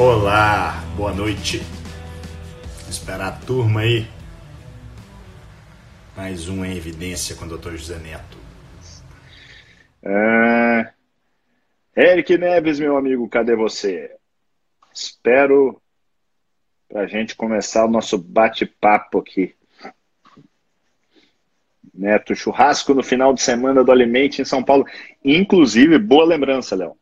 Olá, 0.00 0.80
boa 0.96 1.12
noite. 1.12 1.58
Vou 1.58 2.88
esperar 2.88 3.32
a 3.32 3.32
turma 3.32 3.80
aí. 3.80 4.06
Mais 6.16 6.48
um 6.48 6.64
em 6.64 6.76
evidência 6.76 7.34
com 7.34 7.46
o 7.46 7.58
Dr. 7.58 7.72
José 7.72 7.98
Neto. 7.98 8.38
Ah, 10.04 10.92
Eric 11.96 12.38
Neves, 12.38 12.78
meu 12.78 12.96
amigo, 12.96 13.28
cadê 13.28 13.56
você? 13.56 14.14
Espero 14.94 15.82
para 16.88 17.00
a 17.00 17.06
gente 17.08 17.34
começar 17.34 17.84
o 17.84 17.90
nosso 17.90 18.16
bate-papo 18.16 19.18
aqui. 19.18 19.52
Neto, 21.92 22.36
churrasco 22.36 22.94
no 22.94 23.02
final 23.02 23.34
de 23.34 23.42
semana 23.42 23.82
do 23.82 23.90
Alimente 23.90 24.40
em 24.40 24.44
São 24.44 24.62
Paulo. 24.62 24.86
Inclusive, 25.24 25.98
boa 25.98 26.24
lembrança, 26.24 26.76
Léo. 26.76 26.96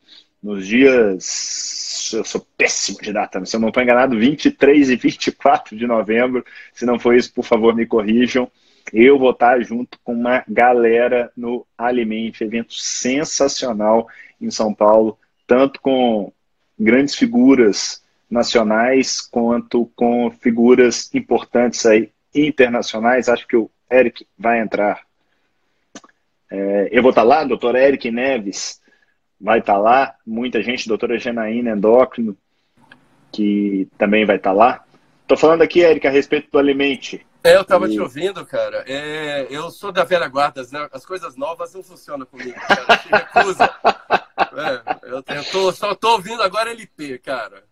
Nos 0.47 0.65
dias. 0.65 2.13
Eu 2.15 2.25
sou 2.25 2.47
péssimo 2.57 2.99
de 3.03 3.13
data, 3.13 3.45
se 3.45 3.57
eu 3.57 3.59
não 3.59 3.67
estou 3.67 3.83
enganado, 3.83 4.17
23 4.17 4.91
e 4.91 4.95
24 4.95 5.77
de 5.77 5.89
novembro. 5.89 6.45
Se 6.73 6.87
não 6.87 7.01
for 7.01 7.17
isso, 7.17 7.35
por 7.35 7.45
favor, 7.45 7.75
me 7.75 7.85
corrijam. 7.85 8.49
Eu 8.93 9.19
vou 9.19 9.33
estar 9.33 9.61
junto 9.63 9.99
com 10.05 10.13
uma 10.13 10.45
galera 10.47 11.33
no 11.37 11.67
Alimente, 11.77 12.45
evento 12.45 12.75
sensacional 12.75 14.07
em 14.41 14.49
São 14.49 14.73
Paulo, 14.73 15.19
tanto 15.49 15.81
com 15.81 16.33
grandes 16.79 17.17
figuras 17.17 18.05
nacionais 18.31 19.21
quanto 19.21 19.91
com 19.97 20.31
figuras 20.31 21.13
importantes 21.13 21.85
aí 21.87 22.13
internacionais. 22.33 23.29
Acho 23.29 23.49
que 23.49 23.57
o 23.57 23.69
Eric 23.91 24.25
vai 24.39 24.61
entrar. 24.61 25.01
É, 26.49 26.89
eu 26.93 27.03
vou 27.03 27.11
estar 27.11 27.25
lá, 27.25 27.43
doutor 27.43 27.75
Eric 27.75 28.09
Neves 28.13 28.81
vai 29.41 29.59
estar 29.59 29.79
lá, 29.79 30.15
muita 30.27 30.63
gente, 30.63 30.89
doutora 30.89 31.19
Janaína 31.19 31.71
Endócrino, 31.71 32.37
que 33.33 33.89
também 33.99 34.25
vai 34.25 34.37
estar 34.37 34.53
lá. 34.53 34.85
Estou 35.23 35.37
falando 35.37 35.63
aqui, 35.63 35.81
Eric, 35.81 36.07
a 36.07 36.11
respeito 36.11 36.51
do 36.51 36.59
Alimente. 36.59 37.27
É, 37.43 37.55
eu 37.55 37.63
estava 37.63 37.89
e... 37.89 37.93
te 37.93 38.01
ouvindo, 38.01 38.45
cara. 38.45 38.85
É, 38.89 39.47
eu 39.51 39.71
sou 39.71 39.93
da 39.93 40.05
velha 40.05 40.27
guarda, 40.29 40.63
né? 40.73 40.89
as 40.93 41.07
coisas 41.07 41.37
novas 41.37 41.75
não 41.75 41.83
funcionam 41.83 42.27
comigo, 42.27 42.59
cara. 42.61 42.97
Te 42.99 43.09
recusa. 43.09 43.71
É, 44.57 45.11
eu, 45.11 45.23
eu 45.35 45.45
tô, 45.51 45.73
só 45.73 45.93
estou 45.93 46.13
ouvindo 46.13 46.43
agora 46.43 46.71
LP, 46.71 47.19
cara. 47.19 47.63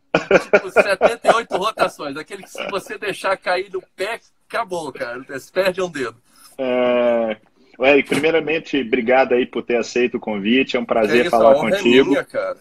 Tipo, 0.42 0.70
78 0.70 1.56
rotações. 1.56 2.16
Aquele 2.16 2.42
que 2.42 2.50
se 2.50 2.70
você 2.70 2.98
deixar 2.98 3.36
cair 3.38 3.70
no 3.70 3.82
pé, 3.96 4.20
acabou, 4.48 4.92
cara. 4.92 5.22
Você 5.28 5.50
perde 5.50 5.80
um 5.80 5.90
dedo. 5.90 6.16
É... 6.58 7.38
Eric, 7.80 8.08
primeiramente, 8.08 8.80
obrigado 8.80 9.32
aí 9.32 9.46
por 9.46 9.62
ter 9.62 9.76
aceito 9.76 10.16
o 10.16 10.20
convite. 10.20 10.76
É 10.76 10.80
um 10.80 10.84
prazer 10.84 11.26
é 11.26 11.30
falar 11.30 11.54
contigo. 11.54 12.08
É 12.08 12.10
minha, 12.10 12.24
cara. 12.24 12.56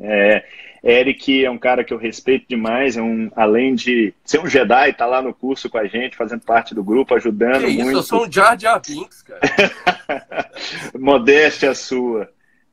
É, 0.00 0.44
Eric 0.82 1.44
é 1.44 1.50
um 1.50 1.58
cara 1.58 1.82
que 1.82 1.92
eu 1.92 1.98
respeito 1.98 2.46
demais, 2.48 2.96
é 2.96 3.02
um, 3.02 3.30
além 3.34 3.74
de 3.74 4.14
ser 4.24 4.40
um 4.40 4.46
Jedi, 4.46 4.92
tá 4.92 5.06
lá 5.06 5.20
no 5.20 5.34
curso 5.34 5.68
com 5.68 5.78
a 5.78 5.86
gente, 5.86 6.16
fazendo 6.16 6.42
parte 6.42 6.74
do 6.74 6.84
grupo, 6.84 7.14
ajudando 7.14 7.66
que 7.66 7.74
muito. 7.74 7.88
Isso, 7.88 7.98
eu 7.98 8.02
sou 8.02 8.26
um 8.26 8.32
Jar 8.32 8.58
Jar 8.58 8.80
Binks, 8.80 9.22
cara. 9.22 9.40
Modéstia 10.98 11.74
sua. 11.74 12.28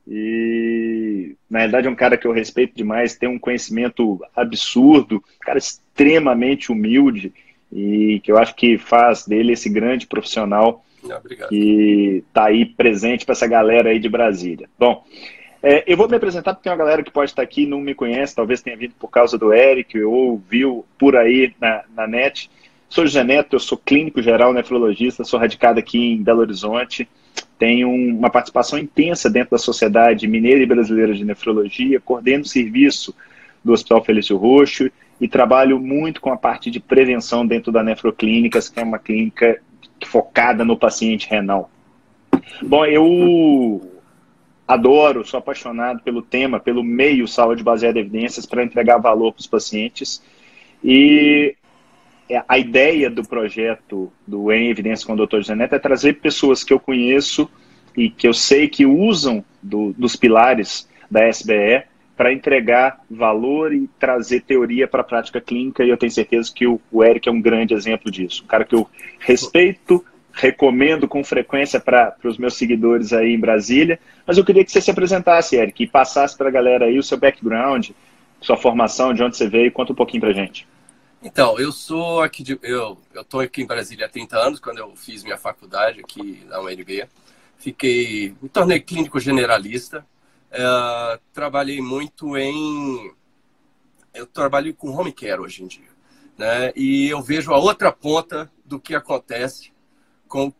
E 0.08 1.34
na 1.50 1.60
verdade 1.60 1.88
é 1.88 1.90
um 1.90 1.96
cara 1.96 2.16
que 2.16 2.26
eu 2.26 2.32
respeito 2.32 2.76
demais, 2.76 3.16
tem 3.16 3.28
um 3.28 3.40
conhecimento 3.40 4.24
absurdo, 4.36 5.16
um 5.16 5.44
cara 5.44 5.58
extremamente 5.58 6.70
humilde 6.70 7.32
e 7.72 8.20
que 8.20 8.30
eu 8.30 8.38
acho 8.38 8.54
que 8.54 8.78
faz 8.78 9.26
dele 9.26 9.52
esse 9.52 9.68
grande 9.68 10.06
profissional 10.06 10.84
Obrigado. 11.14 11.48
que 11.48 12.24
está 12.28 12.46
aí 12.46 12.64
presente 12.64 13.24
para 13.24 13.32
essa 13.32 13.46
galera 13.46 13.90
aí 13.90 13.98
de 13.98 14.08
Brasília. 14.08 14.68
Bom, 14.78 15.04
é, 15.62 15.84
eu 15.86 15.96
vou 15.96 16.08
me 16.08 16.16
apresentar 16.16 16.54
porque 16.54 16.64
tem 16.64 16.72
uma 16.72 16.78
galera 16.78 17.02
que 17.02 17.10
pode 17.10 17.30
estar 17.30 17.42
aqui 17.42 17.66
não 17.66 17.80
me 17.80 17.94
conhece, 17.94 18.34
talvez 18.34 18.62
tenha 18.62 18.76
vindo 18.76 18.94
por 18.98 19.08
causa 19.08 19.36
do 19.36 19.52
Eric 19.52 20.00
ou 20.02 20.40
viu 20.48 20.84
por 20.98 21.16
aí 21.16 21.54
na, 21.60 21.82
na 21.94 22.06
net. 22.06 22.50
Sou 22.88 23.04
José 23.04 23.24
Neto, 23.24 23.56
eu 23.56 23.60
sou 23.60 23.76
clínico 23.76 24.22
geral 24.22 24.52
nefrologista, 24.52 25.24
sou 25.24 25.40
radicado 25.40 25.78
aqui 25.78 25.98
em 25.98 26.22
Belo 26.22 26.40
Horizonte, 26.40 27.08
tenho 27.58 27.90
uma 27.90 28.30
participação 28.30 28.78
intensa 28.78 29.28
dentro 29.28 29.52
da 29.52 29.58
Sociedade 29.58 30.28
Mineira 30.28 30.62
e 30.62 30.66
Brasileira 30.66 31.12
de 31.14 31.24
Nefrologia, 31.24 32.00
coordeno 32.00 32.44
o 32.44 32.48
serviço 32.48 33.14
do 33.64 33.72
Hospital 33.72 34.04
Felício 34.04 34.36
Roxo 34.36 34.90
e 35.20 35.26
trabalho 35.26 35.80
muito 35.80 36.20
com 36.20 36.30
a 36.30 36.36
parte 36.36 36.70
de 36.70 36.78
prevenção 36.78 37.46
dentro 37.46 37.72
da 37.72 37.82
Nefroclínicas, 37.82 38.68
que 38.68 38.78
é 38.78 38.84
uma 38.84 38.98
clínica 38.98 39.60
focada 40.06 40.64
no 40.64 40.76
paciente 40.76 41.28
renal. 41.28 41.70
Bom, 42.62 42.84
eu 42.84 43.92
adoro, 44.66 45.24
sou 45.24 45.38
apaixonado 45.38 46.00
pelo 46.02 46.22
tema, 46.22 46.58
pelo 46.58 46.82
meio 46.82 47.28
saúde 47.28 47.62
baseada 47.62 47.98
em 47.98 48.02
evidências 48.02 48.46
para 48.46 48.64
entregar 48.64 48.98
valor 48.98 49.32
para 49.32 49.40
os 49.40 49.46
pacientes. 49.46 50.22
E 50.82 51.54
a 52.48 52.58
ideia 52.58 53.08
do 53.08 53.22
projeto 53.22 54.12
do 54.26 54.50
Em 54.52 54.68
Evidência 54.68 55.06
com 55.06 55.12
o 55.12 55.26
Dr. 55.26 55.54
Neto 55.54 55.74
é 55.74 55.78
trazer 55.78 56.14
pessoas 56.14 56.64
que 56.64 56.72
eu 56.72 56.80
conheço 56.80 57.48
e 57.96 58.10
que 58.10 58.26
eu 58.26 58.34
sei 58.34 58.68
que 58.68 58.84
usam 58.84 59.44
do, 59.62 59.92
dos 59.92 60.16
pilares 60.16 60.88
da 61.10 61.28
SBE 61.28 61.84
para 62.16 62.32
entregar 62.32 63.00
valor 63.10 63.74
e 63.74 63.88
trazer 63.98 64.40
teoria 64.40 64.88
para 64.88 65.02
a 65.02 65.04
prática 65.04 65.40
clínica, 65.40 65.84
e 65.84 65.90
eu 65.90 65.98
tenho 65.98 66.10
certeza 66.10 66.50
que 66.52 66.66
o, 66.66 66.80
o 66.90 67.04
Eric 67.04 67.28
é 67.28 67.32
um 67.32 67.40
grande 67.40 67.74
exemplo 67.74 68.10
disso. 68.10 68.42
Um 68.44 68.46
cara 68.46 68.64
que 68.64 68.74
eu 68.74 68.88
respeito, 69.18 70.04
recomendo 70.32 71.06
com 71.06 71.22
frequência 71.22 71.78
para 71.78 72.16
os 72.24 72.38
meus 72.38 72.54
seguidores 72.54 73.12
aí 73.12 73.34
em 73.34 73.40
Brasília, 73.40 74.00
mas 74.26 74.38
eu 74.38 74.44
queria 74.44 74.64
que 74.64 74.72
você 74.72 74.80
se 74.80 74.90
apresentasse, 74.90 75.56
Eric, 75.56 75.82
e 75.82 75.86
passasse 75.86 76.36
para 76.36 76.48
a 76.48 76.52
galera 76.52 76.86
aí 76.86 76.98
o 76.98 77.02
seu 77.02 77.18
background, 77.18 77.90
sua 78.40 78.56
formação, 78.56 79.12
de 79.12 79.22
onde 79.22 79.36
você 79.36 79.48
veio, 79.48 79.72
conta 79.72 79.92
um 79.92 79.96
pouquinho 79.96 80.22
para 80.22 80.32
gente. 80.32 80.66
Então, 81.22 81.58
eu 81.58 81.72
sou 81.72 82.22
aqui 82.22 82.42
de, 82.42 82.58
eu 82.62 82.98
eu 83.12 83.24
tô 83.24 83.40
aqui 83.40 83.62
em 83.62 83.66
Brasília 83.66 84.06
há 84.06 84.08
30 84.08 84.36
anos, 84.38 84.60
quando 84.60 84.78
eu 84.78 84.94
fiz 84.94 85.22
minha 85.22 85.38
faculdade 85.38 86.00
aqui 86.00 86.42
na 86.46 86.60
UNB. 86.60 87.06
Fiquei, 87.58 88.34
me 88.40 88.48
tornei 88.48 88.78
clínico 88.78 89.18
generalista, 89.18 90.06
Uh, 90.56 91.20
trabalhei 91.32 91.80
muito 91.80 92.36
em. 92.36 93.14
Eu 94.14 94.26
trabalho 94.26 94.74
com 94.74 94.90
home 94.90 95.12
care 95.12 95.40
hoje 95.40 95.62
em 95.62 95.66
dia. 95.66 95.88
Né? 96.38 96.72
E 96.74 97.08
eu 97.08 97.22
vejo 97.22 97.52
a 97.52 97.58
outra 97.58 97.92
ponta 97.92 98.50
do 98.64 98.80
que 98.80 98.94
acontece 98.94 99.72
com, 100.26 100.52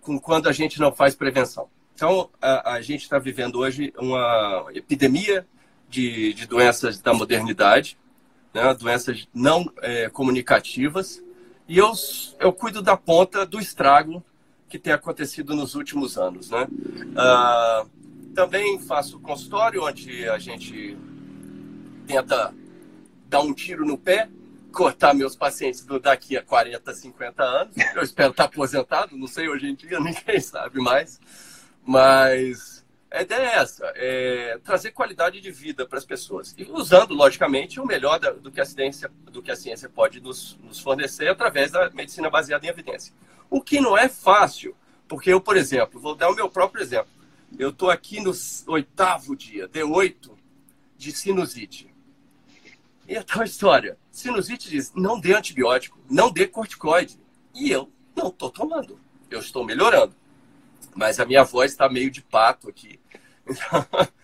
com 0.00 0.18
quando 0.18 0.48
a 0.48 0.52
gente 0.52 0.80
não 0.80 0.92
faz 0.92 1.14
prevenção. 1.14 1.68
Então, 1.94 2.30
a, 2.40 2.74
a 2.74 2.80
gente 2.80 3.02
está 3.02 3.18
vivendo 3.18 3.58
hoje 3.58 3.92
uma 3.98 4.66
epidemia 4.74 5.46
de, 5.88 6.32
de 6.32 6.46
doenças 6.46 6.98
da 7.00 7.12
modernidade, 7.12 7.98
né? 8.54 8.72
doenças 8.74 9.28
não 9.34 9.70
é, 9.82 10.08
comunicativas, 10.08 11.22
e 11.68 11.78
eu, 11.78 11.92
eu 12.40 12.52
cuido 12.52 12.82
da 12.82 12.96
ponta 12.96 13.46
do 13.46 13.60
estrago 13.60 14.24
que 14.68 14.78
tem 14.78 14.92
acontecido 14.92 15.54
nos 15.54 15.74
últimos 15.74 16.16
anos. 16.16 16.50
Né? 16.50 16.66
Uh, 16.66 17.90
também 18.34 18.78
faço 18.80 19.20
consultório, 19.20 19.84
onde 19.84 20.28
a 20.28 20.38
gente 20.38 20.96
tenta 22.06 22.54
dar 23.28 23.40
um 23.40 23.52
tiro 23.52 23.84
no 23.84 23.96
pé, 23.96 24.28
cortar 24.72 25.14
meus 25.14 25.36
pacientes 25.36 25.84
daqui 26.02 26.36
a 26.36 26.42
40, 26.42 26.92
50 26.92 27.42
anos. 27.42 27.74
Eu 27.94 28.02
espero 28.02 28.30
estar 28.30 28.44
aposentado, 28.44 29.16
não 29.16 29.26
sei 29.26 29.48
hoje 29.48 29.66
em 29.66 29.74
dia, 29.74 30.00
ninguém 30.00 30.40
sabe 30.40 30.80
mais. 30.80 31.20
Mas 31.84 32.82
a 33.10 33.22
ideia 33.22 33.40
é 33.40 33.54
essa, 33.56 33.92
é 33.94 34.58
trazer 34.64 34.92
qualidade 34.92 35.40
de 35.40 35.50
vida 35.50 35.86
para 35.86 35.98
as 35.98 36.04
pessoas. 36.04 36.54
E 36.56 36.64
usando, 36.70 37.12
logicamente, 37.12 37.78
o 37.78 37.84
melhor 37.84 38.18
do 38.18 38.50
que 38.50 38.60
a 38.60 38.64
ciência, 38.64 39.10
do 39.30 39.42
que 39.42 39.50
a 39.50 39.56
ciência 39.56 39.88
pode 39.88 40.20
nos, 40.20 40.58
nos 40.62 40.80
fornecer 40.80 41.28
através 41.28 41.70
da 41.70 41.90
medicina 41.90 42.30
baseada 42.30 42.64
em 42.64 42.70
evidência. 42.70 43.12
O 43.50 43.60
que 43.60 43.80
não 43.80 43.98
é 43.98 44.08
fácil, 44.08 44.74
porque 45.06 45.30
eu, 45.30 45.40
por 45.42 45.58
exemplo, 45.58 46.00
vou 46.00 46.14
dar 46.14 46.30
o 46.30 46.34
meu 46.34 46.48
próprio 46.48 46.82
exemplo. 46.82 47.11
Eu 47.58 47.70
estou 47.70 47.90
aqui 47.90 48.20
no 48.20 48.32
oitavo 48.66 49.36
dia, 49.36 49.68
D8, 49.68 50.30
de 50.96 51.12
sinusite. 51.12 51.92
E 53.06 53.16
a 53.16 53.22
tal 53.22 53.42
história. 53.44 53.98
Sinusite 54.10 54.70
diz, 54.70 54.92
não 54.94 55.20
dê 55.20 55.34
antibiótico, 55.34 55.98
não 56.08 56.30
dê 56.30 56.46
corticoide. 56.46 57.18
E 57.54 57.70
eu 57.70 57.90
não 58.16 58.28
estou 58.28 58.50
tomando. 58.50 58.98
Eu 59.30 59.40
estou 59.40 59.64
melhorando. 59.64 60.14
Mas 60.94 61.18
a 61.18 61.26
minha 61.26 61.44
voz 61.44 61.72
está 61.72 61.88
meio 61.88 62.10
de 62.10 62.22
pato 62.22 62.68
aqui. 62.68 62.98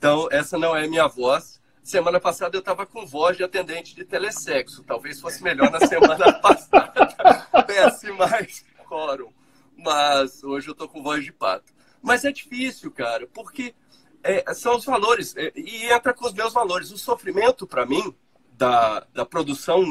Então, 0.00 0.28
essa 0.30 0.56
não 0.56 0.74
é 0.74 0.88
minha 0.88 1.06
voz. 1.06 1.60
Semana 1.82 2.18
passada 2.18 2.56
eu 2.56 2.60
estava 2.60 2.86
com 2.86 3.04
voz 3.04 3.36
de 3.36 3.44
atendente 3.44 3.94
de 3.94 4.02
telesexo. 4.02 4.82
Talvez 4.82 5.20
fosse 5.20 5.42
melhor 5.42 5.70
na 5.70 5.78
semana 5.78 6.32
passada. 6.40 7.06
Peça 7.66 8.10
mais 8.14 8.64
quórum. 8.88 9.30
Mas 9.76 10.42
hoje 10.42 10.68
eu 10.68 10.72
estou 10.72 10.88
com 10.88 11.02
voz 11.02 11.22
de 11.22 11.30
pato. 11.30 11.70
Mas 12.02 12.24
é 12.24 12.32
difícil, 12.32 12.90
cara, 12.90 13.26
porque 13.26 13.74
é, 14.22 14.52
são 14.54 14.76
os 14.76 14.84
valores. 14.84 15.34
É, 15.36 15.52
e 15.54 15.86
entra 15.86 16.12
com 16.12 16.26
os 16.26 16.32
meus 16.32 16.52
valores. 16.52 16.90
O 16.90 16.98
sofrimento, 16.98 17.66
para 17.66 17.86
mim, 17.86 18.14
da, 18.52 19.06
da 19.12 19.24
produção 19.24 19.84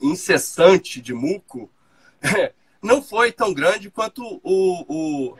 incessante 0.00 1.00
de 1.00 1.14
muco, 1.14 1.70
é, 2.22 2.52
não 2.82 3.02
foi 3.02 3.32
tão 3.32 3.52
grande 3.52 3.90
quanto 3.90 4.22
o, 4.42 4.84
o, 4.88 5.36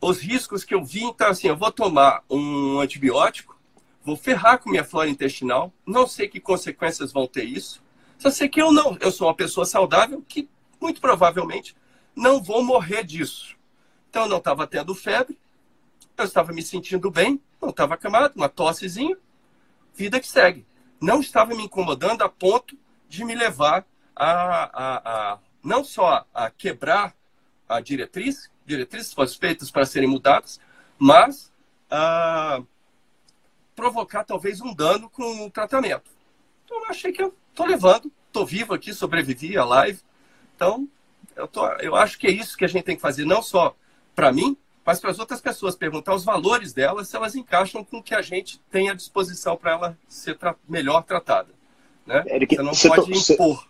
os 0.00 0.18
riscos 0.18 0.64
que 0.64 0.74
eu 0.74 0.84
vi. 0.84 1.04
Então, 1.04 1.28
assim, 1.28 1.48
eu 1.48 1.56
vou 1.56 1.70
tomar 1.70 2.22
um 2.28 2.80
antibiótico, 2.80 3.58
vou 4.02 4.16
ferrar 4.16 4.58
com 4.58 4.70
minha 4.70 4.84
flora 4.84 5.10
intestinal, 5.10 5.72
não 5.86 6.06
sei 6.06 6.28
que 6.28 6.40
consequências 6.40 7.12
vão 7.12 7.26
ter 7.26 7.44
isso. 7.44 7.82
Só 8.18 8.30
sei 8.30 8.48
que 8.48 8.60
eu 8.60 8.72
não, 8.72 8.96
eu 9.00 9.12
sou 9.12 9.28
uma 9.28 9.34
pessoa 9.34 9.64
saudável 9.64 10.24
que 10.26 10.48
muito 10.80 11.00
provavelmente 11.00 11.76
não 12.16 12.42
vou 12.42 12.64
morrer 12.64 13.04
disso. 13.04 13.57
Então 14.08 14.22
eu 14.22 14.28
não 14.28 14.38
estava 14.38 14.66
tendo 14.66 14.94
febre, 14.94 15.38
eu 16.16 16.24
estava 16.24 16.52
me 16.52 16.62
sentindo 16.62 17.10
bem, 17.10 17.40
não 17.60 17.70
estava 17.70 17.94
acamado, 17.94 18.34
uma 18.36 18.48
tossezinha, 18.48 19.16
vida 19.94 20.20
que 20.20 20.28
segue. 20.28 20.66
Não 21.00 21.20
estava 21.20 21.54
me 21.54 21.64
incomodando 21.64 22.22
a 22.22 22.28
ponto 22.28 22.76
de 23.08 23.24
me 23.24 23.34
levar 23.34 23.86
a, 24.14 24.64
a, 24.64 25.32
a 25.34 25.38
não 25.62 25.84
só 25.84 26.26
a 26.34 26.50
quebrar 26.50 27.14
a 27.68 27.80
diretriz, 27.80 28.50
diretrizes 28.64 29.08
suspeitas 29.08 29.70
para 29.70 29.86
serem 29.86 30.08
mudadas, 30.08 30.60
mas 30.98 31.52
a 31.90 32.62
provocar 33.76 34.24
talvez 34.24 34.60
um 34.60 34.74
dano 34.74 35.08
com 35.08 35.46
o 35.46 35.50
tratamento. 35.50 36.10
Então 36.64 36.78
eu 36.80 36.86
achei 36.90 37.12
que 37.12 37.22
eu 37.22 37.34
estou 37.50 37.66
levando, 37.66 38.10
estou 38.26 38.44
vivo 38.44 38.74
aqui, 38.74 38.92
sobrevivi 38.92 39.56
à 39.56 39.64
live. 39.64 40.00
Então 40.56 40.88
eu, 41.36 41.46
tô, 41.46 41.66
eu 41.74 41.94
acho 41.94 42.18
que 42.18 42.26
é 42.26 42.30
isso 42.30 42.56
que 42.56 42.64
a 42.64 42.68
gente 42.68 42.84
tem 42.84 42.96
que 42.96 43.02
fazer, 43.02 43.24
não 43.24 43.40
só 43.40 43.76
para 44.18 44.32
mim, 44.32 44.56
mas 44.84 44.98
para 44.98 45.12
as 45.12 45.18
outras 45.20 45.40
pessoas, 45.40 45.76
perguntar 45.76 46.12
os 46.12 46.24
valores 46.24 46.72
delas, 46.72 47.08
se 47.08 47.14
elas 47.14 47.36
encaixam 47.36 47.84
com 47.84 47.98
o 47.98 48.02
que 48.02 48.16
a 48.16 48.20
gente 48.20 48.58
tem 48.68 48.90
à 48.90 48.94
disposição 48.94 49.56
para 49.56 49.70
ela 49.70 49.98
ser 50.08 50.36
tra 50.36 50.56
melhor 50.68 51.04
tratada. 51.04 51.50
Né? 52.04 52.24
Eric, 52.26 52.56
você 52.56 52.62
não 52.62 52.74
você 52.74 52.88
pode 52.88 53.12
to 53.12 53.32
impor. 53.32 53.68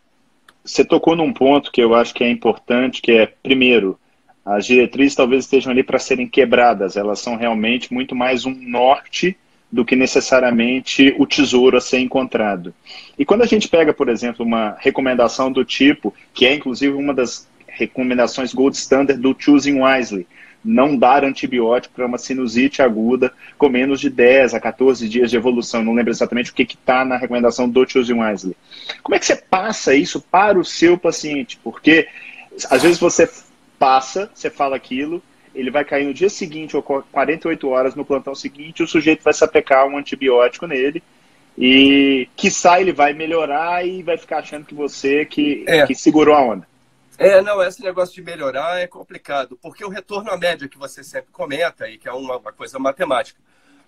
Você 0.65 0.85
tocou 0.87 1.15
num 1.15 1.35
ponto 1.35 1.71
que 1.71 1.83
eu 1.83 1.95
acho 1.95 2.15
que 2.15 2.25
é 2.25 2.31
importante, 2.31 3.03
que 3.03 3.13
é, 3.13 3.27
primeiro, 3.27 3.99
as 4.43 4.65
diretrizes 4.65 5.15
talvez 5.15 5.45
estejam 5.45 5.71
ali 5.71 5.83
para 5.83 5.99
serem 5.99 6.27
quebradas, 6.27 6.97
elas 6.97 7.21
são 7.21 7.37
realmente 7.37 7.93
muito 7.93 8.15
mais 8.15 8.47
um 8.47 8.55
norte 8.55 9.37
do 9.71 9.85
que 9.85 9.95
necessariamente 9.95 11.15
o 11.19 11.27
tesouro 11.27 11.77
a 11.77 11.81
ser 11.81 11.99
encontrado. 11.99 12.73
E 13.19 13.25
quando 13.25 13.43
a 13.43 13.47
gente 13.47 13.69
pega, 13.69 13.93
por 13.93 14.09
exemplo, 14.09 14.47
uma 14.47 14.77
recomendação 14.79 15.53
do 15.53 15.63
tipo, 15.63 16.15
que 16.33 16.47
é 16.47 16.55
inclusive 16.55 16.95
uma 16.95 17.13
das 17.13 17.48
recomendações 17.79 18.53
gold 18.53 18.77
standard 18.77 19.21
do 19.21 19.35
Choosing 19.39 19.81
Wisely, 19.81 20.27
não 20.65 20.97
dar 20.97 21.25
antibiótico 21.25 21.95
para 21.95 22.07
uma 22.07 22.19
sinusite 22.19 22.83
aguda 22.83 23.33
com 23.57 23.69
menos 23.69 24.01
de 24.01 24.11
10 24.11 24.55
a 24.55 24.61
14 24.61 25.09
dias 25.09 25.31
de 25.31 25.37
evolução. 25.37 25.85
Não 25.85 25.95
lembro 25.95 26.11
exatamente 26.11 26.51
o 26.51 26.55
que 26.55 26.65
está 26.65 27.05
na 27.05 27.17
recomendação 27.17 27.69
do 27.69 27.89
Choosing 27.89 28.21
Wisely. 28.21 28.57
Como 29.03 29.15
é 29.15 29.19
que 29.19 29.27
você 29.27 29.37
passa 29.37 29.95
isso 29.95 30.21
para 30.21 30.59
o 30.59 30.65
seu 30.65 30.99
paciente? 30.99 31.59
Porque 31.63 32.09
às 32.69 32.83
vezes 32.83 32.99
você 32.99 33.31
passa, 33.79 34.31
você 34.35 34.51
fala 34.51 34.75
aquilo, 34.75 35.23
ele 35.55 35.71
vai 35.71 35.85
cair 35.85 36.05
no 36.05 36.15
dia 36.15 36.29
seguinte 36.29 36.77
ou 36.77 36.83
48 36.83 37.69
horas 37.69 37.95
no 37.95 38.05
plantão 38.05 38.35
seguinte, 38.35 38.83
o 38.83 38.89
sujeito 38.89 39.23
vai 39.23 39.33
sapecar 39.33 39.87
um 39.87 39.97
antibiótico 39.97 40.67
nele 40.67 41.03
e, 41.57 42.29
quiçá, 42.37 42.81
ele 42.81 42.93
vai 42.93 43.13
melhorar 43.13 43.85
e 43.85 44.03
vai 44.03 44.17
ficar 44.17 44.39
achando 44.39 44.65
que 44.65 44.75
você 44.75 45.25
que, 45.25 45.65
é. 45.67 45.85
que 45.87 45.95
segurou 45.95 46.35
a 46.35 46.41
onda. 46.41 46.69
É, 47.19 47.43
não, 47.43 47.61
esse 47.61 47.83
negócio 47.83 48.15
de 48.15 48.23
melhorar 48.23 48.79
é 48.79 48.87
complicado, 48.87 49.59
porque 49.61 49.85
o 49.85 49.89
retorno 49.89 50.31
à 50.31 50.37
média 50.37 50.69
que 50.69 50.79
você 50.79 51.03
sempre 51.03 51.33
comenta, 51.33 51.89
e 51.89 51.99
que 51.99 52.09
é 52.09 52.13
uma, 52.13 52.37
uma 52.37 52.53
coisa 52.53 52.79
matemática, 52.79 53.41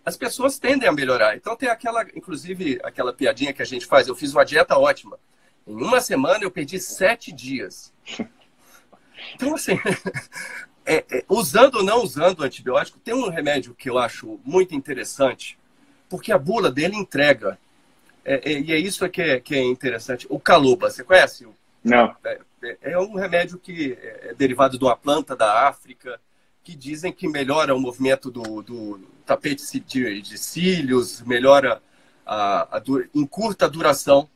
as 0.05 0.17
pessoas 0.17 0.59
tendem 0.59 0.89
a 0.89 0.93
melhorar. 0.93 1.37
Então 1.37 1.55
tem 1.55 1.69
aquela, 1.69 2.03
inclusive, 2.15 2.81
aquela 2.83 3.13
piadinha 3.13 3.53
que 3.53 3.63
a 3.63 3.67
gente 3.67 3.87
faz, 3.87 4.09
eu 4.09 4.17
fiz 4.17 4.35
uma 4.35 4.45
dieta 4.45 4.77
ótima. 4.77 5.17
Em 5.65 5.75
uma 5.75 6.01
semana 6.01 6.43
eu 6.43 6.51
perdi 6.51 6.81
sete 6.81 7.31
dias. 7.31 7.93
Então, 9.35 9.55
assim, 9.55 9.79
é, 10.85 11.05
é, 11.09 11.25
usando 11.29 11.77
ou 11.77 11.85
não 11.85 12.03
usando 12.03 12.43
antibiótico, 12.43 12.99
tem 12.99 13.15
um 13.15 13.29
remédio 13.29 13.75
que 13.75 13.89
eu 13.89 13.97
acho 13.97 14.41
muito 14.45 14.75
interessante, 14.75 15.57
porque 16.09 16.33
a 16.33 16.39
bula 16.39 16.69
dele 16.69 16.97
entrega. 16.97 17.57
É, 18.25 18.53
é, 18.53 18.61
e 18.61 18.73
é 18.73 18.77
isso 18.77 19.09
que 19.09 19.23
é, 19.23 19.39
que 19.39 19.55
é 19.55 19.63
interessante. 19.63 20.27
O 20.29 20.41
caloba, 20.41 20.91
você 20.91 21.05
conhece? 21.05 21.47
Não. 21.85 22.15
É, 22.63 22.79
é, 22.83 22.93
é 22.93 22.99
um 22.99 23.15
remédio 23.15 23.59
que 23.59 23.99
é 24.01 24.35
derivado 24.35 24.79
de 24.79 24.85
uma 24.85 24.97
planta 24.97 25.35
da 25.35 25.69
África, 25.69 26.21
que 26.63 26.75
dizem 26.75 27.13
que 27.13 27.27
melhora 27.27 27.75
o 27.75 27.81
movimento 27.81 28.31
do, 28.31 28.63
do 28.63 29.01
tapete 29.25 29.63
de, 29.81 30.23
de, 30.23 30.39
cílios, 30.39 31.23
melhora 31.23 31.83
a, 32.27 32.79
a, 32.79 32.83
encurta 33.15 33.65
a 33.65 33.69
duração 33.69 34.29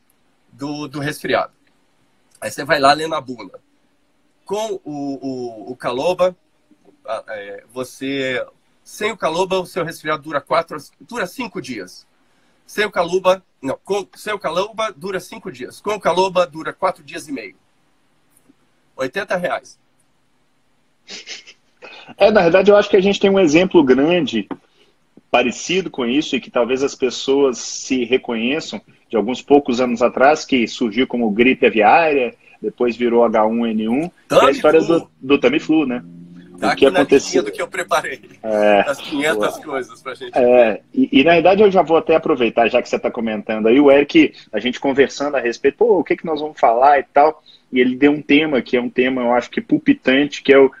do, 0.51 0.87
do 0.87 0.99
resfriado. 0.99 1.53
Aí 2.41 2.49
você 2.51 2.63
vai 2.63 2.79
lá 2.79 2.93
lendo 2.93 3.15
a 3.15 3.21
bula. 3.21 3.59
Com 4.43 4.79
o, 4.83 5.69
o, 5.71 5.71
o 5.71 5.75
caloba, 5.75 6.35
é, 7.27 7.63
você 7.71 8.43
sem 8.83 9.11
o 9.11 9.17
caloba 9.17 9.59
o 9.59 9.65
seu 9.65 9.83
resfriado 9.83 10.21
dura 10.21 10.39
quatro, 10.39 10.77
dura 11.01 11.25
cinco 11.25 11.59
dias. 11.59 12.05
Sem 12.67 12.85
o 12.85 12.91
caloba, 12.91 13.43
não, 13.61 13.79
com, 13.83 14.07
sem 14.15 14.31
o 14.33 14.39
caloba 14.39 14.91
dura 14.91 15.19
cinco 15.19 15.51
dias. 15.51 15.81
Com 15.81 15.95
o 15.95 15.99
caloba 15.99 16.45
dura 16.45 16.71
quatro 16.71 17.03
dias 17.03 17.27
e 17.27 17.31
meio. 17.31 17.55
80 18.95 19.35
reais. 19.37 19.79
É, 22.17 22.31
na 22.31 22.41
verdade, 22.41 22.71
eu 22.71 22.77
acho 22.77 22.89
que 22.89 22.97
a 22.97 23.01
gente 23.01 23.19
tem 23.19 23.29
um 23.29 23.39
exemplo 23.39 23.83
grande 23.83 24.47
parecido 25.29 25.89
com 25.89 26.05
isso 26.05 26.35
e 26.35 26.39
que 26.39 26.49
talvez 26.49 26.81
as 26.83 26.95
pessoas 26.95 27.57
se 27.57 28.05
reconheçam 28.05 28.81
de 29.09 29.17
alguns 29.17 29.41
poucos 29.41 29.81
anos 29.81 30.01
atrás, 30.01 30.45
que 30.45 30.67
surgiu 30.67 31.05
como 31.07 31.29
gripe 31.29 31.65
aviária, 31.65 32.33
depois 32.61 32.95
virou 32.95 33.27
H1N1, 33.29 34.11
que 34.29 34.35
é 34.35 34.45
a 34.45 34.51
história 34.51 34.81
do, 34.81 35.09
do 35.21 35.37
Tamiflu, 35.37 35.85
né? 35.85 36.03
Tá 36.59 36.71
o 36.71 36.75
que 36.75 36.85
aconteceu 36.85 37.43
do 37.43 37.51
que 37.51 37.61
eu 37.61 37.67
preparei. 37.67 38.21
É, 38.41 38.85
As 38.87 38.97
500 39.01 39.57
coisas 39.57 40.01
pra 40.01 40.15
gente. 40.15 40.37
É, 40.37 40.81
e, 40.93 41.19
e, 41.19 41.23
na 41.23 41.33
verdade 41.33 41.61
eu 41.61 41.69
já 41.69 41.81
vou 41.81 41.97
até 41.97 42.15
aproveitar, 42.15 42.69
já 42.69 42.81
que 42.81 42.87
você 42.87 42.95
está 42.95 43.11
comentando 43.11 43.67
aí, 43.67 43.79
o 43.79 43.91
Eric, 43.91 44.33
a 44.53 44.59
gente 44.59 44.79
conversando 44.79 45.35
a 45.35 45.39
respeito, 45.41 45.77
pô, 45.79 45.99
o 45.99 46.03
que, 46.03 46.15
que 46.15 46.25
nós 46.25 46.39
vamos 46.39 46.57
falar 46.57 46.99
e 46.99 47.03
tal 47.03 47.43
e 47.71 47.79
ele 47.79 47.95
deu 47.95 48.11
um 48.11 48.21
tema 48.21 48.61
que 48.61 48.77
é 48.77 48.81
um 48.81 48.89
tema, 48.89 49.21
eu 49.21 49.33
acho 49.33 49.49
que 49.49 49.61
pulpitante, 49.61 50.41
que 50.41 50.53
é 50.53 50.59
o. 50.59 50.71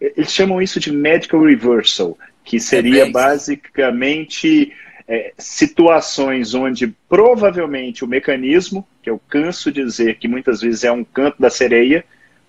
Eles 0.00 0.32
chamam 0.32 0.62
isso 0.62 0.80
de 0.80 0.90
medical 0.90 1.42
reversal, 1.42 2.16
que 2.44 2.58
seria 2.58 3.04
é 3.04 3.10
basicamente 3.10 4.72
é, 5.06 5.32
situações 5.36 6.54
onde 6.54 6.94
provavelmente 7.08 8.04
o 8.04 8.08
mecanismo, 8.08 8.86
que 9.02 9.10
eu 9.10 9.20
canso 9.28 9.70
de 9.70 9.84
dizer 9.84 10.16
que 10.16 10.28
muitas 10.28 10.60
vezes 10.60 10.84
é 10.84 10.92
um 10.92 11.04
canto 11.04 11.36
da 11.40 11.50
sereia, 11.50 12.04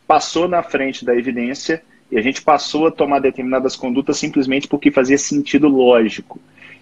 passou 0.08 0.48
na 0.48 0.64
frente 0.64 1.04
da 1.04 1.16
evidência 1.16 1.82
e 2.12 2.18
a 2.18 2.22
gente 2.22 2.42
passou 2.42 2.88
a 2.88 2.92
tomar 2.92 3.20
determinadas 3.20 3.76
condutas 3.76 4.18
simplesmente 4.18 4.68
porque 4.68 4.92
fazia 4.92 5.18
sentido 5.18 5.68
lógico. 5.68 6.40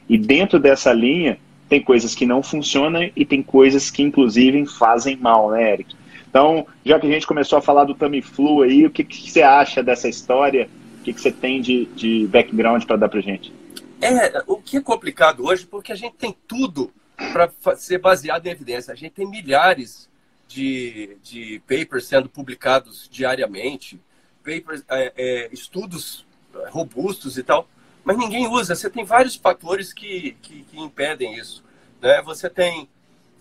E 0.07 0.17
dentro 0.17 0.59
dessa 0.59 0.91
linha, 0.91 1.37
tem 1.69 1.81
coisas 1.81 2.15
que 2.15 2.25
não 2.25 2.41
funcionam 2.41 3.09
e 3.15 3.23
tem 3.23 3.43
coisas 3.43 3.91
que, 3.91 4.01
inclusive, 4.01 4.65
fazem 4.65 5.15
mal, 5.15 5.51
né, 5.51 5.73
Eric? 5.73 5.95
Então, 6.29 6.67
já 6.85 6.99
que 6.99 7.07
a 7.07 7.09
gente 7.09 7.25
começou 7.25 7.57
a 7.57 7.61
falar 7.61 7.85
do 7.85 7.95
Tamiflu 7.95 8.61
aí, 8.61 8.85
o 8.85 8.91
que, 8.91 9.03
que 9.03 9.29
você 9.29 9.41
acha 9.41 9.81
dessa 9.81 10.07
história? 10.07 10.69
O 10.99 11.03
que, 11.03 11.13
que 11.13 11.19
você 11.19 11.31
tem 11.31 11.59
de, 11.59 11.85
de 11.87 12.27
background 12.27 12.83
para 12.85 12.97
dar 12.97 13.09
para 13.09 13.19
gente? 13.19 13.51
É, 13.99 14.43
o 14.45 14.57
que 14.57 14.77
é 14.77 14.81
complicado 14.81 15.45
hoje, 15.45 15.65
porque 15.65 15.91
a 15.91 15.95
gente 15.95 16.15
tem 16.15 16.35
tudo 16.47 16.91
para 17.33 17.75
ser 17.75 17.97
baseado 17.97 18.45
em 18.45 18.51
evidência. 18.51 18.93
A 18.93 18.95
gente 18.95 19.13
tem 19.13 19.27
milhares 19.27 20.07
de, 20.47 21.17
de 21.23 21.61
papers 21.67 22.05
sendo 22.05 22.29
publicados 22.29 23.09
diariamente, 23.11 23.99
papers, 24.43 24.83
é, 24.87 25.13
é, 25.17 25.49
estudos 25.51 26.25
robustos 26.69 27.37
e 27.37 27.43
tal, 27.43 27.67
mas 28.03 28.17
ninguém 28.17 28.47
usa. 28.47 28.75
Você 28.75 28.89
tem 28.89 29.03
vários 29.03 29.35
fatores 29.35 29.93
que, 29.93 30.37
que, 30.41 30.63
que 30.63 30.79
impedem 30.79 31.35
isso. 31.35 31.63
Né? 32.01 32.21
Você 32.21 32.49
tem 32.49 32.87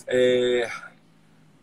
é, 0.06 0.70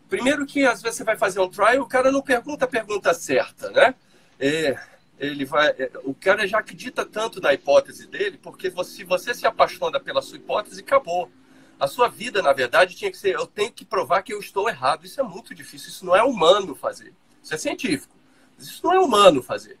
Primeiro 0.08 0.46
que 0.46 0.64
às 0.64 0.80
vezes 0.82 0.98
você 0.98 1.04
vai 1.04 1.16
fazer 1.16 1.40
um 1.40 1.48
trial, 1.48 1.82
o 1.82 1.88
cara 1.88 2.12
não 2.12 2.22
pergunta 2.22 2.64
a 2.64 2.68
pergunta 2.68 3.12
certa, 3.12 3.70
né? 3.70 3.94
É, 4.38 4.78
ele 5.18 5.44
vai, 5.44 5.68
é, 5.70 5.90
o 6.04 6.14
cara 6.14 6.46
já 6.46 6.58
acredita 6.58 7.04
tanto 7.04 7.40
na 7.40 7.52
hipótese 7.52 8.06
dele, 8.06 8.38
porque 8.40 8.70
se 8.84 9.04
você 9.04 9.34
se 9.34 9.46
apaixona 9.46 9.98
pela 9.98 10.22
sua 10.22 10.36
hipótese, 10.36 10.80
acabou. 10.80 11.30
A 11.78 11.86
sua 11.86 12.08
vida, 12.08 12.40
na 12.40 12.52
verdade, 12.52 12.96
tinha 12.96 13.10
que 13.10 13.18
ser: 13.18 13.34
eu 13.34 13.46
tenho 13.46 13.70
que 13.70 13.84
provar 13.84 14.22
que 14.22 14.32
eu 14.32 14.40
estou 14.40 14.68
errado. 14.68 15.04
Isso 15.04 15.20
é 15.20 15.22
muito 15.22 15.54
difícil. 15.54 15.90
Isso 15.90 16.06
não 16.06 16.16
é 16.16 16.22
humano 16.22 16.74
fazer. 16.74 17.12
Isso 17.42 17.54
é 17.54 17.58
científico. 17.58 18.14
Isso 18.58 18.80
não 18.82 18.94
é 18.94 18.98
humano 18.98 19.42
fazer. 19.42 19.78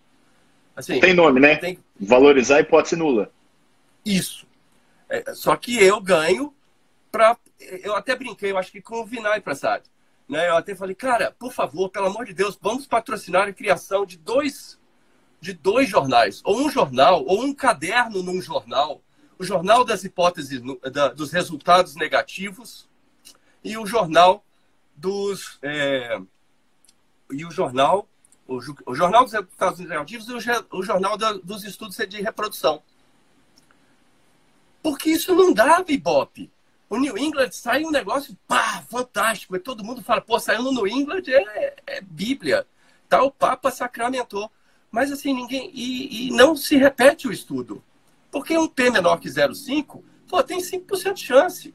Assim, 0.74 1.00
tem 1.00 1.14
nome, 1.14 1.40
né? 1.40 1.56
Tem... 1.56 1.78
Valorizar 1.98 2.56
a 2.56 2.60
hipótese 2.60 2.96
nula. 2.96 3.32
Isso. 4.04 4.46
É, 5.08 5.32
só 5.34 5.56
que 5.56 5.82
eu 5.82 5.98
ganho 6.00 6.54
para. 7.10 7.36
Eu 7.58 7.96
até 7.96 8.14
brinquei, 8.14 8.52
eu 8.52 8.58
acho 8.58 8.70
que 8.70 8.82
com 8.82 9.00
o 9.00 9.06
Vinay 9.06 9.40
Prasad. 9.40 9.82
Né? 10.28 10.48
Eu 10.48 10.56
até 10.56 10.74
falei, 10.74 10.94
cara, 10.94 11.34
por 11.38 11.52
favor, 11.52 11.88
pelo 11.88 12.06
amor 12.06 12.24
de 12.24 12.34
Deus, 12.34 12.58
vamos 12.60 12.86
patrocinar 12.86 13.48
a 13.48 13.52
criação 13.52 14.04
de 14.04 14.16
dois, 14.16 14.78
de 15.40 15.52
dois 15.52 15.88
jornais, 15.88 16.40
ou 16.44 16.58
um 16.58 16.70
jornal, 16.70 17.24
ou 17.24 17.42
um 17.42 17.54
caderno 17.54 18.22
num 18.22 18.40
jornal, 18.40 19.02
o 19.38 19.44
jornal 19.44 19.84
das 19.84 20.02
hipóteses, 20.04 20.60
da, 20.92 21.08
dos 21.08 21.30
resultados 21.30 21.94
negativos 21.94 22.88
e 23.62 23.76
o 23.76 23.86
jornal 23.86 24.44
dos 24.94 25.58
é, 25.62 26.18
e 27.30 27.44
o 27.44 27.50
jornal 27.50 28.08
o, 28.48 28.58
o, 28.86 28.94
jornal 28.94 29.24
dos 29.24 29.32
resultados 29.32 29.80
negativos 29.80 30.28
e 30.28 30.32
o, 30.32 30.78
o 30.78 30.82
jornal 30.82 31.18
da, 31.18 31.32
dos 31.32 31.64
estudos 31.64 31.96
de 31.96 32.22
reprodução. 32.22 32.82
Porque 34.82 35.10
isso 35.10 35.34
não 35.34 35.52
dá, 35.52 35.84
Ibope. 35.86 36.50
O 36.88 36.98
New 36.98 37.18
England 37.18 37.50
sai 37.50 37.84
um 37.84 37.90
negócio, 37.90 38.36
pá, 38.46 38.82
fantástico. 38.88 39.56
E 39.56 39.58
todo 39.58 39.84
mundo 39.84 40.02
fala, 40.02 40.20
pô, 40.20 40.38
saiu 40.38 40.62
no 40.62 40.72
New 40.72 40.86
England 40.86 41.22
é, 41.28 41.74
é 41.86 42.00
Bíblia. 42.00 42.66
Tal 43.08 43.30
Papa 43.30 43.70
sacramentou. 43.70 44.50
Mas 44.90 45.10
assim, 45.10 45.32
ninguém. 45.32 45.70
E, 45.74 46.28
e, 46.28 46.30
não 46.30 46.56
se 46.56 46.76
repete 46.76 47.26
o 47.26 47.32
estudo. 47.32 47.82
Porque 48.30 48.56
um 48.56 48.68
P 48.68 48.90
menor 48.90 49.18
que 49.18 49.28
0,5, 49.28 50.02
pô, 50.28 50.42
tem 50.42 50.60
5% 50.60 51.14
de 51.14 51.24
chance. 51.24 51.74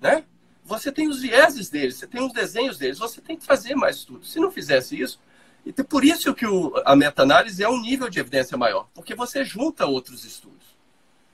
Né? 0.00 0.24
Você 0.64 0.90
tem 0.90 1.08
os 1.08 1.20
vieses 1.20 1.70
deles, 1.70 1.96
você 1.96 2.06
tem 2.06 2.24
os 2.24 2.32
desenhos 2.32 2.78
deles, 2.78 2.98
você 2.98 3.20
tem 3.20 3.36
que 3.36 3.44
fazer 3.44 3.74
mais 3.74 3.96
estudo. 3.96 4.26
Se 4.26 4.38
não 4.38 4.50
fizesse 4.50 5.00
isso, 5.00 5.20
e 5.64 5.72
por 5.72 6.04
isso 6.04 6.34
que 6.34 6.46
o, 6.46 6.74
a 6.84 6.94
meta-análise 6.94 7.62
é 7.62 7.68
um 7.68 7.80
nível 7.80 8.08
de 8.08 8.18
evidência 8.20 8.56
maior, 8.56 8.88
porque 8.94 9.14
você 9.14 9.44
junta 9.44 9.86
outros 9.86 10.24
estudos 10.24 10.58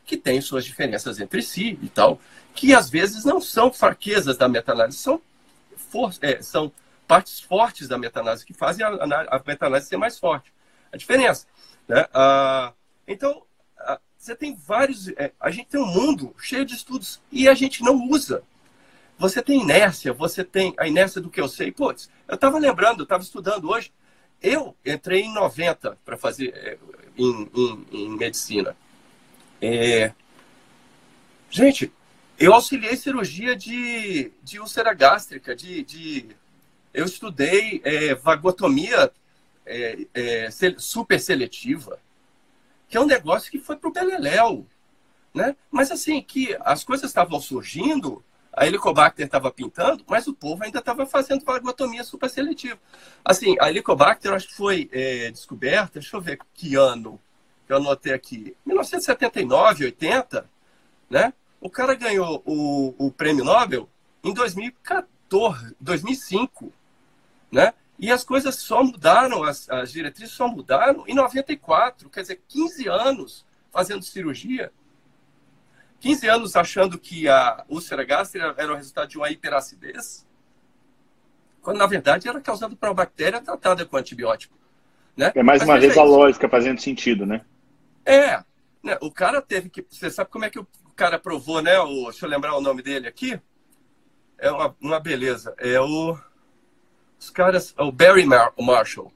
que 0.04 0.16
têm 0.16 0.40
suas 0.40 0.64
diferenças 0.64 1.18
entre 1.18 1.42
si 1.42 1.78
e 1.82 1.88
tal, 1.88 2.20
que 2.54 2.74
às 2.74 2.88
vezes 2.88 3.24
não 3.24 3.40
são 3.40 3.72
fraquezas 3.72 4.36
da 4.36 4.48
meta-análise, 4.48 4.98
são, 4.98 5.20
for, 5.76 6.12
é, 6.22 6.40
são 6.40 6.72
partes 7.06 7.40
fortes 7.40 7.88
da 7.88 7.98
meta-análise 7.98 8.44
que 8.44 8.54
fazem 8.54 8.84
a, 8.84 8.88
a 8.88 9.42
meta-análise 9.44 9.88
ser 9.88 9.96
mais 9.96 10.18
forte. 10.18 10.52
A 10.92 10.96
diferença. 10.96 11.46
Né? 11.88 12.06
Ah, 12.14 12.72
então, 13.06 13.42
ah, 13.78 14.00
você 14.16 14.34
tem 14.34 14.54
vários. 14.54 15.08
É, 15.08 15.32
a 15.38 15.50
gente 15.50 15.68
tem 15.68 15.80
um 15.80 15.86
mundo 15.86 16.34
cheio 16.38 16.64
de 16.64 16.74
estudos 16.74 17.20
e 17.30 17.48
a 17.48 17.54
gente 17.54 17.82
não 17.82 18.08
usa. 18.08 18.42
Você 19.18 19.42
tem 19.42 19.60
inércia, 19.60 20.12
você 20.12 20.42
tem 20.42 20.74
a 20.78 20.86
inércia 20.86 21.20
do 21.20 21.30
que 21.30 21.40
eu 21.40 21.48
sei. 21.48 21.70
Putz, 21.70 22.08
eu 22.26 22.34
estava 22.34 22.58
lembrando, 22.58 23.00
eu 23.00 23.04
estava 23.04 23.22
estudando 23.22 23.68
hoje. 23.68 23.92
Eu 24.42 24.76
entrei 24.84 25.22
em 25.22 25.34
90 25.34 25.98
para 26.04 26.16
fazer 26.16 26.52
é, 26.54 26.78
em, 27.16 27.50
em, 27.54 27.86
em 27.92 28.16
medicina. 28.16 28.76
É... 29.60 30.12
Gente, 31.50 31.92
eu 32.38 32.52
auxiliei 32.52 32.96
cirurgia 32.96 33.54
de, 33.56 34.32
de 34.42 34.60
úlcera 34.60 34.92
gástrica, 34.92 35.54
de, 35.54 35.82
de... 35.82 36.26
eu 36.92 37.04
estudei 37.04 37.80
é, 37.84 38.14
vagotomia 38.14 39.12
é, 39.64 40.06
é, 40.14 40.48
super 40.78 41.20
seletiva, 41.20 41.98
que 42.88 42.96
é 42.96 43.00
um 43.00 43.06
negócio 43.06 43.50
que 43.50 43.58
foi 43.58 43.76
para 43.76 43.88
o 43.88 43.92
Beleléu. 43.92 44.66
Né? 45.32 45.56
Mas 45.70 45.90
assim, 45.90 46.22
que 46.22 46.56
as 46.60 46.84
coisas 46.84 47.10
estavam 47.10 47.40
surgindo, 47.40 48.22
a 48.52 48.66
Helicobacter 48.66 49.26
estava 49.26 49.50
pintando, 49.50 50.04
mas 50.06 50.28
o 50.28 50.34
povo 50.34 50.62
ainda 50.62 50.78
estava 50.78 51.06
fazendo 51.06 51.44
vagotomia 51.44 52.04
super 52.04 52.30
seletiva. 52.30 52.78
Assim, 53.24 53.56
a 53.60 53.68
Helicobacter 53.68 54.32
acho 54.32 54.48
que 54.48 54.54
foi 54.54 54.88
é, 54.92 55.30
descoberta, 55.30 55.98
deixa 55.98 56.16
eu 56.16 56.20
ver 56.20 56.38
que 56.54 56.76
ano 56.76 57.20
que 57.66 57.72
eu 57.72 57.78
anotei 57.78 58.12
aqui, 58.12 58.54
1979, 58.64 59.86
80, 59.86 60.48
né? 61.08 61.32
O 61.64 61.70
cara 61.70 61.94
ganhou 61.94 62.42
o, 62.44 62.94
o 63.06 63.10
prêmio 63.10 63.42
Nobel 63.42 63.88
em 64.22 64.34
2014, 64.34 65.74
2005, 65.80 66.70
né? 67.50 67.72
E 67.98 68.12
as 68.12 68.22
coisas 68.22 68.56
só 68.56 68.84
mudaram, 68.84 69.42
as, 69.42 69.66
as 69.70 69.90
diretrizes 69.90 70.34
só 70.34 70.46
mudaram 70.46 71.04
em 71.08 71.14
94, 71.14 72.10
quer 72.10 72.20
dizer, 72.20 72.42
15 72.48 72.86
anos 72.86 73.46
fazendo 73.72 74.04
cirurgia, 74.04 74.70
15 76.00 76.28
anos 76.28 76.54
achando 76.54 76.98
que 76.98 77.30
a 77.30 77.64
úlcera 77.66 78.04
gástrica 78.04 78.54
era 78.58 78.70
o 78.70 78.76
resultado 78.76 79.08
de 79.08 79.16
uma 79.16 79.30
hiperacidez, 79.30 80.26
quando 81.62 81.78
na 81.78 81.86
verdade 81.86 82.28
era 82.28 82.42
causado 82.42 82.76
por 82.76 82.90
uma 82.90 82.94
bactéria 82.94 83.40
tratada 83.40 83.86
com 83.86 83.96
antibiótico. 83.96 84.54
Né? 85.16 85.32
É 85.34 85.42
mais 85.42 85.62
Mas, 85.62 85.68
uma 85.70 85.80
vez 85.80 85.96
a 85.96 86.02
lógica 86.02 86.46
fazendo 86.46 86.78
sentido, 86.78 87.24
né? 87.24 87.40
É. 88.04 88.44
Né? 88.82 88.98
O 89.00 89.10
cara 89.10 89.40
teve 89.40 89.70
que. 89.70 89.86
Você 89.88 90.10
sabe 90.10 90.28
como 90.28 90.44
é 90.44 90.50
que 90.50 90.58
o 90.58 90.66
cara 90.94 91.18
provou, 91.18 91.60
né? 91.60 91.78
O, 91.80 92.04
deixa 92.04 92.26
eu 92.26 92.30
lembrar 92.30 92.56
o 92.56 92.60
nome 92.60 92.82
dele 92.82 93.08
aqui. 93.08 93.40
É 94.38 94.50
uma, 94.50 94.76
uma 94.80 95.00
beleza. 95.00 95.54
É 95.58 95.80
o. 95.80 96.18
Os 97.18 97.30
caras. 97.30 97.74
O 97.78 97.92
Barry 97.92 98.26
Mar 98.26 98.52
Marshall 98.58 99.12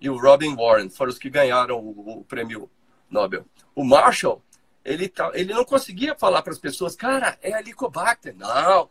e 0.00 0.10
o 0.10 0.16
Robin 0.16 0.54
Warren 0.54 0.90
foram 0.90 1.10
os 1.10 1.18
que 1.18 1.30
ganharam 1.30 1.78
o, 1.78 2.20
o 2.20 2.24
prêmio 2.24 2.70
Nobel. 3.10 3.46
O 3.74 3.84
Marshall, 3.84 4.42
ele, 4.84 5.08
tá, 5.08 5.30
ele 5.34 5.52
não 5.52 5.64
conseguia 5.64 6.14
falar 6.14 6.42
para 6.42 6.52
as 6.52 6.58
pessoas, 6.58 6.94
cara, 6.94 7.38
é 7.42 7.58
Helicobacter. 7.58 8.34
Não, 8.36 8.90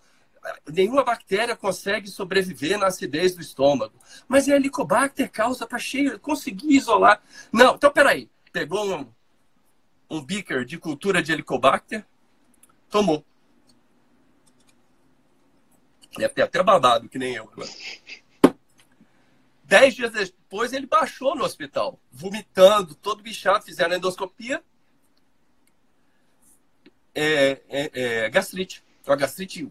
nenhuma 0.71 1.03
bactéria 1.03 1.55
consegue 1.55 2.07
sobreviver 2.07 2.77
na 2.77 2.87
acidez 2.87 3.35
do 3.35 3.41
estômago. 3.41 3.93
Mas 4.27 4.47
é 4.47 4.55
Helicobacter 4.55 5.31
causa 5.31 5.65
tá 5.65 5.77
cheio, 5.77 6.19
consegui 6.19 6.75
isolar. 6.75 7.21
Não, 7.51 7.75
então 7.75 7.91
peraí. 7.91 8.29
Pegou 8.51 8.85
um, 8.95 9.07
um 10.09 10.21
beaker 10.21 10.63
de 10.63 10.77
cultura 10.77 11.21
de 11.21 11.31
Helicobacter, 11.31 12.05
tomou. 12.89 13.25
Deve 16.17 16.33
ter 16.33 16.41
até 16.43 16.63
babado, 16.63 17.09
que 17.09 17.17
nem 17.17 17.33
eu. 17.33 17.49
Né? 17.57 17.65
Dez 19.63 19.95
dias 19.95 20.11
depois, 20.11 20.71
ele 20.73 20.85
baixou 20.85 21.35
no 21.35 21.43
hospital, 21.43 21.99
vomitando, 22.11 22.95
todo 22.95 23.23
bichado, 23.23 23.65
fizeram 23.65 23.95
endoscopia. 23.95 24.63
É, 27.13 27.61
é, 27.69 27.91
é, 27.93 28.29
gastrite. 28.29 28.83
Uma 29.05 29.15
gastrite 29.15 29.69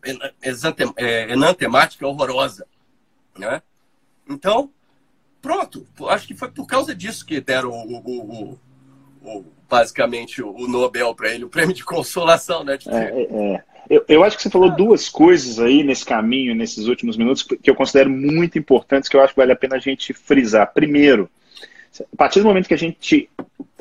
enantemática 1.28 2.06
horrorosa. 2.06 2.66
Né? 3.36 3.62
Então, 4.28 4.72
pronto. 5.40 5.86
Acho 6.08 6.26
que 6.26 6.34
foi 6.34 6.50
por 6.50 6.66
causa 6.66 6.94
disso 6.94 7.26
que 7.26 7.40
deram 7.40 7.70
o, 7.70 7.96
o, 7.96 8.52
o, 8.52 8.60
o 9.24 9.44
basicamente 9.68 10.42
o 10.42 10.68
Nobel 10.68 11.14
para 11.14 11.34
ele, 11.34 11.44
o 11.44 11.48
prêmio 11.48 11.74
de 11.74 11.84
consolação, 11.84 12.62
né? 12.62 12.76
De 12.76 12.88
é, 12.88 12.94
é, 12.94 13.54
é. 13.54 13.62
Eu, 13.90 14.04
eu, 14.08 14.24
acho 14.24 14.36
que 14.36 14.42
você 14.42 14.50
falou 14.50 14.70
duas 14.70 15.08
coisas 15.08 15.58
aí 15.58 15.82
nesse 15.82 16.04
caminho, 16.04 16.54
nesses 16.54 16.86
últimos 16.86 17.16
minutos, 17.16 17.42
que 17.42 17.68
eu 17.68 17.74
considero 17.74 18.08
muito 18.08 18.58
importantes, 18.58 19.08
que 19.08 19.16
eu 19.16 19.20
acho 19.20 19.34
que 19.34 19.40
vale 19.40 19.52
a 19.52 19.56
pena 19.56 19.76
a 19.76 19.80
gente 19.80 20.14
frisar. 20.14 20.72
Primeiro, 20.72 21.28
a 22.00 22.16
partir 22.16 22.40
do 22.40 22.46
momento 22.46 22.68
que 22.68 22.74
a 22.74 22.78
gente 22.78 23.28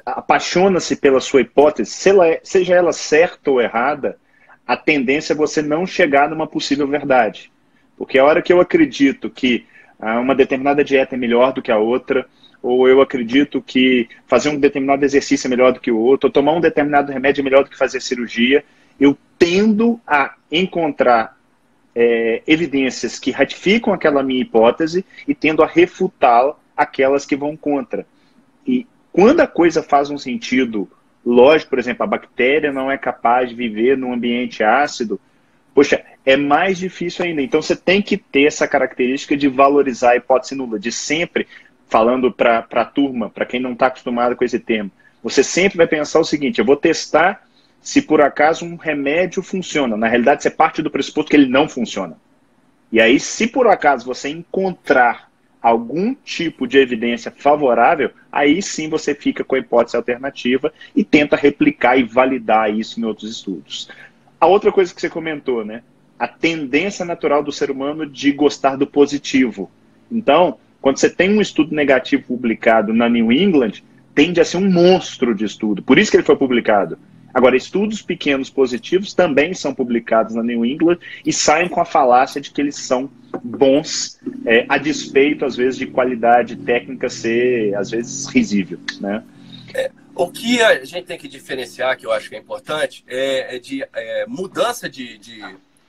apaixona-se 0.05 0.97
pela 0.97 1.21
sua 1.21 1.41
hipótese, 1.41 2.09
é, 2.21 2.41
seja 2.43 2.73
ela 2.75 2.91
certa 2.91 3.50
ou 3.50 3.62
errada, 3.62 4.17
a 4.67 4.75
tendência 4.75 5.33
é 5.33 5.35
você 5.35 5.62
não 5.62 5.85
chegar 5.85 6.29
numa 6.29 6.47
possível 6.47 6.88
verdade. 6.88 7.51
Porque 7.97 8.19
a 8.19 8.25
hora 8.25 8.41
que 8.41 8.51
eu 8.51 8.59
acredito 8.59 9.29
que 9.29 9.65
ah, 10.00 10.19
uma 10.19 10.35
determinada 10.35 10.83
dieta 10.83 11.15
é 11.15 11.17
melhor 11.17 11.53
do 11.53 11.62
que 11.62 11.71
a 11.71 11.77
outra, 11.77 12.27
ou 12.63 12.88
eu 12.88 13.01
acredito 13.01 13.62
que 13.62 14.08
fazer 14.25 14.48
um 14.48 14.58
determinado 14.58 15.03
exercício 15.03 15.48
é 15.48 15.50
melhor 15.50 15.74
do 15.74 15.82
que 15.82 15.91
o 15.91 16.00
outro, 16.00 16.27
ou 16.27 16.32
tomar 16.32 16.53
um 16.53 16.62
determinado 16.62 17.12
remédio 17.12 17.41
é 17.41 17.43
melhor 17.43 17.65
do 17.65 17.70
que 17.70 17.77
fazer 17.77 18.00
cirurgia, 18.00 18.63
eu 18.98 19.17
tendo 19.38 20.00
a 20.08 20.36
encontrar 20.50 21.38
é, 21.93 22.41
evidências 22.48 23.20
que 23.20 23.32
ratificam 23.32 23.93
aquela 23.93 24.24
minha 24.24 24.41
hipótese 24.41 25.05
e 25.27 25.36
tendo 25.36 25.62
a 25.62 25.67
refutar 25.67 26.55
aquelas 26.75 27.25
que 27.25 27.36
vão 27.36 27.58
contra. 27.58 28.08
E 28.65 28.88
quando 29.12 29.41
a 29.41 29.48
coisa 29.48 29.84
faz 29.84 30.10
um 30.10 30.17
sentido 30.17 30.89
lógico, 31.25 31.72
por 31.72 31.79
exemplo, 31.79 32.03
a 32.03 32.08
bactéria 32.08 32.72
não 32.72 32.89
é 32.89 32.98
capaz 32.98 33.50
de 33.50 33.55
viver 33.55 33.98
num 33.98 34.13
ambiente 34.13 34.63
ácido, 34.63 35.20
poxa, 35.75 36.01
é 36.25 36.38
mais 36.38 36.77
difícil 36.77 37.25
ainda. 37.25 37.41
Então 37.41 37.62
você 37.62 37.75
tem 37.75 38.01
que 38.01 38.17
ter 38.17 38.46
essa 38.46 38.67
característica 38.67 39.36
de 39.36 39.50
valorizar 39.50 40.12
a 40.12 40.15
hipótese 40.15 40.55
nula, 40.55 40.79
de 40.79 40.91
sempre 40.93 41.46
falando 41.93 42.31
para 42.31 42.65
a 42.71 42.85
turma, 42.85 43.29
para 43.29 43.45
quem 43.45 43.59
não 43.59 43.73
está 43.73 43.85
acostumado 43.85 44.35
com 44.35 44.43
esse 44.43 44.57
tema, 44.57 44.89
você 45.21 45.43
sempre 45.43 45.77
vai 45.77 45.85
pensar 45.85 46.19
o 46.19 46.25
seguinte: 46.25 46.57
eu 46.57 46.65
vou 46.65 46.75
testar 46.75 47.47
se 47.79 48.01
por 48.01 48.19
acaso 48.19 48.65
um 48.65 48.75
remédio 48.75 49.43
funciona. 49.43 49.95
Na 49.95 50.07
realidade, 50.07 50.41
você 50.41 50.50
parte 50.50 50.81
do 50.81 50.89
pressuposto 50.89 51.29
que 51.29 51.38
ele 51.38 51.47
não 51.47 51.69
funciona. 51.69 52.17
E 52.91 53.00
aí, 53.00 53.19
se 53.19 53.45
por 53.45 53.67
acaso 53.67 54.07
você 54.07 54.29
encontrar 54.29 55.29
algum 55.62 56.15
tipo 56.15 56.67
de 56.67 56.79
evidência 56.79 57.31
favorável, 57.31 58.09
aí 58.31 58.59
sim 58.59 58.89
você 58.89 59.13
fica 59.13 59.43
com 59.43 59.55
a 59.55 59.59
hipótese 59.59 59.95
alternativa 59.95 60.73
e 60.95 61.03
tenta 61.03 61.35
replicar 61.35 61.95
e 61.95 62.03
validar 62.03 62.73
isso 62.73 63.00
em 63.00 63.03
outros 63.03 63.29
estudos. 63.29 63.88
A 64.41 64.47
outra 64.47 64.71
coisa 64.71 64.93
que 64.93 65.00
você 65.00 65.09
comentou, 65.09 65.63
né? 65.63 65.83
A 66.17 66.27
tendência 66.27 67.05
natural 67.05 67.43
do 67.43 67.51
ser 67.51 67.69
humano 67.69 68.03
de 68.03 68.31
gostar 68.31 68.77
do 68.77 68.88
positivo. 68.88 69.69
Então, 70.12 70.57
quando 70.83 70.97
você 70.97 71.09
tem 71.09 71.29
um 71.29 71.39
estudo 71.39 71.73
negativo 71.73 72.23
publicado 72.23 72.93
na 72.93 73.07
New 73.07 73.31
England, 73.31 73.81
tende 74.13 74.41
a 74.41 74.45
ser 74.45 74.57
um 74.57 74.69
monstro 74.69 75.33
de 75.33 75.45
estudo. 75.45 75.81
Por 75.81 75.97
isso 75.97 76.11
que 76.11 76.17
ele 76.17 76.25
foi 76.25 76.35
publicado. 76.35 76.99
Agora, 77.33 77.55
estudos 77.55 78.01
pequenos 78.01 78.49
positivos 78.49 79.13
também 79.13 79.53
são 79.53 79.73
publicados 79.73 80.35
na 80.35 80.43
New 80.43 80.65
England 80.65 80.97
e 81.25 81.31
saem 81.31 81.69
com 81.69 81.79
a 81.79 81.85
falácia 81.85 82.41
de 82.41 82.51
que 82.51 82.59
eles 82.59 82.75
são 82.75 83.09
bons, 83.41 84.19
é, 84.45 84.65
a 84.67 84.77
despeito, 84.77 85.45
às 85.45 85.55
vezes, 85.55 85.79
de 85.79 85.87
qualidade 85.87 86.57
técnica 86.57 87.09
ser, 87.09 87.73
às 87.75 87.89
vezes, 87.89 88.27
risível. 88.27 88.77
Né? 88.99 89.23
É, 89.73 89.89
o 90.13 90.29
que 90.29 90.61
a 90.61 90.83
gente 90.83 91.05
tem 91.05 91.17
que 91.17 91.29
diferenciar, 91.29 91.95
que 91.95 92.05
eu 92.05 92.11
acho 92.11 92.29
que 92.29 92.35
é 92.35 92.39
importante, 92.39 93.05
é, 93.07 93.55
é 93.55 93.57
de 93.57 93.85
é, 93.95 94.25
mudança 94.27 94.89
de, 94.89 95.17
de, 95.17 95.41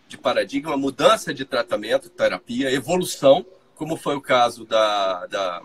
de 0.07 0.17
paradigma, 0.17 0.77
mudança 0.77 1.35
de 1.35 1.45
tratamento, 1.45 2.09
terapia, 2.09 2.71
evolução 2.71 3.45
como 3.85 3.99
foi 3.99 4.17
o 4.17 4.21
caso 4.21 4.65
da, 4.65 5.27
da, 5.27 5.63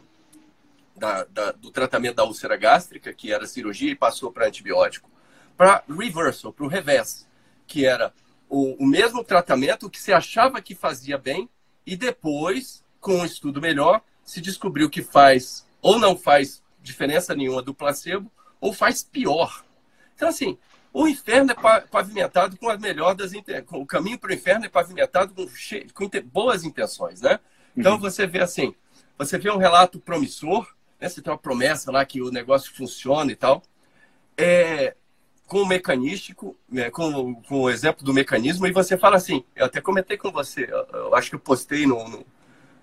da, 0.93 1.23
da 1.23 1.51
do 1.53 1.71
tratamento 1.71 2.17
da 2.17 2.25
úlcera 2.25 2.57
gástrica, 2.57 3.13
que 3.13 3.31
era 3.31 3.47
cirurgia 3.47 3.93
e 3.93 3.95
passou 3.95 4.29
para 4.29 4.45
antibiótico, 4.45 5.09
para 5.55 5.85
reversal, 5.88 6.51
para 6.51 6.65
o 6.65 6.67
revés, 6.67 7.25
que 7.65 7.85
era 7.85 8.13
o, 8.49 8.83
o 8.83 8.85
mesmo 8.85 9.23
tratamento 9.23 9.89
que 9.89 10.01
se 10.01 10.11
achava 10.11 10.61
que 10.61 10.75
fazia 10.75 11.17
bem 11.17 11.47
e 11.85 11.95
depois, 11.95 12.83
com 12.99 13.19
um 13.19 13.25
estudo 13.25 13.61
melhor, 13.61 14.01
se 14.21 14.41
descobriu 14.41 14.89
que 14.89 15.01
faz 15.01 15.65
ou 15.81 15.97
não 15.97 16.17
faz 16.17 16.61
diferença 16.81 17.33
nenhuma 17.33 17.61
do 17.61 17.73
placebo 17.73 18.29
ou 18.59 18.73
faz 18.73 19.01
pior. 19.01 19.63
Então, 20.13 20.27
assim, 20.27 20.57
o 20.91 21.07
inferno 21.07 21.53
é 21.53 21.79
pavimentado 21.88 22.57
com 22.57 22.69
a 22.69 22.77
melhor 22.77 23.15
das 23.15 23.31
o 23.71 23.85
caminho 23.85 24.19
para 24.19 24.31
o 24.31 24.33
inferno 24.33 24.65
é 24.65 24.69
pavimentado 24.69 25.33
com, 25.33 25.47
com 25.93 26.09
boas 26.33 26.65
intenções, 26.65 27.21
né? 27.21 27.39
Então 27.79 27.93
uhum. 27.93 28.00
você 28.00 28.27
vê 28.27 28.41
assim, 28.41 28.75
você 29.17 29.38
vê 29.38 29.50
um 29.50 29.57
relato 29.57 30.00
promissor, 30.00 30.67
né? 31.00 31.07
Você 31.07 31.21
tem 31.21 31.31
uma 31.31 31.39
promessa 31.39 31.91
lá 31.91 32.05
que 32.05 32.21
o 32.21 32.29
negócio 32.29 32.74
funciona 32.75 33.31
e 33.31 33.36
tal, 33.36 33.63
é, 34.38 34.95
com 35.48 35.62
o 35.62 35.67
mecanístico, 35.67 36.57
né? 36.69 36.89
com, 36.89 37.36
com 37.43 37.62
o 37.62 37.69
exemplo 37.69 38.03
do 38.03 38.13
mecanismo 38.13 38.67
e 38.67 38.71
você 38.71 38.98
fala 38.98 39.15
assim, 39.15 39.43
eu 39.55 39.65
até 39.65 39.81
comentei 39.81 40.17
com 40.17 40.31
você, 40.31 40.65
eu, 40.69 40.88
eu 40.93 41.15
acho 41.15 41.29
que 41.29 41.36
eu 41.36 41.39
postei 41.39 41.86
no, 41.86 42.07
no 42.07 42.25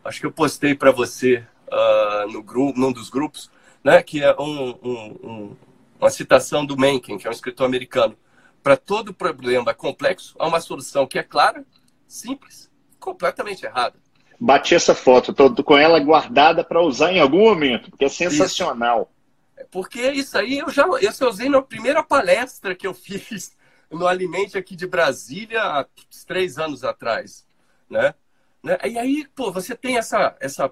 acho 0.05 0.21
que 0.21 0.27
eu 0.27 0.33
postei 0.33 0.75
para 0.75 0.91
você 0.91 1.45
uh, 1.69 2.33
no 2.33 2.43
grupo, 2.43 2.79
num 2.79 2.93
dos 2.93 3.11
grupos, 3.11 3.51
né? 3.85 4.03
Que 4.03 4.23
é 4.23 4.35
um, 4.41 4.71
um, 4.83 5.19
um 5.23 5.57
uma 5.99 6.11
citação 6.11 6.65
do 6.65 6.77
Mencken, 6.77 7.19
que 7.19 7.27
é 7.27 7.31
um 7.31 7.33
escritor 7.33 7.67
americano. 7.67 8.17
Para 8.63 8.77
todo 8.77 9.15
problema 9.15 9.75
complexo, 9.75 10.35
há 10.39 10.47
uma 10.47 10.61
solução 10.61 11.07
que 11.07 11.19
é 11.19 11.23
clara, 11.23 11.65
simples, 12.07 12.71
completamente 12.99 13.65
errada. 13.65 13.99
Bati 14.39 14.75
essa 14.75 14.95
foto, 14.95 15.31
estou 15.31 15.65
com 15.65 15.77
ela 15.77 15.99
guardada 15.99 16.63
para 16.63 16.83
usar 16.83 17.13
em 17.13 17.21
algum 17.21 17.45
momento, 17.45 17.91
porque 17.91 18.05
é 18.05 18.09
sensacional. 18.09 19.11
Isso. 19.57 19.67
Porque 19.71 20.11
isso 20.11 20.37
aí 20.39 20.59
eu 20.59 20.71
já 20.71 20.87
eu 20.87 21.29
usei 21.29 21.49
na 21.49 21.63
primeira 21.63 22.03
palestra 22.03 22.75
que 22.75 22.87
eu 22.87 22.93
fiz 22.95 23.57
no 23.91 24.07
Alimente 24.07 24.59
aqui 24.59 24.77
de 24.77 24.87
Brasília 24.87 25.63
há 25.63 25.87
três 26.27 26.59
anos 26.59 26.85
atrás, 26.85 27.47
né? 27.89 28.15
né? 28.63 28.79
E 28.85 28.99
aí, 28.99 29.27
pô, 29.35 29.51
você 29.53 29.75
tem 29.75 29.97
essa, 29.97 30.37
essa 30.41 30.71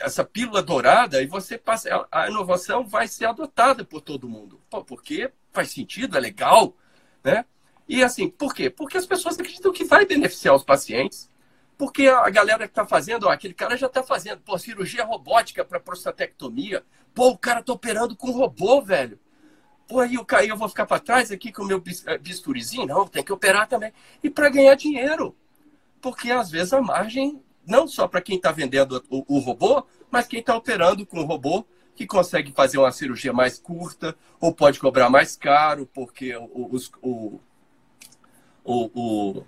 essa 0.00 0.24
pílula 0.24 0.62
dourada 0.62 1.22
e 1.22 1.26
você 1.26 1.58
passa. 1.58 2.06
A 2.10 2.28
inovação 2.28 2.84
vai 2.84 3.06
ser 3.06 3.26
adotada 3.26 3.84
por 3.84 4.00
todo 4.00 4.28
mundo. 4.28 4.60
Pô, 4.68 4.82
porque 4.82 5.30
faz 5.52 5.70
sentido, 5.70 6.16
é 6.16 6.20
legal, 6.20 6.74
né? 7.22 7.44
E 7.88 8.02
assim, 8.02 8.28
por 8.28 8.54
quê? 8.54 8.70
Porque 8.70 8.96
as 8.96 9.06
pessoas 9.06 9.38
acreditam 9.38 9.72
que 9.72 9.84
vai 9.84 10.06
beneficiar 10.06 10.54
os 10.54 10.64
pacientes. 10.64 11.29
Porque 11.80 12.08
a 12.08 12.28
galera 12.28 12.68
que 12.68 12.72
está 12.72 12.84
fazendo, 12.84 13.26
ó, 13.26 13.30
aquele 13.30 13.54
cara 13.54 13.74
já 13.74 13.86
está 13.86 14.02
fazendo, 14.02 14.42
pô, 14.42 14.58
cirurgia 14.58 15.02
robótica 15.02 15.64
para 15.64 15.80
prostatectomia. 15.80 16.84
Pô, 17.14 17.28
o 17.30 17.38
cara 17.38 17.60
está 17.60 17.72
operando 17.72 18.14
com 18.14 18.30
robô, 18.32 18.82
velho. 18.82 19.18
Pô, 19.88 20.00
aí 20.00 20.16
eu 20.16 20.22
caí, 20.22 20.50
eu 20.50 20.58
vou 20.58 20.68
ficar 20.68 20.84
para 20.84 21.00
trás 21.00 21.32
aqui 21.32 21.50
com 21.50 21.62
o 21.62 21.66
meu 21.66 21.82
eh, 22.06 22.18
bisturizinho? 22.18 22.84
Não, 22.84 23.06
tem 23.06 23.24
que 23.24 23.32
operar 23.32 23.66
também. 23.66 23.94
E 24.22 24.28
para 24.28 24.50
ganhar 24.50 24.74
dinheiro. 24.74 25.34
Porque 26.02 26.30
às 26.30 26.50
vezes 26.50 26.74
a 26.74 26.82
margem 26.82 27.42
não 27.66 27.88
só 27.88 28.06
para 28.06 28.20
quem 28.20 28.36
está 28.36 28.52
vendendo 28.52 29.02
o, 29.08 29.36
o, 29.36 29.38
robô, 29.38 29.82
mas 30.10 30.26
quem 30.26 30.40
está 30.40 30.54
operando 30.54 31.06
com 31.06 31.20
o 31.20 31.24
robô, 31.24 31.64
que 31.96 32.06
consegue 32.06 32.52
fazer 32.52 32.76
uma 32.76 32.92
cirurgia 32.92 33.32
mais 33.32 33.58
curta, 33.58 34.14
ou 34.38 34.54
pode 34.54 34.78
cobrar 34.78 35.08
mais 35.08 35.34
caro, 35.34 35.88
porque 35.94 36.36
o, 36.36 36.76
o, 37.02 37.40
o, 38.62 39.44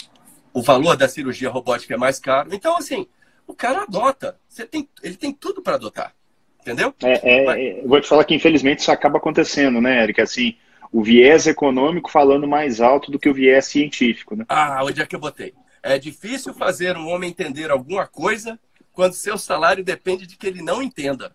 o, 0.52 0.62
valor 0.62 0.96
da 0.96 1.08
cirurgia 1.08 1.50
robótica 1.50 1.94
é 1.94 1.96
mais 1.96 2.18
caro. 2.18 2.50
Então, 2.52 2.76
assim, 2.76 3.06
o 3.46 3.54
cara 3.54 3.82
adota. 3.82 4.38
Você 4.48 4.66
tem, 4.66 4.88
ele 5.02 5.16
tem 5.16 5.32
tudo 5.32 5.62
para 5.62 5.74
adotar. 5.74 6.14
Entendeu? 6.60 6.94
É, 7.02 7.12
é, 7.22 7.80
é, 7.80 7.82
vou 7.82 8.00
te 8.00 8.06
falar 8.06 8.24
que, 8.24 8.34
infelizmente, 8.34 8.80
isso 8.80 8.92
acaba 8.92 9.18
acontecendo, 9.18 9.80
né, 9.80 10.02
Eric? 10.02 10.20
Assim, 10.20 10.56
o 10.92 11.02
viés 11.02 11.46
econômico 11.46 12.10
falando 12.10 12.46
mais 12.46 12.80
alto 12.80 13.10
do 13.10 13.18
que 13.18 13.28
o 13.28 13.34
viés 13.34 13.66
científico, 13.66 14.36
né? 14.36 14.44
Ah, 14.48 14.80
onde 14.84 15.02
é 15.02 15.06
que 15.06 15.16
eu 15.16 15.20
botei? 15.20 15.54
É 15.82 15.98
difícil 15.98 16.54
fazer 16.54 16.96
um 16.96 17.08
homem 17.08 17.30
entender 17.30 17.70
alguma 17.70 18.06
coisa 18.06 18.58
quando 18.92 19.14
seu 19.14 19.36
salário 19.36 19.82
depende 19.82 20.26
de 20.26 20.36
que 20.36 20.46
ele 20.46 20.62
não 20.62 20.82
entenda. 20.82 21.34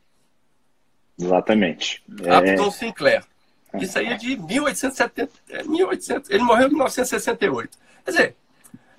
Exatamente. 1.19 2.03
Upton 2.09 2.67
é... 2.67 2.71
Sinclair. 2.71 3.23
Isso 3.81 3.99
aí 3.99 4.07
é 4.07 4.15
de 4.15 4.37
1870. 4.37 5.31
É 5.49 5.63
1800, 5.63 6.29
ele 6.29 6.43
morreu 6.43 6.67
em 6.67 6.69
1968. 6.69 7.77
Quer 8.05 8.11
dizer, 8.11 8.35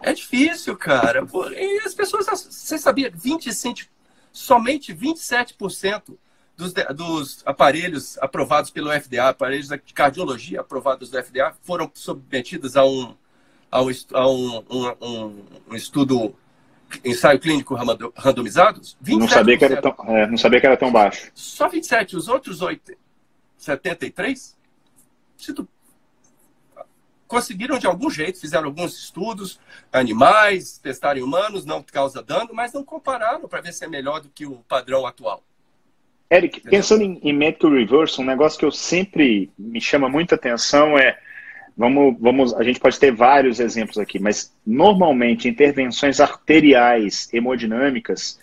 é 0.00 0.12
difícil, 0.12 0.76
cara. 0.76 1.26
E 1.56 1.80
as 1.84 1.94
pessoas. 1.94 2.26
Você 2.26 2.78
sabia? 2.78 3.10
25, 3.14 3.80
somente 4.32 4.94
27% 4.94 6.16
dos, 6.56 6.72
dos 6.94 7.42
aparelhos 7.44 8.18
aprovados 8.18 8.70
pelo 8.70 8.90
FDA, 8.90 9.28
aparelhos 9.28 9.68
de 9.68 9.78
cardiologia 9.94 10.60
aprovados 10.60 11.10
do 11.10 11.22
FDA, 11.22 11.54
foram 11.62 11.90
submetidos 11.94 12.76
a 12.76 12.84
um 12.84 13.14
a 13.70 13.82
um, 13.82 13.90
a 14.14 14.28
um, 14.28 14.64
um, 15.00 15.44
um 15.70 15.74
estudo 15.74 16.34
ensaio 17.04 17.38
clínico 17.38 17.74
randomizados? 18.16 18.96
Não 19.06 19.28
sabia, 19.28 19.58
que 19.58 19.64
era 19.64 19.82
tão, 19.82 19.94
é, 20.08 20.26
não 20.26 20.38
sabia 20.38 20.58
que 20.58 20.66
era 20.66 20.76
tão 20.76 20.90
baixo. 20.90 21.30
Só 21.34 21.68
27. 21.68 22.16
Os 22.16 22.28
outros 22.28 22.62
8, 22.62 22.94
73 23.58 24.56
se 25.38 25.54
tu, 25.54 25.66
conseguiram 27.28 27.78
de 27.78 27.86
algum 27.86 28.10
jeito, 28.10 28.40
fizeram 28.40 28.66
alguns 28.66 28.98
estudos, 28.98 29.60
animais, 29.92 30.78
testaram 30.78 31.22
humanos, 31.22 31.64
não 31.64 31.82
causa 31.82 32.22
dano, 32.22 32.50
mas 32.52 32.72
não 32.72 32.82
compararam 32.82 33.46
para 33.46 33.60
ver 33.60 33.72
se 33.72 33.84
é 33.84 33.88
melhor 33.88 34.20
do 34.20 34.28
que 34.28 34.46
o 34.46 34.56
padrão 34.66 35.06
atual. 35.06 35.44
Eric, 36.30 36.58
Entendeu? 36.58 36.70
pensando 36.70 37.02
em, 37.02 37.20
em 37.22 37.32
medical 37.32 37.70
reverse, 37.70 38.20
um 38.20 38.24
negócio 38.24 38.58
que 38.58 38.64
eu 38.64 38.72
sempre 38.72 39.50
me 39.56 39.80
chama 39.80 40.08
muita 40.08 40.34
atenção 40.34 40.98
é 40.98 41.18
Vamos, 41.78 42.16
vamos, 42.18 42.54
a 42.54 42.64
gente 42.64 42.80
pode 42.80 42.98
ter 42.98 43.12
vários 43.12 43.60
exemplos 43.60 43.98
aqui, 43.98 44.18
mas 44.18 44.52
normalmente 44.66 45.48
intervenções 45.48 46.18
arteriais 46.18 47.32
hemodinâmicas, 47.32 48.40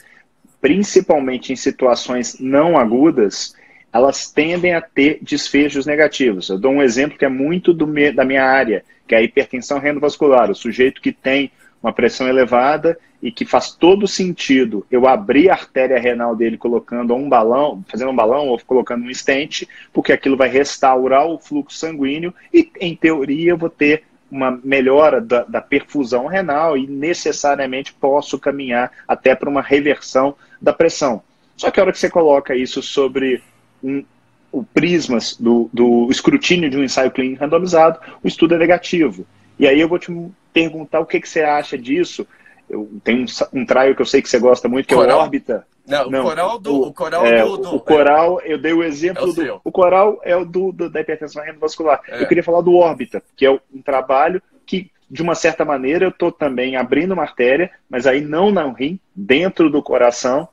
principalmente 0.62 1.52
em 1.52 1.56
situações 1.58 2.40
não 2.40 2.78
agudas, 2.78 3.54
elas 3.96 4.30
tendem 4.30 4.74
a 4.74 4.82
ter 4.82 5.20
desfechos 5.22 5.86
negativos. 5.86 6.50
Eu 6.50 6.60
dou 6.60 6.74
um 6.74 6.84
exemplo 6.84 7.18
que 7.18 7.24
é 7.24 7.30
muito 7.30 7.74
do, 7.74 7.86
da 8.14 8.26
minha 8.26 8.44
área, 8.44 8.84
que 9.08 9.16
é 9.16 9.20
a 9.20 9.22
hipertensão 9.22 9.80
renovascular. 9.80 10.52
O 10.52 10.56
sujeito 10.56 11.02
que 11.02 11.14
tem 11.14 11.50
uma 11.82 11.94
pressão 11.94 12.28
elevada 12.28 13.00
e 13.24 13.32
que 13.32 13.46
faz 13.46 13.72
todo 13.72 14.06
sentido 14.06 14.86
eu 14.92 15.08
abrir 15.08 15.50
a 15.50 15.54
artéria 15.54 15.98
renal 15.98 16.36
dele 16.36 16.58
colocando 16.58 17.16
um 17.16 17.30
balão, 17.30 17.86
fazendo 17.88 18.12
um 18.12 18.16
balão 18.16 18.50
ou 18.50 18.60
colocando 18.60 19.06
um 19.06 19.10
estente, 19.10 19.66
porque 19.94 20.12
aquilo 20.12 20.36
vai 20.36 20.50
restaurar 20.50 21.26
o 21.26 21.40
fluxo 21.40 21.78
sanguíneo 21.78 22.34
e, 22.54 22.70
em 22.82 22.94
teoria, 22.98 23.52
eu 23.52 23.58
vou 23.58 23.70
ter 23.70 24.04
uma 24.30 24.60
melhora 24.62 25.22
da, 25.22 25.46
da 25.46 25.62
perfusão 25.62 26.26
renal 26.26 26.78
e 26.78 26.86
necessariamente 26.86 27.94
posso 27.94 28.38
caminhar 28.38 28.92
até 29.08 29.34
para 29.34 29.50
uma 29.50 29.62
reversão 29.62 30.36
da 30.62 30.74
pressão. 30.74 31.24
Só 31.56 31.72
que 31.72 31.80
a 31.80 31.84
hora 31.84 31.94
que 31.94 32.00
você 32.00 32.10
coloca 32.10 32.54
isso 32.54 32.82
sobre 32.82 33.42
um, 33.84 34.04
o 34.52 34.64
prismas 34.64 35.36
do, 35.36 35.70
do 35.74 36.10
escrutínio 36.10 36.70
de 36.70 36.78
um 36.78 36.84
ensaio 36.84 37.12
clínico 37.12 37.42
randomizado, 37.42 38.00
o 38.24 38.28
estudo 38.28 38.56
é 38.56 38.58
negativo. 38.58 39.26
E 39.60 39.68
aí 39.68 39.80
eu 39.80 39.88
vou 39.88 40.00
te 40.00 40.12
perguntar 40.54 41.00
o 41.00 41.06
que, 41.06 41.20
que 41.20 41.28
você 41.28 41.42
acha 41.42 41.78
disso. 41.78 42.26
Eu, 42.70 42.90
tem 43.04 43.24
um, 43.24 43.60
um 43.60 43.66
trial 43.66 43.94
que 43.94 44.02
eu 44.02 44.06
sei 44.06 44.22
que 44.22 44.30
você 44.30 44.40
gosta 44.40 44.68
muito, 44.68 44.88
que 44.88 44.96
coral? 44.96 45.18
é 45.18 45.22
o 45.22 45.24
Órbita. 45.24 45.68
Não, 45.86 46.10
Não, 46.10 46.22
o 46.22 46.24
coral 46.24 46.60
do. 46.60 46.82
O, 46.82 46.94
coral, 46.94 47.26
é, 47.26 47.44
do, 47.44 47.58
do, 47.58 47.76
o 47.76 47.80
coral, 47.80 48.42
eu 48.42 48.58
dei 48.58 48.74
o 48.74 48.84
exemplo 48.84 49.28
é 49.28 49.30
o 49.30 49.34
do. 49.34 49.62
O 49.64 49.72
coral 49.72 50.20
é 50.24 50.36
o 50.36 50.44
do, 50.44 50.72
do 50.72 50.90
da 50.90 51.02
hipertensão 51.02 51.48
endovascular. 51.48 52.02
É. 52.08 52.24
Eu 52.24 52.28
queria 52.28 52.44
falar 52.44 52.62
do 52.62 52.76
Órbita, 52.76 53.22
que 53.36 53.46
é 53.46 53.52
um 53.52 53.82
trabalho 53.84 54.42
que, 54.66 54.90
de 55.10 55.22
uma 55.22 55.36
certa 55.36 55.64
maneira, 55.64 56.06
eu 56.06 56.10
estou 56.10 56.32
também 56.32 56.76
abrindo 56.76 57.14
uma 57.14 57.22
artéria, 57.22 57.70
mas 57.88 58.08
aí 58.08 58.20
não 58.20 58.52
na 58.52 58.68
rim, 58.72 59.00
dentro 59.16 59.70
do 59.70 59.84
coração. 59.84 60.48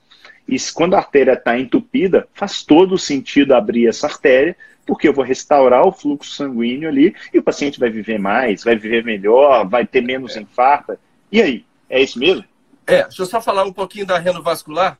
E 0.48 0.56
quando 0.74 0.94
a 0.94 0.98
artéria 0.98 1.32
está 1.32 1.58
entupida, 1.58 2.28
faz 2.34 2.62
todo 2.62 2.98
sentido 2.98 3.54
abrir 3.54 3.86
essa 3.86 4.06
artéria, 4.06 4.56
porque 4.84 5.08
eu 5.08 5.12
vou 5.12 5.24
restaurar 5.24 5.86
o 5.86 5.92
fluxo 5.92 6.32
sanguíneo 6.32 6.88
ali 6.88 7.14
e 7.32 7.38
o 7.38 7.42
paciente 7.42 7.78
vai 7.78 7.90
viver 7.90 8.18
mais, 8.18 8.64
vai 8.64 8.76
viver 8.76 9.04
melhor, 9.04 9.68
vai 9.68 9.86
ter 9.86 10.00
menos 10.00 10.36
é. 10.36 10.40
infarto. 10.40 10.98
E 11.30 11.40
aí, 11.40 11.64
é 11.88 12.02
isso 12.02 12.18
mesmo? 12.18 12.44
É, 12.86 13.04
deixa 13.04 13.22
eu 13.22 13.26
só 13.26 13.40
falar 13.40 13.64
um 13.64 13.72
pouquinho 13.72 14.06
da 14.06 14.18
renovascular. 14.18 14.98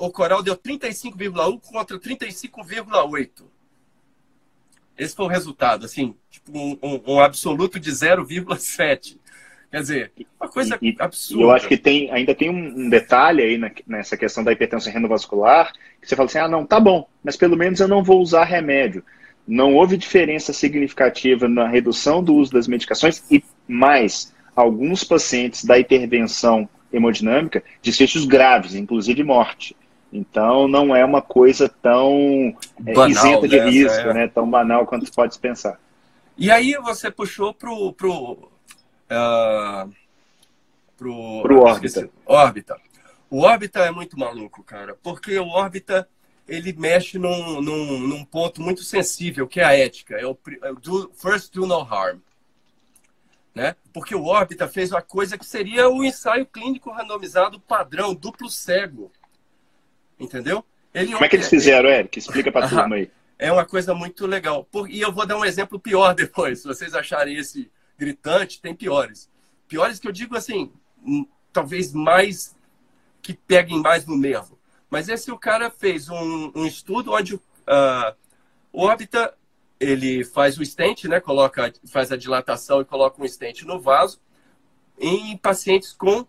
O 0.00 0.10
coral 0.10 0.42
deu 0.42 0.56
35,1 0.56 1.60
contra 1.60 1.98
35,8. 1.98 3.30
Esse 4.96 5.14
foi 5.14 5.26
o 5.26 5.28
resultado, 5.28 5.86
assim, 5.86 6.16
tipo 6.28 6.58
um, 6.58 6.76
um, 6.82 7.14
um 7.14 7.20
absoluto 7.20 7.78
de 7.78 7.90
0,7. 7.90 9.16
Quer 9.70 9.80
dizer, 9.80 10.12
uma 10.40 10.48
coisa 10.48 10.78
e, 10.80 10.96
absurda. 10.98 11.42
Eu 11.42 11.50
acho 11.50 11.68
que 11.68 11.76
tem, 11.76 12.10
ainda 12.10 12.34
tem 12.34 12.48
um, 12.48 12.88
detalhe 12.88 13.42
aí 13.42 13.58
na, 13.58 13.70
nessa 13.86 14.16
questão 14.16 14.42
da 14.42 14.52
hipertensão 14.52 14.92
renovascular, 14.92 15.72
que 16.00 16.08
você 16.08 16.16
fala 16.16 16.26
assim, 16.26 16.38
ah, 16.38 16.48
não, 16.48 16.64
tá 16.64 16.80
bom, 16.80 17.06
mas 17.22 17.36
pelo 17.36 17.56
menos 17.56 17.78
eu 17.78 17.88
não 17.88 18.02
vou 18.02 18.20
usar 18.20 18.44
remédio. 18.44 19.04
Não 19.46 19.74
houve 19.74 19.96
diferença 19.96 20.52
significativa 20.52 21.48
na 21.48 21.68
redução 21.68 22.22
do 22.22 22.34
uso 22.34 22.52
das 22.52 22.66
medicações 22.66 23.22
e 23.30 23.42
mais, 23.66 24.34
alguns 24.56 25.04
pacientes 25.04 25.64
da 25.64 25.78
intervenção 25.78 26.68
hemodinâmica, 26.92 27.62
desfechos 27.82 28.24
graves, 28.24 28.74
inclusive 28.74 29.22
morte. 29.22 29.76
Então, 30.10 30.66
não 30.66 30.96
é 30.96 31.04
uma 31.04 31.20
coisa 31.20 31.68
tão 31.68 32.56
é, 32.86 32.94
banal, 32.94 33.10
isenta 33.10 33.48
de 33.48 33.58
né? 33.58 33.68
risco, 33.68 34.08
é. 34.08 34.14
né? 34.14 34.28
tão 34.28 34.48
banal 34.48 34.86
quanto 34.86 35.12
pode 35.12 35.38
pensar. 35.38 35.78
E 36.36 36.50
aí 36.50 36.74
você 36.82 37.10
puxou 37.10 37.52
para 37.52 37.70
o 37.70 37.92
uh, 39.10 39.92
pro, 40.96 41.42
pro 41.42 41.60
órbita. 41.60 42.10
órbita. 42.26 42.76
O 43.30 43.40
órbita 43.40 43.80
é 43.80 43.90
muito 43.90 44.18
maluco, 44.18 44.62
cara, 44.62 44.96
porque 45.02 45.38
o 45.38 45.48
órbita 45.48 46.08
ele 46.48 46.72
mexe 46.72 47.18
num, 47.18 47.60
num, 47.60 47.98
num 48.00 48.24
ponto 48.24 48.62
muito 48.62 48.82
sensível, 48.82 49.46
que 49.46 49.60
é 49.60 49.64
a 49.64 49.76
ética. 49.76 50.16
É 50.16 50.26
o, 50.26 50.36
é 50.62 50.70
o 50.70 50.76
do, 50.76 51.12
first 51.14 51.52
do 51.52 51.66
no 51.66 51.80
harm. 51.82 52.20
Né? 53.54 53.76
Porque 53.92 54.14
o 54.14 54.24
órbita 54.24 54.66
fez 54.66 54.90
uma 54.90 55.02
coisa 55.02 55.36
que 55.36 55.44
seria 55.44 55.88
o 55.90 56.02
ensaio 56.02 56.46
clínico 56.46 56.90
randomizado 56.90 57.60
padrão, 57.60 58.14
duplo 58.14 58.48
cego. 58.48 59.12
Entendeu? 60.18 60.64
Ele, 60.94 61.12
Como 61.12 61.24
é 61.24 61.28
que 61.28 61.36
eles 61.36 61.50
fizeram, 61.50 61.88
Eric? 61.88 62.18
Explica 62.18 62.50
para 62.50 62.66
a 62.66 62.68
turma 62.70 62.96
aí. 62.96 63.10
É 63.38 63.52
uma 63.52 63.64
coisa 63.64 63.94
muito 63.94 64.26
legal. 64.26 64.66
E 64.88 65.00
eu 65.00 65.12
vou 65.12 65.26
dar 65.26 65.36
um 65.36 65.44
exemplo 65.44 65.78
pior 65.78 66.14
depois. 66.16 66.60
Se 66.60 66.66
vocês 66.66 66.94
acharem 66.94 67.36
esse 67.36 67.70
gritante, 67.98 68.60
tem 68.60 68.74
piores. 68.74 69.30
Piores 69.66 69.98
que 69.98 70.06
eu 70.08 70.12
digo 70.12 70.36
assim, 70.36 70.72
hum, 71.04 71.26
talvez 71.52 71.92
mais 71.92 72.56
que 73.20 73.34
peguem 73.34 73.82
mais 73.82 74.06
no 74.06 74.16
nervo. 74.16 74.58
Mas 74.88 75.08
esse 75.08 75.30
o 75.30 75.38
cara 75.38 75.70
fez 75.70 76.08
um, 76.08 76.52
um 76.54 76.66
estudo 76.66 77.12
onde 77.12 77.34
uh, 77.34 78.16
o 78.72 78.82
órbita 78.84 79.34
ele 79.78 80.24
faz 80.24 80.58
o 80.58 80.64
stent, 80.64 81.04
né? 81.04 81.20
Coloca, 81.20 81.72
faz 81.86 82.10
a 82.10 82.16
dilatação 82.16 82.80
e 82.80 82.84
coloca 82.84 83.22
um 83.22 83.28
stent 83.28 83.62
no 83.62 83.78
vaso 83.78 84.20
em 84.98 85.36
pacientes 85.36 85.92
com 85.92 86.26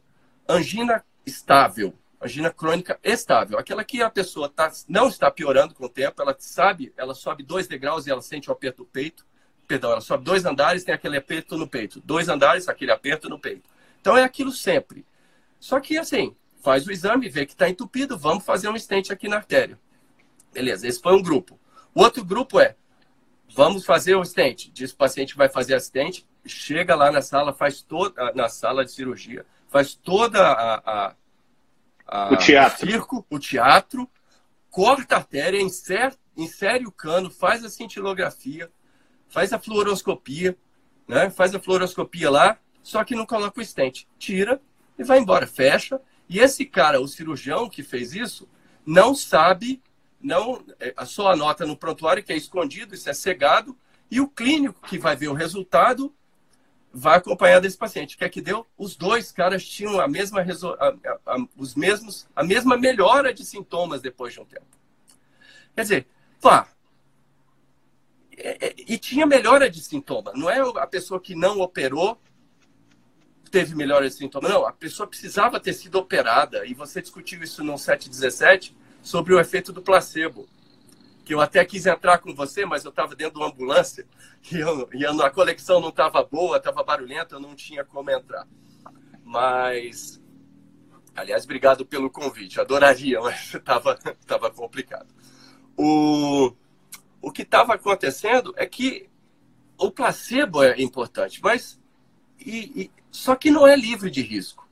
angina 0.47 1.03
estável, 1.25 1.93
angina 2.21 2.51
crônica 2.51 2.99
estável, 3.03 3.57
aquela 3.57 3.83
que 3.83 4.01
a 4.01 4.09
pessoa 4.09 4.49
tá, 4.49 4.71
não 4.87 5.07
está 5.07 5.29
piorando 5.31 5.73
com 5.73 5.85
o 5.85 5.89
tempo, 5.89 6.21
ela 6.21 6.35
sabe, 6.39 6.93
ela 6.97 7.13
sobe 7.13 7.43
dois 7.43 7.67
degraus 7.67 8.05
e 8.05 8.11
ela 8.11 8.21
sente 8.21 8.49
o 8.49 8.53
aperto 8.53 8.83
do 8.83 8.89
peito, 8.89 9.25
perdão, 9.69 9.91
ela 9.91 10.01
sobe 10.01 10.23
dois 10.23 10.45
andares, 10.45 10.83
tem 10.83 10.95
aquele 10.95 11.15
aperto 11.15 11.55
no 11.55 11.67
peito, 11.67 12.01
dois 12.03 12.27
andares, 12.27 12.67
aquele 12.67 12.91
aperto 12.91 13.29
no 13.29 13.37
peito. 13.37 13.69
Então 14.01 14.17
é 14.17 14.23
aquilo 14.23 14.51
sempre. 14.51 15.05
Só 15.59 15.79
que 15.79 15.95
assim, 15.95 16.35
faz 16.63 16.87
o 16.87 16.91
exame, 16.91 17.29
vê 17.29 17.45
que 17.45 17.51
está 17.51 17.69
entupido, 17.69 18.17
vamos 18.17 18.43
fazer 18.43 18.67
um 18.67 18.75
stent 18.75 19.11
aqui 19.11 19.27
na 19.27 19.35
artéria. 19.35 19.79
Beleza, 20.51 20.87
esse 20.87 20.99
foi 20.99 21.13
um 21.13 21.21
grupo. 21.21 21.59
O 21.93 22.01
outro 22.01 22.25
grupo 22.25 22.59
é, 22.59 22.75
vamos 23.55 23.85
fazer 23.85 24.15
o 24.15 24.25
stent. 24.25 24.71
Diz 24.73 24.91
o 24.91 24.97
paciente 24.97 25.37
vai 25.37 25.47
fazer 25.47 25.75
a 25.75 25.79
stent, 25.79 26.23
chega 26.47 26.95
lá 26.95 27.11
na 27.11 27.21
sala, 27.21 27.53
faz 27.53 27.83
toda, 27.83 28.33
na 28.33 28.49
sala 28.49 28.83
de 28.83 28.91
cirurgia, 28.91 29.45
faz 29.67 29.93
toda 29.93 30.41
a, 30.41 30.75
a, 30.77 31.15
a 32.07 32.33
o 32.33 32.37
teatro. 32.37 32.87
O 32.87 32.91
circo, 32.91 33.25
o 33.29 33.37
teatro, 33.37 34.09
corta 34.71 35.13
a 35.13 35.17
artéria, 35.19 35.61
insere, 35.61 36.15
insere 36.35 36.87
o 36.87 36.91
cano, 36.91 37.29
faz 37.29 37.63
a 37.63 37.69
cintilografia, 37.69 38.67
faz 39.29 39.53
a 39.53 39.59
fluoroscopia, 39.59 40.57
né? 41.07 41.29
faz 41.29 41.55
a 41.55 41.59
fluoroscopia 41.59 42.29
lá, 42.29 42.57
só 42.83 43.03
que 43.03 43.15
não 43.15 43.25
coloca 43.25 43.61
o 43.61 43.65
stent. 43.65 44.05
Tira 44.17 44.61
e 44.97 45.03
vai 45.03 45.19
embora, 45.19 45.47
fecha 45.47 46.01
e 46.29 46.39
esse 46.39 46.63
cara, 46.63 47.01
o 47.01 47.07
cirurgião 47.07 47.67
que 47.67 47.81
fez 47.81 48.13
isso, 48.13 48.47
não 48.85 49.15
sabe, 49.15 49.81
não 50.21 50.63
é, 50.79 50.93
só 51.05 51.31
anota 51.31 51.65
no 51.65 51.75
prontuário 51.75 52.23
que 52.23 52.31
é 52.31 52.37
escondido, 52.37 52.93
isso 52.93 53.09
é 53.09 53.13
cegado, 53.13 53.75
e 54.11 54.21
o 54.21 54.27
clínico 54.27 54.87
que 54.87 54.99
vai 54.99 55.15
ver 55.15 55.27
o 55.27 55.33
resultado 55.33 56.13
vai 56.93 57.17
acompanhar 57.17 57.59
desse 57.59 57.77
paciente. 57.77 58.15
O 58.15 58.17
que 58.19 58.23
é 58.23 58.29
que 58.29 58.41
deu? 58.41 58.65
Os 58.77 58.95
dois 58.95 59.31
caras 59.31 59.63
tinham 59.67 59.99
a 59.99 60.07
mesma, 60.07 60.41
a, 60.41 61.33
a, 61.33 61.45
os 61.57 61.73
mesmos, 61.73 62.27
a 62.35 62.43
mesma 62.43 62.77
melhora 62.77 63.33
de 63.33 63.43
sintomas 63.43 64.01
depois 64.01 64.33
de 64.33 64.39
um 64.39 64.45
tempo. 64.45 64.65
Quer 65.75 65.81
dizer, 65.81 66.07
pá, 66.39 66.67
e 68.87 68.97
tinha 68.97 69.25
melhora 69.25 69.69
de 69.69 69.81
sintoma. 69.81 70.31
Não 70.33 70.49
é 70.49 70.59
a 70.59 70.87
pessoa 70.87 71.19
que 71.19 71.35
não 71.35 71.59
operou 71.59 72.19
teve 73.49 73.75
melhores 73.75 74.13
sintomas. 74.13 74.49
Não, 74.49 74.65
a 74.65 74.71
pessoa 74.71 75.07
precisava 75.07 75.59
ter 75.59 75.73
sido 75.73 75.95
operada. 75.97 76.65
E 76.65 76.73
você 76.73 77.01
discutiu 77.01 77.41
isso 77.43 77.63
no 77.63 77.77
717 77.77 78.75
sobre 79.01 79.33
o 79.33 79.39
efeito 79.39 79.73
do 79.73 79.81
placebo. 79.81 80.47
Que 81.25 81.33
eu 81.33 81.41
até 81.41 81.63
quis 81.65 81.85
entrar 81.85 82.19
com 82.19 82.33
você, 82.33 82.65
mas 82.65 82.85
eu 82.85 82.89
estava 82.89 83.15
dentro 83.15 83.35
de 83.35 83.39
uma 83.39 83.49
ambulância 83.49 84.05
e, 84.51 84.59
eu, 84.59 84.89
e 84.93 85.05
a 85.05 85.29
conexão 85.29 85.79
não 85.79 85.89
estava 85.89 86.23
boa, 86.23 86.57
estava 86.57 86.83
barulhenta, 86.83 87.35
eu 87.35 87.39
não 87.39 87.55
tinha 87.55 87.83
como 87.83 88.09
entrar. 88.09 88.47
Mas, 89.23 90.19
aliás, 91.15 91.43
obrigado 91.43 91.85
pelo 91.85 92.09
convite. 92.09 92.59
Adoraria, 92.59 93.19
mas 93.21 93.53
estava 93.53 93.95
tava 94.25 94.49
complicado. 94.49 95.07
O, 95.77 96.51
o 97.21 97.31
que 97.31 97.41
estava 97.41 97.73
acontecendo 97.73 98.53
é 98.57 98.65
que 98.65 99.09
o 99.77 99.91
placebo 99.91 100.63
é 100.63 100.81
importante, 100.81 101.39
mas 101.41 101.79
e, 102.39 102.83
e, 102.83 102.91
só 103.11 103.35
que 103.35 103.51
não 103.51 103.67
é 103.67 103.75
livre 103.75 104.09
de 104.09 104.21
risco. 104.21 104.67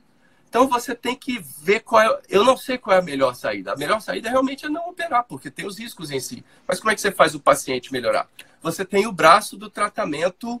Então 0.48 0.66
você 0.66 0.94
tem 0.94 1.14
que 1.14 1.38
ver 1.62 1.80
qual 1.80 2.00
é. 2.00 2.20
Eu 2.28 2.42
não 2.42 2.56
sei 2.56 2.78
qual 2.78 2.96
é 2.96 3.00
a 3.00 3.02
melhor 3.02 3.34
saída. 3.34 3.72
A 3.72 3.76
melhor 3.76 4.00
saída 4.00 4.30
realmente 4.30 4.64
é 4.64 4.68
não 4.68 4.88
operar, 4.88 5.24
porque 5.24 5.50
tem 5.50 5.66
os 5.66 5.78
riscos 5.78 6.10
em 6.10 6.20
si. 6.20 6.42
Mas 6.66 6.80
como 6.80 6.90
é 6.90 6.94
que 6.94 7.00
você 7.00 7.12
faz 7.12 7.34
o 7.34 7.40
paciente 7.40 7.92
melhorar? 7.92 8.28
Você 8.62 8.84
tem 8.84 9.06
o 9.06 9.12
braço 9.12 9.58
do 9.58 9.68
tratamento 9.68 10.60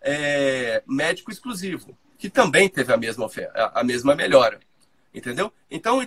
é, 0.00 0.82
médico 0.86 1.30
exclusivo, 1.30 1.96
que 2.18 2.28
também 2.28 2.68
teve 2.68 2.92
a 2.92 2.96
mesma, 2.96 3.30
a 3.74 3.84
mesma 3.84 4.14
melhora. 4.16 4.58
Entendeu? 5.14 5.52
Então 5.70 6.00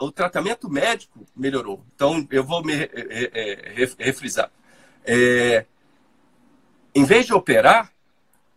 o 0.00 0.10
tratamento 0.10 0.68
médico 0.70 1.26
melhorou. 1.36 1.84
Então 1.94 2.26
eu 2.30 2.42
vou 2.42 2.64
me 2.64 2.74
é, 2.74 2.90
é, 2.90 3.94
refrisar. 3.98 4.50
É, 5.04 5.64
em 6.94 7.04
vez 7.04 7.26
de 7.26 7.32
operar, 7.32 7.92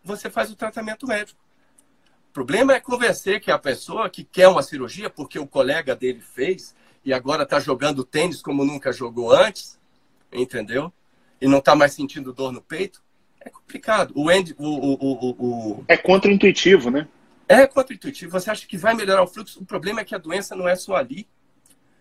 você 0.04 0.28
faz 0.28 0.50
o 0.50 0.56
tratamento 0.56 1.06
médico. 1.06 1.40
O 2.30 2.32
problema 2.32 2.74
é 2.74 2.80
convencer 2.80 3.40
que 3.40 3.50
a 3.50 3.58
pessoa 3.58 4.08
que 4.08 4.24
quer 4.24 4.48
uma 4.48 4.62
cirurgia 4.62 5.10
porque 5.10 5.38
o 5.38 5.46
colega 5.46 5.94
dele 5.94 6.20
fez 6.20 6.74
e 7.04 7.12
agora 7.12 7.42
está 7.42 7.60
jogando 7.60 8.04
tênis 8.04 8.40
como 8.40 8.64
nunca 8.64 8.92
jogou 8.92 9.32
antes, 9.32 9.78
entendeu? 10.32 10.92
E 11.40 11.46
não 11.46 11.58
está 11.58 11.74
mais 11.74 11.92
sentindo 11.92 12.32
dor 12.32 12.52
no 12.52 12.62
peito, 12.62 13.02
é 13.44 13.50
complicado. 13.50 14.12
O, 14.14 14.28
Andy, 14.28 14.54
o, 14.56 14.66
o, 14.66 15.30
o, 15.78 15.84
É 15.88 15.96
contra-intuitivo, 15.96 16.90
né? 16.90 17.08
É 17.48 17.66
contra-intuitivo. 17.66 18.32
Você 18.32 18.50
acha 18.50 18.66
que 18.66 18.76
vai 18.76 18.94
melhorar 18.94 19.22
o 19.22 19.26
fluxo? 19.26 19.60
O 19.60 19.66
problema 19.66 20.00
é 20.00 20.04
que 20.04 20.14
a 20.14 20.18
doença 20.18 20.54
não 20.54 20.68
é 20.68 20.76
só 20.76 20.96
ali, 20.96 21.28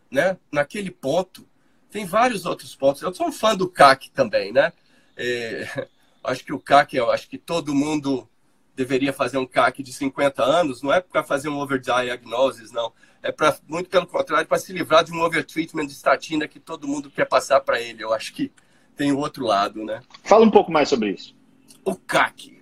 né? 0.10 0.38
Naquele 0.52 0.92
ponto. 0.92 1.46
Tem 1.92 2.06
vários 2.06 2.46
outros 2.46 2.74
pontos. 2.74 3.02
Eu 3.02 3.14
sou 3.14 3.28
um 3.28 3.32
fã 3.32 3.56
do 3.56 3.68
CAC 3.70 4.10
também, 4.12 4.52
né? 4.52 4.72
É... 5.16 5.88
acho 6.24 6.44
que 6.44 6.54
o 6.54 6.60
CAC, 6.60 6.96
eu 6.96 7.12
acho 7.12 7.28
que 7.28 7.38
todo 7.38 7.76
mundo 7.76 8.28
deveria 8.76 9.12
fazer 9.12 9.38
um 9.38 9.46
CAC 9.46 9.84
de 9.84 9.92
50 9.92 10.44
anos, 10.44 10.82
não 10.82 10.94
é 10.94 11.02
para 11.02 11.24
fazer 11.24 11.50
um 11.50 11.60
overdiagnosis, 11.60 12.72
não. 12.72 12.94
É 13.22 13.32
para, 13.32 13.56
muito 13.68 13.90
pelo 13.90 14.08
contrário, 14.08 14.48
para 14.48 14.58
se 14.58 14.74
livrar 14.74 15.04
de 15.04 15.12
um 15.12 15.22
overtreatment 15.22 15.86
de 15.86 15.92
estatina 15.92 16.48
que 16.48 16.60
todo 16.60 16.88
mundo 16.88 17.12
quer 17.12 17.26
passar 17.26 17.60
para 17.62 17.80
ele. 17.80 18.04
Eu 18.04 18.14
acho 18.14 18.34
que 18.34 18.52
tem 18.96 19.12
o 19.12 19.20
outro 19.20 19.46
lado, 19.46 19.84
né? 19.84 20.02
Fala 20.24 20.46
um 20.46 20.52
pouco 20.52 20.72
mais 20.72 20.90
sobre 20.90 21.12
isso. 21.12 21.36
O 21.84 21.96
CAC. 21.96 22.61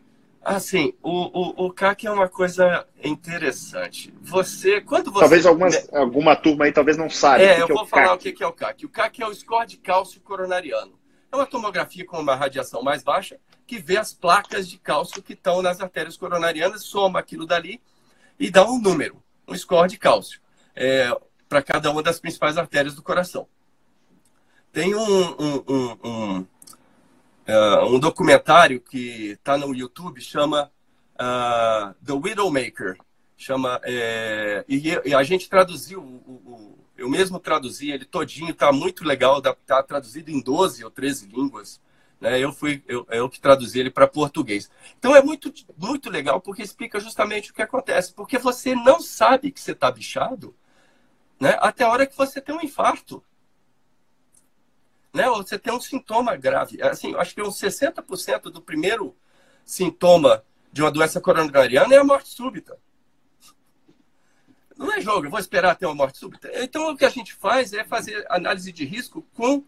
Assim, 0.55 0.93
o, 1.03 1.63
o, 1.63 1.67
o 1.67 1.71
CAC 1.71 2.07
é 2.07 2.11
uma 2.11 2.27
coisa 2.27 2.87
interessante. 3.03 4.11
Você, 4.19 4.81
quando 4.81 5.11
você... 5.11 5.19
Talvez 5.19 5.45
algumas, 5.45 5.93
alguma 5.93 6.35
turma 6.35 6.65
aí 6.65 6.71
talvez 6.71 6.97
não 6.97 7.09
saiba 7.09 7.43
é, 7.43 7.61
eu 7.61 7.65
é 7.65 7.67
vou 7.67 7.85
falar 7.85 8.17
CAC. 8.17 8.29
o 8.29 8.33
que 8.33 8.43
é 8.43 8.47
o 8.47 8.53
CAC. 8.53 8.85
O 8.85 8.89
CAC 8.89 9.21
é 9.21 9.27
o 9.27 9.33
score 9.33 9.67
de 9.67 9.77
cálcio 9.77 10.19
coronariano. 10.21 10.97
É 11.31 11.35
uma 11.35 11.45
tomografia 11.45 12.03
com 12.03 12.19
uma 12.19 12.35
radiação 12.35 12.81
mais 12.81 13.03
baixa 13.03 13.39
que 13.67 13.77
vê 13.77 13.97
as 13.97 14.11
placas 14.11 14.67
de 14.67 14.79
cálcio 14.79 15.21
que 15.21 15.33
estão 15.33 15.61
nas 15.61 15.79
artérias 15.79 16.17
coronarianas, 16.17 16.83
soma 16.83 17.19
aquilo 17.19 17.45
dali 17.45 17.79
e 18.39 18.49
dá 18.49 18.65
um 18.65 18.79
número, 18.79 19.21
um 19.47 19.55
score 19.55 19.87
de 19.87 19.99
cálcio, 19.99 20.41
é, 20.75 21.15
para 21.47 21.61
cada 21.61 21.91
uma 21.91 22.01
das 22.01 22.19
principais 22.19 22.57
artérias 22.57 22.95
do 22.95 23.03
coração. 23.03 23.47
Tem 24.71 24.95
um, 24.95 25.01
um, 25.01 25.63
um, 25.67 25.97
um, 26.03 26.47
uh, 27.49 27.85
um 27.85 27.99
documentário 27.99 28.79
que 28.79 29.31
está 29.31 29.57
no 29.57 29.73
YouTube, 29.73 30.21
chama 30.21 30.71
uh, 31.15 31.93
The 32.05 32.13
Widowmaker. 32.13 32.97
Chama, 33.37 33.79
é, 33.83 34.65
e, 34.67 34.89
e, 35.05 35.15
a 35.15 35.23
gente 35.23 35.49
traduziu, 35.49 36.01
o, 36.01 36.33
o, 36.45 36.77
eu 36.97 37.09
mesmo 37.09 37.39
traduzi 37.39 37.89
ele 37.89 38.03
todinho, 38.03 38.51
está 38.51 38.69
muito 38.69 39.05
legal, 39.05 39.37
está 39.39 39.81
traduzido 39.81 40.29
em 40.29 40.41
12 40.41 40.83
ou 40.83 40.91
13 40.91 41.27
línguas. 41.27 41.79
Né? 42.19 42.37
Eu 42.37 42.51
fui 42.51 42.83
eu, 42.85 43.07
eu 43.09 43.29
que 43.29 43.39
traduzi 43.39 43.79
ele 43.79 43.89
para 43.89 44.07
português. 44.07 44.69
Então 44.97 45.15
é 45.15 45.23
muito, 45.23 45.53
muito 45.77 46.09
legal 46.09 46.41
porque 46.41 46.61
explica 46.61 46.99
justamente 46.99 47.51
o 47.51 47.53
que 47.53 47.61
acontece. 47.61 48.13
Porque 48.13 48.37
você 48.37 48.75
não 48.75 48.99
sabe 48.99 49.51
que 49.51 49.61
você 49.61 49.71
está 49.71 49.89
bichado 49.89 50.53
né? 51.39 51.57
até 51.61 51.85
a 51.85 51.89
hora 51.89 52.05
que 52.05 52.17
você 52.17 52.41
tem 52.41 52.53
um 52.53 52.61
infarto. 52.61 53.23
Né? 55.13 55.27
Ou 55.29 55.37
você 55.37 55.57
tem 55.57 55.73
um 55.73 55.79
sintoma 55.79 56.35
grave. 56.35 56.81
Assim, 56.81 57.15
acho 57.15 57.33
que 57.33 57.41
uns 57.41 57.59
60% 57.59 58.43
do 58.43 58.61
primeiro 58.61 59.15
sintoma 59.65 60.43
de 60.71 60.81
uma 60.81 60.91
doença 60.91 61.19
coronariana 61.19 61.93
é 61.93 61.97
a 61.97 62.03
morte 62.03 62.29
súbita. 62.29 62.77
Não 64.77 64.93
é 64.93 65.01
jogo, 65.01 65.25
eu 65.25 65.29
vou 65.29 65.39
esperar 65.39 65.71
até 65.71 65.85
uma 65.85 65.95
morte 65.95 66.17
súbita. 66.17 66.49
Então, 66.53 66.91
o 66.91 66.97
que 66.97 67.03
a 67.03 67.09
gente 67.09 67.33
faz 67.33 67.73
é 67.73 67.83
fazer 67.83 68.25
análise 68.29 68.71
de 68.71 68.85
risco 68.85 69.21
com 69.33 69.63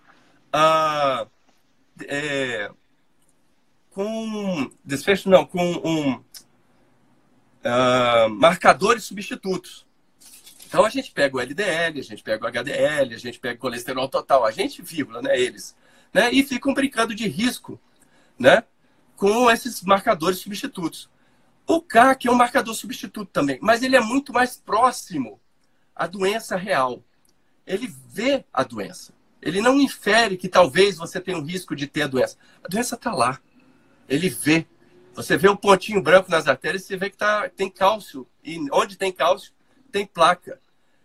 a. 0.54 1.28
Uh, 1.28 1.42
é, 2.08 2.72
com 3.92 4.72
desfecho 4.84 5.30
não, 5.30 5.46
com 5.46 5.62
um 5.62 6.14
uh, 6.14 6.24
marcadores 8.30 9.04
substitutos. 9.04 9.86
Então 10.72 10.86
a 10.86 10.90
gente 10.90 11.12
pega 11.12 11.36
o 11.36 11.40
LDL, 11.42 12.00
a 12.00 12.02
gente 12.02 12.24
pega 12.24 12.46
o 12.46 12.48
HDL, 12.48 13.14
a 13.14 13.18
gente 13.18 13.38
pega 13.42 13.56
o 13.56 13.60
colesterol 13.60 14.08
total, 14.08 14.46
a 14.46 14.52
gente, 14.52 14.82
vírgula, 14.82 15.22
né, 15.22 15.38
eles, 15.38 15.76
né, 16.14 16.32
e 16.32 16.42
ficam 16.44 16.74
brincando 16.74 17.14
de 17.14 17.28
risco, 17.28 17.78
né, 18.40 18.64
com 19.18 19.52
esses 19.52 19.82
marcadores 19.82 20.40
substitutos. 20.40 21.10
O 21.68 21.82
CAC 21.82 22.26
é 22.26 22.32
um 22.32 22.36
marcador 22.36 22.74
substituto 22.74 23.30
também, 23.34 23.60
mas 23.62 23.84
ele 23.84 23.98
é 23.98 24.00
muito 24.00 24.32
mais 24.32 24.56
próximo 24.56 25.42
à 25.94 26.08
doença 26.08 26.56
real. 26.56 27.04
Ele 27.68 27.94
vê 28.08 28.46
a 28.54 28.64
doença. 28.64 29.14
Ele 29.42 29.60
não 29.60 29.78
infere 29.78 30.38
que 30.38 30.48
talvez 30.48 30.96
você 30.96 31.20
tenha 31.20 31.38
um 31.38 31.44
risco 31.44 31.76
de 31.76 31.86
ter 31.86 32.04
a 32.04 32.08
doença. 32.08 32.38
A 32.64 32.70
doença 32.70 32.96
está 32.96 33.14
lá. 33.14 33.42
Ele 34.08 34.30
vê. 34.30 34.66
Você 35.16 35.36
vê 35.36 35.50
o 35.50 35.52
um 35.52 35.58
pontinho 35.58 36.02
branco 36.02 36.32
nas 36.32 36.48
artérias, 36.48 36.84
você 36.84 36.96
vê 36.96 37.10
que 37.10 37.18
tá, 37.18 37.50
tem 37.50 37.70
cálcio. 37.70 38.26
E 38.42 38.58
onde 38.72 38.96
tem 38.96 39.12
cálcio, 39.12 39.52
tem 39.92 40.06
placa. 40.06 40.61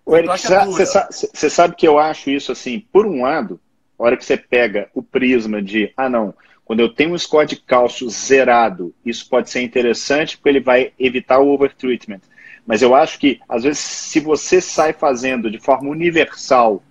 O 0.07 0.16
Eric, 0.16 0.38
você 0.38 0.87
sabe, 0.87 1.12
sabe, 1.51 1.75
que 1.75 1.87
eu 1.87 1.99
acho 1.99 2.31
isso 2.31 2.53
assim, 2.53 2.79
por 2.92 3.05
um 3.07 3.23
lado, 3.23 3.61
a 3.99 4.05
hora 4.05 4.16
que 4.16 4.25
você 4.25 4.37
pega 4.37 4.88
o 4.95 5.03
prisma 5.03 5.61
de, 5.61 5.92
ah 5.97 6.09
não, 6.09 6.33
quando 6.64 6.79
eu 6.79 6.88
tenho 6.88 7.12
um 7.12 7.19
score 7.19 7.47
de 7.47 7.57
cálcio 7.57 8.09
zerado, 8.09 8.95
isso 9.05 9.29
pode 9.29 9.51
ser 9.51 9.62
interessante 9.62 10.37
porque 10.37 10.49
ele 10.49 10.61
vai 10.61 10.92
evitar 10.99 11.40
o 11.40 11.49
overtreatment. 11.49 12.21
Mas 12.64 12.83
eu 12.83 12.95
acho 12.95 13.19
que, 13.19 13.40
às 13.49 13.64
vezes, 13.64 13.81
se 13.81 14.21
você 14.21 14.61
sai 14.61 14.92
fazendo 14.92 15.51
de 15.51 15.59
forma 15.59 15.90
universal 15.90 16.83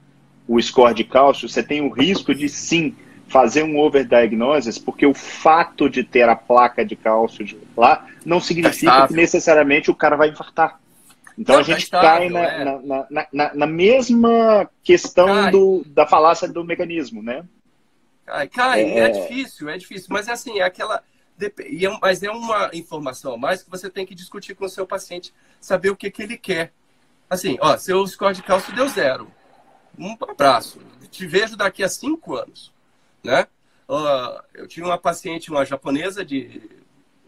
o 0.48 0.62
score 0.62 0.94
de 0.94 1.04
cálcio, 1.04 1.50
você 1.50 1.64
tem 1.64 1.82
o 1.82 1.90
risco 1.90 2.34
de 2.36 2.48
sim 2.48 2.96
fazer 3.28 3.64
um 3.64 3.80
overdiagnosis, 3.80 4.78
porque 4.78 5.06
o 5.06 5.14
fato 5.14 5.90
de 5.90 6.04
ter 6.04 6.30
a 6.30 6.36
placa 6.36 6.86
de 6.86 6.96
cálcio 6.96 7.46
lá 7.76 8.06
não 8.26 8.40
significa 8.40 9.04
é 9.04 9.08
que 9.08 9.14
necessariamente 9.14 9.90
o 9.90 9.96
cara 9.96 10.16
vai 10.16 10.30
infartar. 10.30 10.80
Então 11.38 11.56
não, 11.56 11.62
a 11.62 11.64
gente 11.64 11.84
estável, 11.84 12.10
cai 12.10 12.30
na, 12.30 12.44
é. 12.44 12.64
na, 12.64 13.06
na, 13.10 13.28
na, 13.32 13.54
na, 13.54 13.68
mesma 13.68 14.70
questão 14.84 15.52
do, 15.52 15.84
da 15.88 16.08
falácia 16.08 16.48
do 16.48 16.64
mecanismo, 16.64 17.22
né? 17.22 17.46
Cai, 18.26 18.48
cai, 18.48 18.82
é... 18.84 19.00
é 19.00 19.10
difícil, 19.10 19.70
é 19.70 19.78
difícil, 19.78 20.08
mas 20.10 20.28
é 20.28 20.32
assim, 20.32 20.60
é 20.60 20.64
aquela. 20.64 21.04
É 21.42 21.52
mas 22.02 22.24
é 22.24 22.32
uma 22.32 22.72
informação 22.74 23.34
a 23.34 23.38
mais 23.38 23.62
que 23.62 23.70
você 23.70 23.90
tem 23.90 24.06
que 24.06 24.16
discutir 24.16 24.56
com 24.56 24.66
o 24.66 24.70
seu 24.70 24.88
paciente, 24.88 25.34
saber 25.60 25.90
o 25.90 25.96
que, 25.96 26.10
que 26.10 26.24
ele 26.24 26.38
quer. 26.38 26.72
Assim, 27.30 27.58
ó, 27.60 27.76
seu 27.76 28.06
score 28.08 28.34
de 28.34 28.42
cálcio 28.42 28.74
deu 28.74 28.88
zero. 28.88 29.30
Um 29.98 30.16
abraço. 30.22 30.80
Te 31.12 31.28
vejo 31.28 31.58
daqui 31.58 31.84
a 31.84 31.90
cinco 31.90 32.36
anos, 32.36 32.72
né? 33.22 33.48
Uh, 33.88 34.42
eu 34.54 34.68
tinha 34.68 34.86
uma 34.86 34.98
paciente, 34.98 35.52
uma 35.52 35.66
japonesa 35.66 36.24
de 36.24 36.62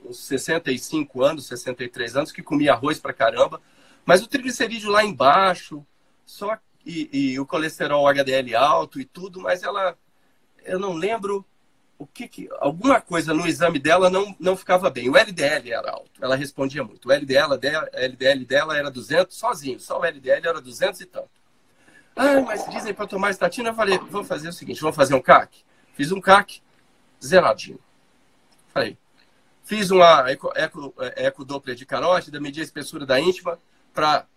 uns 0.05 0.19
65 0.19 1.21
anos, 1.21 1.47
63 1.47 2.15
anos, 2.15 2.31
que 2.31 2.41
comia 2.41 2.73
arroz 2.73 2.99
pra 2.99 3.13
caramba, 3.13 3.61
mas 4.07 4.23
o 4.23 4.27
triglicerídeo 4.27 4.89
lá 4.89 5.03
embaixo, 5.03 5.85
só 6.25 6.57
e, 6.85 7.09
e, 7.11 7.39
o 7.41 7.45
colesterol 7.45 8.07
HDL 8.07 8.55
alto 8.55 9.01
e 9.01 9.03
tudo, 9.03 9.41
mas 9.41 9.63
ela, 9.63 9.97
eu 10.63 10.79
não 10.79 10.93
lembro 10.93 11.45
o 11.97 12.07
que, 12.07 12.25
que 12.25 12.49
alguma 12.61 13.01
coisa 13.01 13.33
no 13.33 13.45
exame 13.45 13.79
dela 13.79 14.09
não, 14.09 14.33
não 14.39 14.55
ficava 14.55 14.89
bem. 14.89 15.09
O 15.09 15.17
LDL 15.17 15.73
era 15.73 15.91
alto, 15.91 16.11
ela 16.21 16.37
respondia 16.37 16.85
muito. 16.85 17.09
O 17.09 17.11
LDL 17.11 17.57
dela, 17.57 17.89
LDL 17.91 18.45
dela 18.45 18.77
era 18.77 18.89
200 18.89 19.35
sozinho, 19.35 19.77
só 19.77 19.99
o 19.99 20.05
LDL 20.05 20.47
era 20.47 20.61
200 20.61 21.01
e 21.01 21.05
tanto. 21.05 21.29
Ah, 22.15 22.39
mas 22.39 22.65
dizem 22.69 22.93
para 22.93 23.07
tomar 23.07 23.31
estatina. 23.31 23.69
Eu 23.69 23.75
falei, 23.75 23.99
vamos 24.09 24.27
fazer 24.27 24.47
o 24.47 24.53
seguinte, 24.53 24.79
vamos 24.79 24.95
fazer 24.95 25.15
um 25.15 25.21
CAC. 25.21 25.65
Fiz 25.91 26.13
um 26.13 26.21
CAC 26.21 26.61
zeradinho. 27.21 27.79
Falei, 28.69 28.97
fiz 29.63 29.91
uma 29.91 30.31
eco, 30.31 30.49
eco, 30.55 30.93
eco 31.17 31.43
Doppler 31.43 31.75
de 31.75 31.85
carótida, 31.85 32.39
medi 32.39 32.61
a 32.61 32.63
espessura 32.63 33.05
da 33.05 33.19
íntima, 33.19 33.59
para 33.97 34.27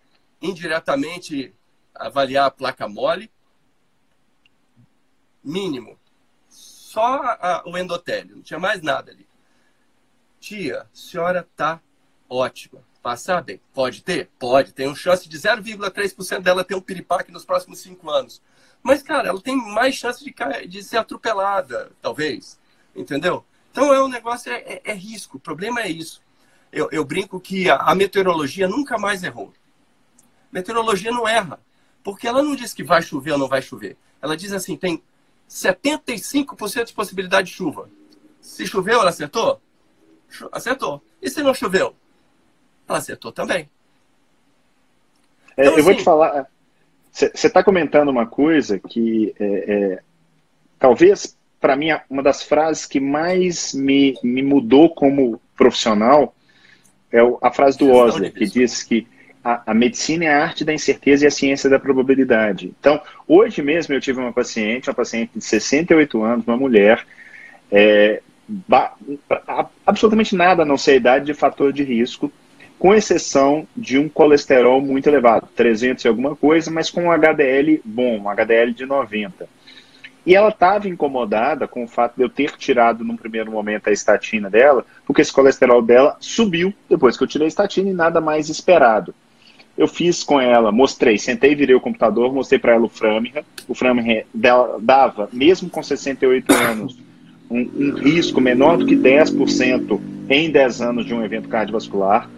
indiretamente 0.40 1.54
avaliar 1.94 2.46
a 2.46 2.50
placa 2.50 2.88
mole, 2.88 3.30
mínimo. 5.44 5.98
Só 6.48 7.20
a, 7.22 7.62
o 7.66 7.76
endotélio, 7.76 8.36
não 8.36 8.42
tinha 8.42 8.58
mais 8.58 8.80
nada 8.80 9.12
ali. 9.12 9.28
Tia, 10.40 10.88
senhora 10.94 11.46
tá 11.54 11.78
ótima. 12.26 12.82
Passar 13.02 13.42
bem? 13.42 13.60
Pode 13.74 14.02
ter? 14.02 14.30
Pode. 14.38 14.72
Tem 14.72 14.88
um 14.88 14.94
chance 14.94 15.28
de 15.28 15.38
0,3% 15.38 16.40
dela 16.40 16.64
ter 16.64 16.74
um 16.74 16.80
piripaque 16.80 17.30
nos 17.30 17.44
próximos 17.44 17.80
cinco 17.80 18.08
anos. 18.08 18.40
Mas, 18.82 19.02
cara, 19.02 19.28
ela 19.28 19.42
tem 19.42 19.54
mais 19.54 19.94
chance 19.94 20.24
de, 20.24 20.34
de 20.68 20.82
ser 20.82 20.96
atropelada, 20.96 21.92
talvez. 22.00 22.58
Entendeu? 22.96 23.44
Então, 23.70 23.92
é 23.92 24.02
um 24.02 24.08
negócio, 24.08 24.50
é, 24.50 24.56
é, 24.56 24.82
é 24.86 24.94
risco. 24.94 25.36
O 25.36 25.40
problema 25.40 25.82
é 25.82 25.88
isso 25.90 26.22
eu, 26.72 26.88
eu 26.90 27.04
brinco 27.04 27.40
que 27.40 27.68
a, 27.68 27.76
a, 27.76 27.94
meteorologia 27.94 28.68
nunca 28.68 28.98
mais 28.98 29.22
errou. 29.22 29.52
Meteorologia 30.52 31.10
não 31.10 31.28
erra, 31.28 31.60
porque 32.02 32.26
ela 32.26 32.42
não 32.42 32.54
diz 32.54 32.72
que 32.72 32.84
vai 32.84 33.02
chover 33.02 33.32
ou 33.32 33.38
não 33.38 33.48
vai 33.48 33.62
chover. 33.62 33.96
Ela 34.22 34.36
diz 34.36 34.52
assim, 34.52 34.76
tem 34.76 35.02
75% 35.48 36.84
de 36.84 36.92
possibilidade 36.92 37.48
de 37.48 37.54
chuva. 37.54 37.88
Se 38.40 38.66
choveu, 38.66 39.00
ela 39.00 39.10
acertou? 39.10 39.60
Acertou. 40.52 41.02
E 41.20 41.28
se 41.28 41.42
não 41.42 41.54
choveu? 41.54 41.94
Ela 42.88 42.98
acertou 42.98 43.32
também. 43.32 43.68
É, 45.56 45.62
então, 45.62 45.64
eu 45.64 45.74
assim, 45.74 45.82
vou 45.82 45.94
te 45.94 46.04
falar. 46.04 46.46
Você 47.12 47.46
está 47.46 47.62
comentando 47.62 48.08
uma 48.08 48.26
coisa 48.26 48.78
que 48.78 49.34
é, 49.38 49.44
é, 49.44 50.02
talvez 50.78 51.36
para 51.60 51.76
mim 51.76 51.88
uma 52.08 52.22
das 52.22 52.42
frases 52.42 52.86
que 52.86 53.00
mais 53.00 53.74
me, 53.74 54.16
me 54.22 54.42
mudou 54.42 54.88
como 54.94 55.40
profissional 55.56 56.34
é 57.12 57.18
a 57.42 57.50
frase 57.50 57.78
do 57.78 57.90
Osler, 57.90 58.32
que 58.32 58.44
diz 58.46 58.82
que 58.82 59.06
a, 59.42 59.62
a, 59.70 59.74
medicina 59.74 60.24
é 60.26 60.28
a 60.28 60.42
arte 60.42 60.64
da 60.64 60.72
incerteza 60.72 61.24
e 61.24 61.26
a 61.26 61.30
ciência 61.30 61.68
da 61.68 61.78
probabilidade. 61.78 62.72
Então, 62.78 63.00
hoje 63.26 63.62
mesmo 63.62 63.94
eu 63.94 64.00
tive 64.00 64.20
uma 64.20 64.32
paciente, 64.32 64.88
uma 64.88 64.94
paciente 64.94 65.32
de 65.34 65.44
68 65.44 66.22
anos, 66.22 66.46
uma 66.46 66.56
mulher, 66.56 67.04
é, 67.72 68.20
absolutamente 69.86 70.34
nada 70.34 70.62
a 70.62 70.66
não 70.66 70.76
ser 70.76 70.92
a 70.92 70.96
idade 70.96 71.26
de 71.26 71.34
fator 71.34 71.72
de 71.72 71.82
risco, 71.82 72.32
com 72.78 72.94
exceção 72.94 73.66
de 73.76 73.98
um 73.98 74.08
colesterol 74.08 74.80
muito 74.80 75.06
elevado, 75.06 75.48
300 75.54 76.04
e 76.04 76.08
alguma 76.08 76.34
coisa, 76.34 76.70
mas 76.70 76.90
com 76.90 77.04
um 77.04 77.12
HDL 77.12 77.80
bom, 77.84 78.18
um 78.18 78.28
HDL 78.28 78.72
de 78.72 78.86
90. 78.86 79.46
E 80.26 80.34
ela 80.34 80.50
estava 80.50 80.88
incomodada 80.88 81.66
com 81.66 81.82
o 81.82 81.88
fato 81.88 82.16
de 82.16 82.22
eu 82.22 82.28
ter 82.28 82.52
tirado 82.56 83.04
num 83.04 83.16
primeiro 83.16 83.50
momento 83.50 83.88
a 83.88 83.92
estatina 83.92 84.50
dela, 84.50 84.84
porque 85.06 85.22
esse 85.22 85.32
colesterol 85.32 85.80
dela 85.80 86.16
subiu 86.20 86.74
depois 86.88 87.16
que 87.16 87.24
eu 87.24 87.28
tirei 87.28 87.46
a 87.46 87.48
estatina 87.48 87.90
e 87.90 87.94
nada 87.94 88.20
mais 88.20 88.48
esperado. 88.48 89.14
Eu 89.78 89.88
fiz 89.88 90.22
com 90.22 90.38
ela, 90.38 90.70
mostrei, 90.70 91.16
sentei, 91.16 91.54
virei 91.54 91.74
o 91.74 91.80
computador, 91.80 92.32
mostrei 92.34 92.58
para 92.58 92.74
ela 92.74 92.84
o 92.84 92.88
Framingham. 92.88 93.42
O 93.66 93.74
Framingham 93.74 94.24
dela 94.34 94.78
dava, 94.78 95.28
mesmo 95.32 95.70
com 95.70 95.82
68 95.82 96.52
anos, 96.52 96.98
um, 97.50 97.60
um 97.60 97.94
risco 97.94 98.40
menor 98.40 98.76
do 98.76 98.86
que 98.86 98.94
10% 98.94 100.00
em 100.28 100.50
10 100.50 100.82
anos 100.82 101.06
de 101.06 101.14
um 101.14 101.24
evento 101.24 101.48
cardiovascular. 101.48 102.28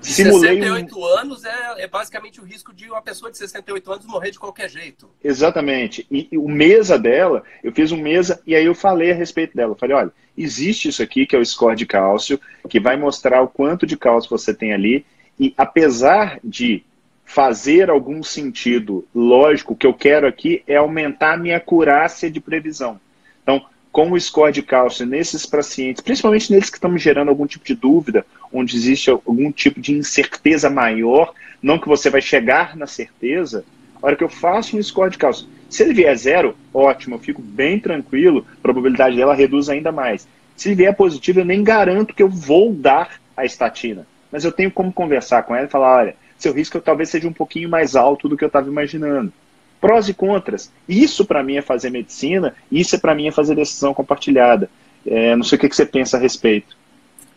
Simulei 0.00 0.60
68 0.60 0.98
um... 0.98 1.04
anos 1.04 1.44
é, 1.44 1.82
é, 1.84 1.86
basicamente 1.86 2.40
o 2.40 2.44
risco 2.44 2.72
de 2.72 2.88
uma 2.90 3.02
pessoa 3.02 3.30
de 3.30 3.38
68 3.38 3.92
anos 3.92 4.06
morrer 4.06 4.30
de 4.30 4.38
qualquer 4.38 4.68
jeito. 4.70 5.08
Exatamente. 5.22 6.06
E, 6.10 6.28
e, 6.30 6.38
o 6.38 6.48
mesa 6.48 6.98
dela, 6.98 7.42
eu 7.62 7.72
fiz 7.72 7.92
um 7.92 8.00
mesa 8.00 8.40
e 8.46 8.54
aí 8.54 8.64
eu 8.64 8.74
falei 8.74 9.10
a 9.10 9.14
respeito 9.14 9.56
dela. 9.56 9.72
Eu 9.72 9.76
falei, 9.76 9.96
olha, 9.96 10.12
existe 10.36 10.88
isso 10.88 11.02
aqui 11.02 11.26
que 11.26 11.34
é 11.34 11.38
o 11.38 11.44
score 11.44 11.76
de 11.76 11.86
cálcio, 11.86 12.40
que 12.68 12.80
vai 12.80 12.96
mostrar 12.96 13.42
o 13.42 13.48
quanto 13.48 13.86
de 13.86 13.96
cálcio 13.96 14.30
você 14.30 14.54
tem 14.54 14.72
ali. 14.72 15.04
E 15.38 15.54
apesar 15.56 16.38
de 16.42 16.84
fazer 17.24 17.90
algum 17.90 18.22
sentido 18.22 19.06
lógico, 19.14 19.74
o 19.74 19.76
que 19.76 19.86
eu 19.86 19.92
quero 19.92 20.26
aqui 20.26 20.62
é 20.66 20.76
aumentar 20.76 21.34
a 21.34 21.36
minha 21.36 21.58
acurácia 21.58 22.30
de 22.30 22.40
previsão. 22.40 22.98
Então, 23.42 23.66
com 23.90 24.12
o 24.12 24.20
score 24.20 24.52
de 24.52 24.62
cálcio 24.62 25.06
nesses 25.06 25.46
pacientes, 25.46 26.02
principalmente 26.02 26.50
neles 26.52 26.70
que 26.70 26.76
estão 26.76 26.96
gerando 26.96 27.28
algum 27.28 27.46
tipo 27.46 27.64
de 27.64 27.74
dúvida, 27.74 28.24
onde 28.52 28.76
existe 28.76 29.10
algum 29.10 29.50
tipo 29.50 29.80
de 29.80 29.92
incerteza 29.92 30.70
maior, 30.70 31.32
não 31.62 31.78
que 31.78 31.88
você 31.88 32.10
vai 32.10 32.20
chegar 32.20 32.76
na 32.76 32.86
certeza, 32.86 33.64
a 34.00 34.06
hora 34.06 34.16
que 34.16 34.22
eu 34.22 34.28
faço 34.28 34.76
um 34.76 34.82
score 34.82 35.10
de 35.10 35.18
cálcio, 35.18 35.48
se 35.68 35.82
ele 35.82 35.94
vier 35.94 36.16
zero, 36.16 36.56
ótimo, 36.72 37.16
eu 37.16 37.18
fico 37.18 37.42
bem 37.42 37.78
tranquilo, 37.78 38.46
a 38.58 38.62
probabilidade 38.62 39.16
dela 39.16 39.34
reduz 39.34 39.68
ainda 39.68 39.92
mais. 39.92 40.26
Se 40.56 40.68
ele 40.68 40.76
vier 40.76 40.96
positivo, 40.96 41.40
eu 41.40 41.44
nem 41.44 41.62
garanto 41.62 42.14
que 42.14 42.22
eu 42.22 42.28
vou 42.28 42.72
dar 42.72 43.20
a 43.36 43.44
estatina, 43.44 44.06
mas 44.32 44.44
eu 44.44 44.52
tenho 44.52 44.70
como 44.70 44.92
conversar 44.92 45.42
com 45.42 45.54
ela 45.54 45.66
e 45.66 45.70
falar, 45.70 45.98
olha, 45.98 46.16
seu 46.38 46.52
risco 46.52 46.80
talvez 46.80 47.10
seja 47.10 47.28
um 47.28 47.32
pouquinho 47.32 47.68
mais 47.68 47.96
alto 47.96 48.28
do 48.28 48.36
que 48.36 48.44
eu 48.44 48.48
estava 48.48 48.68
imaginando 48.68 49.32
prós 49.80 50.08
e 50.08 50.14
contras. 50.14 50.72
Isso 50.88 51.24
para 51.24 51.42
mim 51.42 51.56
é 51.56 51.62
fazer 51.62 51.90
medicina, 51.90 52.54
isso 52.70 52.96
é 52.96 52.98
para 52.98 53.14
mim 53.14 53.28
é 53.28 53.32
fazer 53.32 53.54
decisão 53.54 53.94
compartilhada. 53.94 54.70
É, 55.06 55.34
não 55.36 55.44
sei 55.44 55.56
o 55.56 55.60
que, 55.60 55.68
que, 55.68 55.76
você 55.76 55.86
pensa 55.86 56.16
a 56.16 56.20
respeito. 56.20 56.76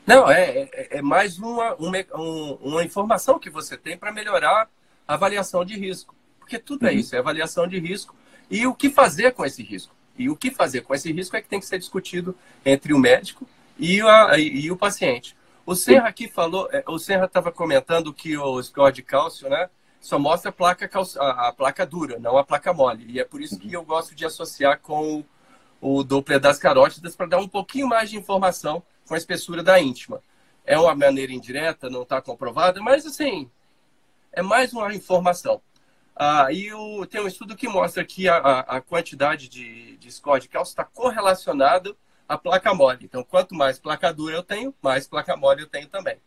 Não, 0.06 0.30
é, 0.30 0.70
é, 0.74 0.98
é 0.98 1.02
mais 1.02 1.38
uma, 1.38 1.76
uma, 1.76 1.98
uma, 2.62 2.84
informação 2.84 3.40
que 3.40 3.50
você 3.50 3.78
tem 3.78 3.98
para 3.98 4.12
melhorar 4.12 4.68
a 5.08 5.14
avaliação 5.14 5.64
de 5.64 5.78
risco. 5.78 6.16
Porque 6.40 6.58
tudo 6.58 6.86
é 6.86 6.90
uhum. 6.90 6.96
é 6.96 7.00
isso, 7.00 7.16
é 7.16 7.20
avaliação 7.20 7.68
de 7.68 7.80
risco. 7.80 8.16
E 8.50 8.66
o 8.66 8.74
que 8.74 8.90
fazer 8.90 9.32
com 9.32 9.46
esse 9.46 9.64
risco? 9.64 9.96
E 10.18 10.30
o 10.30 10.36
que 10.36 10.52
fazer 10.52 10.82
com 10.82 10.94
esse 10.94 11.12
risco 11.12 11.36
é 11.36 11.42
que 11.42 11.48
tem 11.48 11.60
que 11.60 11.66
ser 11.66 11.80
discutido 11.80 12.36
entre 12.66 12.94
o 12.94 13.00
médico 13.00 13.48
e, 13.78 14.02
a, 14.02 14.38
e 14.38 14.70
o 14.70 14.76
paciente. 14.76 15.36
O 15.66 15.76
Serra 15.76 16.08
aqui 16.08 16.28
falou, 16.28 16.68
é, 16.72 16.84
o 16.88 16.98
Serra 16.98 17.26
estava 17.26 17.52
comentando 17.52 18.14
que 18.14 18.38
o 18.38 18.62
score 18.62 18.94
de 18.94 19.02
cálcio, 19.02 19.48
né, 19.50 19.70
só 20.02 20.18
mostra 20.18 20.50
a 20.50 20.52
placa, 20.52 20.90
a, 21.20 21.54
placa 21.54 21.86
dura, 21.86 22.18
não 22.20 22.36
a 22.36 22.44
placa 22.44 22.74
mole. 22.74 23.06
E 23.08 23.20
é 23.20 23.24
por 23.24 23.40
isso 23.40 23.58
que 23.60 23.72
eu 23.72 23.84
gosto 23.84 24.16
de 24.16 24.26
associar 24.26 24.80
com 24.80 25.24
o 25.80 26.04
Doppler 26.04 26.40
das 26.40 26.58
carótidas 26.58 27.16
para 27.16 27.28
dar 27.28 27.38
um 27.38 27.48
pouquinho 27.48 27.88
mais 27.88 28.10
de 28.10 28.18
informação 28.18 28.84
com 29.08 29.14
a 29.14 29.18
espessura 29.18 29.62
da 29.62 29.80
íntima. 29.80 30.22
É 30.66 30.78
uma 30.78 30.96
maneira 30.96 31.32
indireta, 31.32 31.90
não 31.90 32.02
está 32.02 32.20
comprovada, 32.20 32.82
mas 32.82 33.06
assim, 33.06 33.50
é 34.32 34.42
mais 34.42 34.74
uma 34.74 34.94
informação. 34.94 35.62
Ah, 36.16 36.52
e 36.52 36.74
o, 36.74 37.06
tem 37.06 37.22
um 37.22 37.28
estudo 37.28 37.56
que 37.56 37.68
mostra 37.68 38.04
que 38.04 38.28
a, 38.28 38.38
a 38.38 38.82
quantidade 38.82 39.48
de, 39.48 39.98
de 39.98 40.12
score 40.12 40.42
de 40.42 40.50
cálcio 40.50 40.72
está 40.72 40.84
correlacionado 40.84 41.96
à 42.28 42.38
placa 42.38 42.74
mole. 42.74 43.06
Então, 43.06 43.24
quanto 43.24 43.54
mais 43.54 43.80
placa 43.80 44.12
dura 44.12 44.36
eu 44.36 44.44
tenho, 44.44 44.74
mais 44.82 45.08
placa 45.08 45.38
mole 45.38 45.62
eu 45.62 45.68
tenho 45.68 45.88
também. 45.88 46.18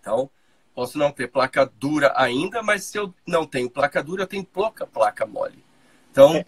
Então, 0.00 0.30
posso 0.78 0.96
não 0.96 1.10
ter 1.10 1.26
placa 1.26 1.68
dura 1.80 2.12
ainda, 2.14 2.62
mas 2.62 2.84
se 2.84 2.96
eu 2.96 3.12
não 3.26 3.44
tenho 3.44 3.68
placa 3.68 4.00
dura, 4.00 4.22
eu 4.22 4.26
tenho 4.28 4.44
pouca 4.44 4.86
placa 4.86 5.26
mole. 5.26 5.58
Então, 6.12 6.36
é, 6.36 6.44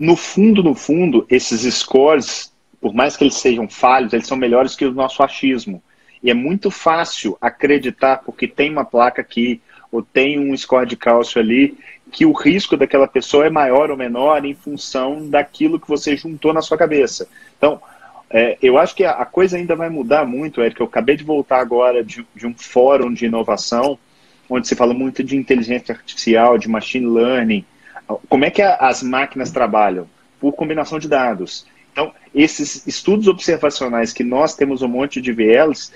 no 0.00 0.16
fundo, 0.16 0.64
no 0.64 0.74
fundo, 0.74 1.24
esses 1.30 1.62
scores, 1.72 2.52
por 2.80 2.92
mais 2.92 3.16
que 3.16 3.22
eles 3.22 3.36
sejam 3.36 3.68
falhos, 3.68 4.12
eles 4.12 4.26
são 4.26 4.36
melhores 4.36 4.74
que 4.74 4.84
o 4.84 4.90
nosso 4.92 5.22
achismo. 5.22 5.80
E 6.20 6.28
é 6.28 6.34
muito 6.34 6.72
fácil 6.72 7.38
acreditar, 7.40 8.16
porque 8.24 8.48
tem 8.48 8.68
uma 8.68 8.84
placa 8.84 9.22
aqui, 9.22 9.62
ou 9.92 10.02
tem 10.02 10.40
um 10.40 10.56
score 10.56 10.84
de 10.84 10.96
cálcio 10.96 11.40
ali, 11.40 11.78
que 12.10 12.26
o 12.26 12.32
risco 12.32 12.76
daquela 12.76 13.06
pessoa 13.06 13.46
é 13.46 13.50
maior 13.50 13.92
ou 13.92 13.96
menor 13.96 14.44
em 14.44 14.54
função 14.54 15.30
daquilo 15.30 15.78
que 15.78 15.86
você 15.86 16.16
juntou 16.16 16.52
na 16.52 16.62
sua 16.62 16.76
cabeça. 16.76 17.28
Então, 17.56 17.80
é, 18.30 18.58
eu 18.60 18.76
acho 18.76 18.94
que 18.94 19.04
a, 19.04 19.24
coisa 19.24 19.56
ainda 19.56 19.76
vai 19.76 19.88
mudar 19.88 20.24
muito, 20.26 20.60
Eric. 20.60 20.80
Eu 20.80 20.86
acabei 20.86 21.16
de 21.16 21.24
voltar 21.24 21.60
agora 21.60 22.02
de, 22.02 22.26
de 22.34 22.46
um 22.46 22.54
fórum 22.54 23.12
de 23.12 23.26
inovação, 23.26 23.98
onde 24.48 24.66
se 24.66 24.74
fala 24.74 24.92
muito 24.92 25.22
de 25.22 25.36
inteligência 25.36 25.94
artificial, 25.94 26.58
de 26.58 26.68
machine 26.68 27.06
learning. 27.06 27.64
Como 28.28 28.44
é 28.44 28.50
que 28.50 28.62
a, 28.62 28.76
as 28.76 29.02
máquinas 29.02 29.50
trabalham? 29.50 30.08
Por 30.40 30.52
combinação 30.52 30.98
de 30.98 31.08
dados. 31.08 31.66
Então, 31.92 32.12
esses 32.34 32.86
estudos 32.86 33.26
observacionais 33.26 34.12
que 34.12 34.22
nós 34.22 34.54
temos 34.54 34.82
um 34.82 34.88
monte 34.88 35.20
de 35.20 35.32
VLs, 35.32 35.92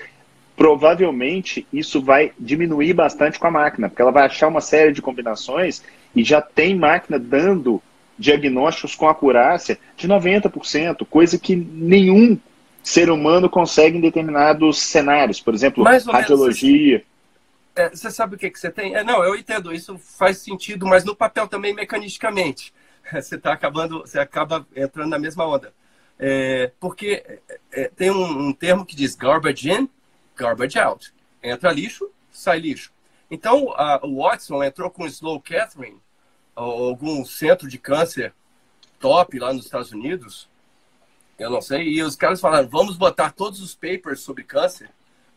provavelmente 0.55 1.67
isso 1.71 2.01
vai 2.01 2.31
diminuir 2.39 2.93
bastante 2.93 3.37
com 3.37 3.47
a 3.47 3.51
máquina, 3.51 3.89
porque 3.89 4.01
ela 4.01 4.11
vai 4.11 4.25
achar 4.25 4.47
uma 4.47 4.61
série 4.61 4.91
de 4.91 5.01
combinações 5.01 5.83
e 6.15 6.23
já 6.23 6.41
tem 6.41 6.75
máquina 6.75 7.19
dando 7.19 7.81
diagnósticos 8.21 8.95
com 8.95 9.09
acurácia 9.09 9.77
de 9.97 10.07
90%, 10.07 11.05
coisa 11.09 11.37
que 11.37 11.55
nenhum 11.55 12.39
ser 12.83 13.09
humano 13.09 13.49
consegue 13.49 13.97
em 13.97 14.01
determinados 14.01 14.79
cenários, 14.79 15.41
por 15.41 15.53
exemplo, 15.53 15.83
radiologia. 15.83 17.03
É, 17.75 17.89
você 17.89 18.11
sabe 18.11 18.35
o 18.35 18.37
que, 18.37 18.49
que 18.49 18.59
você 18.59 18.69
tem? 18.69 18.95
É, 18.95 19.03
não, 19.03 19.23
eu 19.23 19.35
entendo, 19.35 19.73
isso 19.73 19.97
faz 19.97 20.37
sentido, 20.37 20.85
mas 20.85 21.03
no 21.03 21.15
papel 21.15 21.47
também 21.47 21.73
mecanisticamente. 21.73 22.73
Você 23.11 23.35
está 23.35 23.51
acabando, 23.51 24.01
você 24.01 24.19
acaba 24.19 24.65
entrando 24.75 25.09
na 25.09 25.17
mesma 25.17 25.45
onda. 25.45 25.73
É, 26.19 26.71
porque 26.79 27.23
é, 27.25 27.59
é, 27.71 27.87
tem 27.87 28.11
um, 28.11 28.49
um, 28.49 28.53
termo 28.53 28.85
que 28.85 28.95
diz 28.95 29.15
garbage 29.15 29.71
in, 29.71 29.89
garbage 30.35 30.77
out. 30.77 31.11
Entra 31.41 31.71
lixo, 31.71 32.09
sai 32.31 32.59
lixo. 32.59 32.93
Então, 33.29 33.73
a, 33.75 33.99
o 34.03 34.21
Watson 34.21 34.63
entrou 34.63 34.91
com 34.91 35.03
o 35.03 35.07
Slow 35.07 35.41
Catherine, 35.41 35.97
algum 36.55 37.23
centro 37.25 37.67
de 37.67 37.77
câncer 37.77 38.33
top 38.99 39.39
lá 39.39 39.53
nos 39.53 39.65
Estados 39.65 39.91
Unidos, 39.91 40.49
eu 41.39 41.49
não 41.49 41.61
sei, 41.61 41.87
e 41.87 42.03
os 42.03 42.15
caras 42.15 42.39
falaram, 42.39 42.69
vamos 42.69 42.97
botar 42.97 43.31
todos 43.31 43.61
os 43.61 43.73
papers 43.73 44.19
sobre 44.19 44.43
câncer 44.43 44.89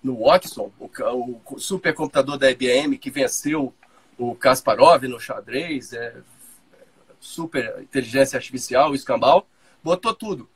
no 0.02 0.24
Watson, 0.24 0.70
o, 0.78 1.40
o 1.46 1.58
supercomputador 1.58 2.36
da 2.36 2.50
IBM 2.50 2.98
que 2.98 3.10
venceu 3.10 3.72
o 4.18 4.34
Kasparov 4.34 5.04
no 5.04 5.18
xadrez, 5.18 5.94
é, 5.94 6.14
super 7.18 7.80
inteligência 7.80 8.36
artificial, 8.36 8.90
o 8.90 8.94
escambau, 8.94 9.48
botou 9.82 10.14
tudo. 10.14 10.48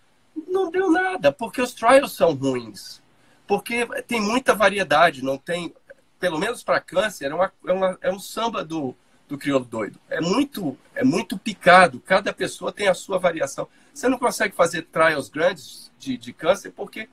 Não 0.47 0.71
deu 0.71 0.91
nada, 0.91 1.33
porque 1.33 1.63
os 1.63 1.73
trials 1.73 2.13
são 2.13 2.35
ruins. 2.35 3.03
Porque 3.47 3.87
tem 4.07 4.21
muita 4.21 4.55
variedade, 4.55 5.25
não 5.25 5.39
tem 5.39 5.75
pelo 6.21 6.39
menos 6.39 6.63
para 6.63 6.81
câncer, 6.81 7.31
é, 7.31 7.35
uma, 7.35 7.53
é, 7.67 7.73
uma, 7.73 7.99
é 8.03 8.13
um 8.13 8.19
samba 8.19 8.65
do, 8.65 8.95
do 9.29 9.37
crioulo 9.37 9.65
doido. 9.65 9.99
É 10.09 10.21
muito, 10.21 10.77
é 10.95 11.05
muito 11.05 11.39
picado, 11.39 12.01
cada 12.01 12.33
pessoa 12.33 12.73
tem 12.73 12.89
a 12.89 12.95
sua 12.95 13.19
variação. 13.19 13.69
Você 13.93 14.09
não 14.09 14.19
consegue 14.19 14.55
fazer 14.55 14.83
trials 14.91 15.29
grandes 15.29 15.91
de, 15.99 16.17
de 16.17 16.33
câncer 16.33 16.73
porque 16.75 17.09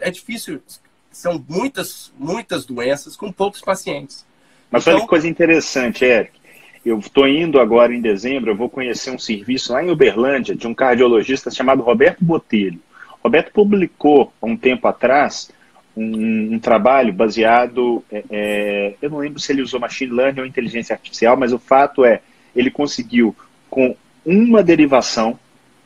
é 0.00 0.10
difícil, 0.10 0.62
são 1.10 1.44
muitas, 1.48 2.12
muitas 2.18 2.64
doenças 2.64 3.16
com 3.16 3.30
poucos 3.30 3.60
pacientes. 3.60 4.26
Mas 4.70 4.82
então, 4.82 4.94
olha 4.94 5.02
que 5.02 5.08
coisa 5.08 5.28
interessante, 5.28 6.04
Eric. 6.04 6.38
Eu 6.84 6.98
estou 6.98 7.28
indo 7.28 7.60
agora 7.60 7.94
em 7.94 8.00
dezembro, 8.00 8.50
eu 8.50 8.56
vou 8.56 8.70
conhecer 8.70 9.10
um 9.10 9.18
serviço 9.18 9.72
lá 9.72 9.82
em 9.82 9.90
Uberlândia 9.90 10.54
de 10.54 10.66
um 10.66 10.74
cardiologista 10.74 11.50
chamado 11.50 11.82
Roberto 11.82 12.24
Botelho. 12.24 12.80
Roberto 13.22 13.52
publicou 13.52 14.32
há 14.40 14.46
um 14.46 14.56
tempo 14.56 14.86
atrás 14.86 15.50
um, 15.98 16.54
um 16.54 16.58
trabalho 16.58 17.12
baseado, 17.12 18.04
é, 18.10 18.24
é, 18.30 18.94
eu 19.02 19.10
não 19.10 19.18
lembro 19.18 19.40
se 19.40 19.50
ele 19.50 19.62
usou 19.62 19.80
machine 19.80 20.12
learning 20.12 20.40
ou 20.40 20.46
inteligência 20.46 20.94
artificial, 20.94 21.36
mas 21.36 21.52
o 21.52 21.58
fato 21.58 22.04
é, 22.04 22.20
ele 22.54 22.70
conseguiu, 22.70 23.34
com 23.68 23.96
uma 24.24 24.62
derivação, 24.62 25.38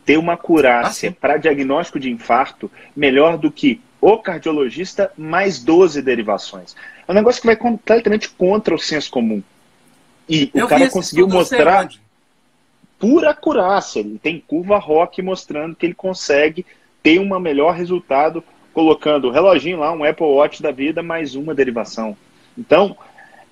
ter 0.04 0.18
uma 0.18 0.34
acurácia 0.34 1.10
ah, 1.10 1.16
para 1.18 1.36
diagnóstico 1.38 1.98
de 1.98 2.10
infarto 2.10 2.70
melhor 2.94 3.38
do 3.38 3.50
que 3.50 3.80
o 4.00 4.18
cardiologista 4.18 5.12
mais 5.16 5.62
12 5.62 6.02
derivações. 6.02 6.74
É 7.06 7.12
um 7.12 7.14
negócio 7.14 7.40
que 7.40 7.46
vai 7.46 7.56
completamente 7.56 8.28
contra 8.28 8.74
o 8.74 8.78
senso 8.78 9.10
comum. 9.10 9.42
E 10.28 10.50
eu 10.52 10.66
o 10.66 10.68
cara 10.68 10.90
conseguiu 10.90 11.28
mostrar 11.28 11.88
pura 12.98 13.30
acurácia. 13.30 14.00
Ele 14.00 14.18
tem 14.18 14.40
curva 14.40 14.76
rock 14.78 15.22
mostrando 15.22 15.76
que 15.76 15.86
ele 15.86 15.94
consegue 15.94 16.66
ter 17.02 17.20
um 17.20 17.38
melhor 17.38 17.74
resultado 17.74 18.42
colocando 18.72 19.28
o 19.28 19.30
reloginho 19.30 19.78
lá, 19.78 19.92
um 19.92 20.04
Apple 20.04 20.26
Watch 20.26 20.62
da 20.62 20.70
vida, 20.70 21.02
mais 21.02 21.34
uma 21.34 21.54
derivação. 21.54 22.16
Então, 22.56 22.96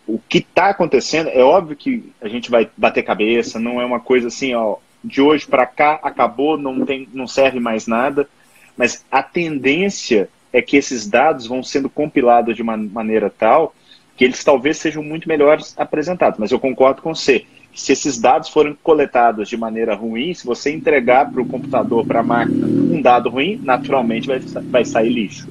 o 0.07 0.19
que 0.19 0.39
está 0.39 0.71
acontecendo, 0.71 1.29
é 1.29 1.43
óbvio 1.43 1.77
que 1.77 2.13
a 2.21 2.29
gente 2.29 2.51
vai 2.51 2.69
bater 2.77 3.03
cabeça, 3.03 3.59
não 3.59 3.81
é 3.81 3.85
uma 3.85 4.01
coisa 4.01 4.29
assim, 4.29 4.55
ó, 4.55 4.77
de 5.03 5.21
hoje 5.21 5.47
para 5.47 5.67
cá 5.67 6.01
acabou, 6.03 6.59
não, 6.59 6.85
tem, 6.85 7.09
não 7.13 7.27
serve 7.27 7.61
mais 7.61 7.87
nada, 7.87 8.29
mas 8.77 9.05
a 9.11 9.23
tendência 9.23 10.29
é 10.53 10.61
que 10.61 10.77
esses 10.77 11.09
dados 11.09 11.47
vão 11.47 11.63
sendo 11.63 11.89
compilados 11.89 12.57
de 12.57 12.63
uma 12.63 12.77
maneira 12.77 13.31
tal 13.31 13.75
que 14.17 14.25
eles 14.25 14.45
talvez 14.45 14.77
sejam 14.77 15.03
muito 15.03 15.27
melhores 15.27 15.75
apresentados. 15.79 16.39
Mas 16.39 16.53
eu 16.53 16.61
concordo 16.61 17.01
com 17.01 17.15
você 17.15 17.47
se 17.75 17.93
esses 17.93 18.19
dados 18.19 18.49
forem 18.49 18.77
coletados 18.83 19.49
de 19.49 19.57
maneira 19.57 19.95
ruim, 19.95 20.35
se 20.35 20.45
você 20.45 20.73
entregar 20.73 21.31
para 21.31 21.41
o 21.41 21.47
computador, 21.47 22.07
para 22.07 22.21
a 22.21 22.23
máquina, 22.23 22.67
um 22.67 23.01
dado 23.01 23.29
ruim, 23.31 23.61
naturalmente 23.63 24.27
vai, 24.27 24.39
vai 24.39 24.85
sair 24.85 25.09
lixo. 25.09 25.49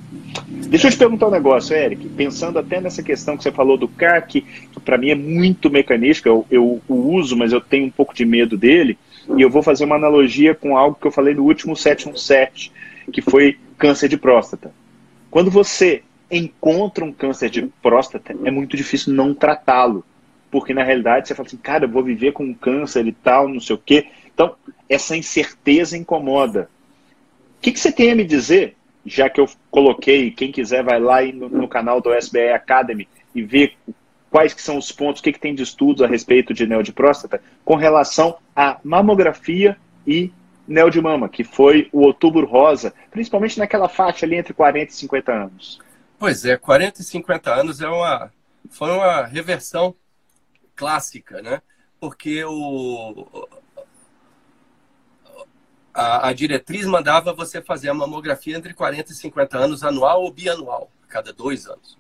Deixa 0.68 0.88
eu 0.88 0.92
te 0.92 0.98
perguntar 0.98 1.28
um 1.28 1.32
negócio, 1.32 1.76
Eric. 1.76 2.08
Pensando 2.10 2.60
até 2.60 2.80
nessa 2.80 3.02
questão 3.02 3.36
que 3.36 3.44
você 3.44 3.52
falou 3.52 3.78
do 3.78 3.88
CAR, 3.88 4.28
que, 4.28 4.42
que 4.42 4.80
para 4.80 4.98
mim 4.98 5.10
é 5.10 5.16
muito 5.16 5.70
mecanística, 5.70 6.30
eu, 6.30 6.46
eu 6.52 6.82
o 6.88 6.94
uso, 7.14 7.36
mas 7.36 7.52
eu 7.52 7.62
tenho 7.62 7.88
um 7.88 7.92
pouco 7.92 8.14
de 8.14 8.26
medo 8.26 8.58
dele, 8.58 8.98
e 9.36 9.42
eu 9.42 9.50
vou 9.50 9.64
fazer 9.64 9.86
uma 9.86 9.96
analogia 9.96 10.54
com 10.54 10.78
algo 10.78 10.98
que 11.00 11.08
eu 11.08 11.12
falei 11.12 11.34
no 11.34 11.44
último 11.44 11.76
717, 11.76 12.72
que 13.12 13.22
foi 13.22 13.58
câncer 13.78 14.10
de 14.10 14.18
próstata. 14.18 14.72
Quando 15.32 15.50
você 15.50 16.04
encontra 16.30 17.04
um 17.04 17.12
câncer 17.12 17.50
de 17.50 17.68
próstata, 17.82 18.36
é 18.44 18.52
muito 18.52 18.78
difícil 18.78 19.14
não 19.14 19.34
tratá-lo 19.34 20.04
porque 20.52 20.74
na 20.74 20.84
realidade 20.84 21.28
você 21.28 21.36
fala 21.36 21.48
assim, 21.48 21.58
cara, 21.58 21.86
eu 21.86 21.90
vou 21.90 22.04
viver 22.04 22.32
com 22.32 22.54
câncer 22.54 23.06
e 23.06 23.12
tal, 23.12 23.48
não 23.48 23.60
sei 23.60 23.76
o 23.76 23.80
quê. 23.80 24.08
Então, 24.34 24.56
essa 24.88 25.16
incerteza 25.16 25.98
incomoda. 25.98 26.70
O 27.58 27.62
que, 27.62 27.72
que 27.72 27.80
você 27.80 27.92
tem 27.92 28.12
a 28.12 28.16
me 28.16 28.24
dizer, 28.24 28.76
já 29.06 29.30
que 29.30 29.40
eu 29.40 29.48
coloquei, 29.70 30.32
quem 30.32 30.52
quiser 30.52 30.84
vai 30.84 31.00
lá 31.00 31.22
no, 31.22 31.50
no 31.50 31.68
canal 31.68 32.02
do 32.02 32.14
SBE 32.14 32.50
Academy 32.50 33.08
e 33.36 33.44
ver 33.44 33.76
quais 34.30 34.54
que 34.54 34.62
são 34.62 34.78
os 34.78 34.92
pontos, 34.92 35.20
o 35.20 35.24
que, 35.24 35.34
que 35.34 35.40
tem 35.40 35.54
de 35.54 35.64
estudos 35.64 36.02
a 36.02 36.08
respeito 36.08 36.54
de 36.54 36.66
neo 36.66 36.84
de 36.84 36.94
próstata, 36.94 37.42
com 37.66 37.76
relação 37.76 38.38
à 38.56 38.80
mamografia 38.84 39.78
e 40.06 40.32
neo 40.68 40.90
de 40.90 41.02
mama, 41.02 41.28
que 41.28 41.44
foi 41.44 41.90
o 41.92 42.02
outubro 42.02 42.46
rosa, 42.46 42.94
principalmente 43.10 43.58
naquela 43.58 43.90
faixa 43.90 44.26
ali 44.26 44.36
entre 44.36 44.54
40 44.54 44.92
e 44.92 44.96
50 44.96 45.32
anos. 45.32 45.80
Pois 46.18 46.46
é, 46.46 46.58
40 46.58 47.02
e 47.02 47.04
50 47.04 47.54
anos 47.54 47.82
é 47.82 47.88
uma, 47.88 48.32
foi 48.70 48.92
uma 48.92 49.26
reversão 49.26 49.96
clássica, 50.80 51.42
né? 51.42 51.62
Porque 52.00 52.42
o, 52.46 53.28
a, 55.94 56.30
a, 56.30 56.34
diretriz 56.34 56.86
mandava 56.86 57.34
você 57.34 57.62
fazer 57.62 57.90
a 57.90 57.94
mamografia 57.94 58.56
entre 58.56 58.74
40 58.74 59.12
e 59.12 59.16
50 59.16 59.58
anos, 59.58 59.84
anual 59.84 60.24
ou 60.24 60.32
bianual, 60.32 60.90
cada 61.10 61.34
dois 61.34 61.68
anos. 61.68 61.98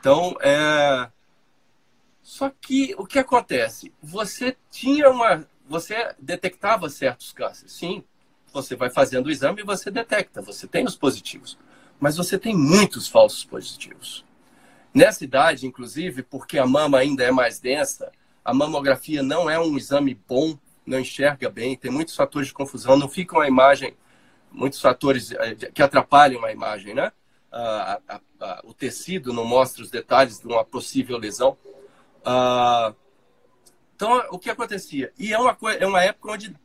Então, 0.00 0.34
é... 0.40 1.10
só 2.22 2.48
que 2.48 2.94
o 2.96 3.06
que 3.06 3.18
acontece? 3.18 3.92
Você 4.02 4.56
tinha 4.70 5.10
uma. 5.10 5.46
Você 5.68 6.14
detectava 6.18 6.88
certos 6.88 7.32
cânceres. 7.32 7.72
Sim, 7.72 8.02
você 8.50 8.74
vai 8.74 8.88
fazendo 8.88 9.26
o 9.26 9.30
exame 9.30 9.60
e 9.60 9.64
você 9.64 9.90
detecta, 9.90 10.40
você 10.40 10.66
tem 10.66 10.86
os 10.86 10.96
positivos. 10.96 11.58
Mas 12.00 12.16
você 12.16 12.38
tem 12.38 12.56
muitos 12.56 13.08
falsos 13.08 13.44
positivos. 13.44 14.25
Nessa 14.96 15.24
idade, 15.24 15.66
inclusive, 15.66 16.22
porque 16.22 16.58
a 16.58 16.66
mama 16.66 16.96
ainda 16.96 17.22
é 17.22 17.30
mais 17.30 17.60
densa, 17.60 18.10
a 18.42 18.54
mamografia 18.54 19.22
não 19.22 19.50
é 19.50 19.60
um 19.60 19.76
exame 19.76 20.18
bom, 20.26 20.58
não 20.86 20.98
enxerga 20.98 21.50
bem, 21.50 21.76
tem 21.76 21.90
muitos 21.90 22.16
fatores 22.16 22.48
de 22.48 22.54
confusão, 22.54 22.96
não 22.96 23.06
fica 23.06 23.36
uma 23.36 23.46
imagem, 23.46 23.94
muitos 24.50 24.80
fatores 24.80 25.32
eh, 25.32 25.54
que 25.74 25.82
atrapalham 25.82 26.42
a 26.46 26.50
imagem, 26.50 26.94
né? 26.94 27.12
A, 27.52 28.00
a, 28.08 28.20
a, 28.40 28.62
o 28.64 28.72
tecido 28.72 29.34
não 29.34 29.44
mostra 29.44 29.82
os 29.82 29.90
detalhes 29.90 30.40
de 30.40 30.46
uma 30.46 30.64
possível 30.64 31.18
lesão. 31.18 31.58
Uh, 32.22 32.96
então, 33.94 34.26
o 34.30 34.38
que 34.38 34.48
acontecia? 34.48 35.12
E 35.18 35.30
é 35.30 35.38
uma, 35.38 35.54
é 35.78 35.86
uma 35.86 36.02
época 36.02 36.32
onde, 36.32 36.56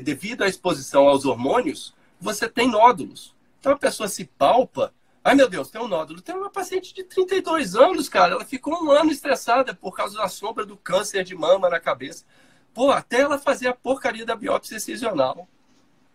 devido 0.00 0.44
à 0.44 0.46
exposição 0.46 1.08
aos 1.08 1.24
hormônios, 1.24 1.92
você 2.20 2.48
tem 2.48 2.68
nódulos. 2.68 3.34
Então, 3.58 3.72
a 3.72 3.76
pessoa 3.76 4.08
se 4.08 4.26
palpa. 4.26 4.94
Ai, 5.22 5.34
meu 5.34 5.48
Deus, 5.48 5.70
tem 5.70 5.80
um 5.80 5.88
nódulo. 5.88 6.22
Tem 6.22 6.34
uma 6.34 6.50
paciente 6.50 6.94
de 6.94 7.04
32 7.04 7.76
anos, 7.76 8.08
cara. 8.08 8.34
Ela 8.34 8.44
ficou 8.44 8.82
um 8.82 8.90
ano 8.90 9.10
estressada 9.10 9.74
por 9.74 9.92
causa 9.94 10.16
da 10.16 10.28
sombra 10.28 10.64
do 10.64 10.76
câncer 10.76 11.24
de 11.24 11.34
mama 11.34 11.68
na 11.68 11.78
cabeça. 11.78 12.24
Pô, 12.72 12.90
até 12.90 13.20
ela 13.20 13.38
fazer 13.38 13.68
a 13.68 13.74
porcaria 13.74 14.24
da 14.24 14.34
biópsia 14.34 14.76
excisional. 14.76 15.48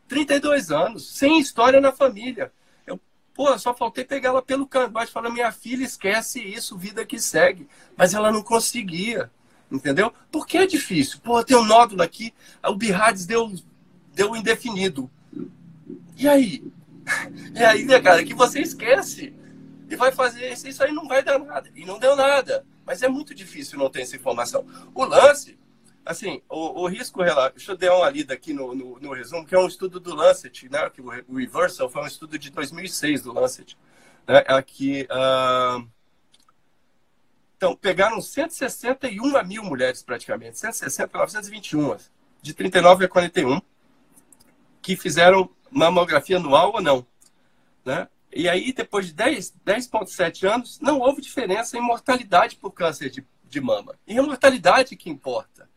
32 0.07 0.71
anos, 0.71 1.07
sem 1.17 1.39
história 1.39 1.79
na 1.79 1.91
família. 1.91 2.51
Eu, 2.85 2.99
pô, 3.33 3.57
só 3.59 3.73
faltei 3.73 4.03
pegar 4.05 4.29
ela 4.29 4.41
pelo 4.41 4.67
baixo 4.89 5.11
e 5.11 5.13
falar: 5.13 5.29
minha 5.29 5.51
filha, 5.51 5.83
esquece 5.83 6.41
isso, 6.41 6.77
vida 6.77 7.05
que 7.05 7.19
segue. 7.19 7.67
Mas 7.95 8.13
ela 8.13 8.31
não 8.31 8.41
conseguia 8.41 9.29
entendeu? 9.71 10.13
Porque 10.31 10.57
é 10.57 10.67
difícil. 10.67 11.19
Pô, 11.21 11.43
tem 11.43 11.57
um 11.57 11.65
nódulo 11.65 12.01
aqui, 12.01 12.33
o 12.63 12.75
Birrades 12.75 13.25
deu, 13.25 13.53
deu 14.13 14.35
indefinido. 14.35 15.09
E 16.17 16.27
aí? 16.27 16.63
E 17.55 17.63
aí, 17.63 17.85
né, 17.85 17.99
cara, 18.01 18.23
que 18.23 18.33
você 18.33 18.59
esquece 18.59 19.33
e 19.89 19.95
vai 19.95 20.11
fazer 20.11 20.51
isso, 20.51 20.67
isso 20.67 20.83
aí 20.83 20.91
não 20.91 21.07
vai 21.07 21.23
dar 21.23 21.39
nada. 21.39 21.69
E 21.75 21.85
não 21.85 21.99
deu 21.99 22.15
nada. 22.15 22.65
Mas 22.85 23.01
é 23.01 23.07
muito 23.07 23.33
difícil 23.33 23.79
não 23.79 23.89
ter 23.89 24.01
essa 24.01 24.15
informação. 24.15 24.65
O 24.93 25.05
lance, 25.05 25.57
assim, 26.05 26.41
o, 26.49 26.83
o 26.83 26.87
risco 26.87 27.21
relato, 27.21 27.55
deixa 27.55 27.71
eu 27.71 27.77
dar 27.77 27.95
uma 27.95 28.09
lida 28.09 28.33
aqui 28.33 28.53
no, 28.53 28.75
no, 28.75 28.99
no, 28.99 29.13
resumo, 29.13 29.45
que 29.45 29.55
é 29.55 29.59
um 29.59 29.67
estudo 29.67 29.99
do 29.99 30.15
Lancet, 30.15 30.69
né? 30.69 30.89
Que 30.89 31.01
o 31.01 31.35
Reversal 31.35 31.89
foi 31.89 32.03
um 32.03 32.07
estudo 32.07 32.37
de 32.37 32.49
2006 32.49 33.21
do 33.23 33.33
Lancet. 33.33 33.77
Né? 34.27 34.43
Aqui, 34.47 35.07
uh, 35.11 35.87
então, 37.57 37.75
pegaram 37.75 38.21
161 38.21 39.43
mil 39.45 39.63
mulheres 39.63 40.03
praticamente, 40.03 40.59
160, 40.59 41.17
921, 41.17 41.97
de 42.41 42.53
39 42.53 43.05
a 43.05 43.07
41, 43.07 43.61
que 44.81 44.95
fizeram 44.95 45.49
mamografia 45.71 46.37
anual 46.37 46.73
ou 46.73 46.81
não. 46.81 47.05
Né? 47.83 48.07
E 48.33 48.49
aí, 48.49 48.73
depois 48.73 49.07
de 49.07 49.13
10,7 49.13 49.53
10 49.63 50.43
anos, 50.43 50.79
não 50.79 50.99
houve 50.99 51.21
diferença 51.21 51.77
em 51.77 51.81
mortalidade 51.81 52.55
por 52.55 52.71
câncer 52.71 53.09
de, 53.09 53.25
de 53.47 53.61
mama. 53.61 53.95
E 54.07 54.17
a 54.17 54.23
mortalidade 54.23 54.95
que 54.95 55.09
importa. 55.09 55.69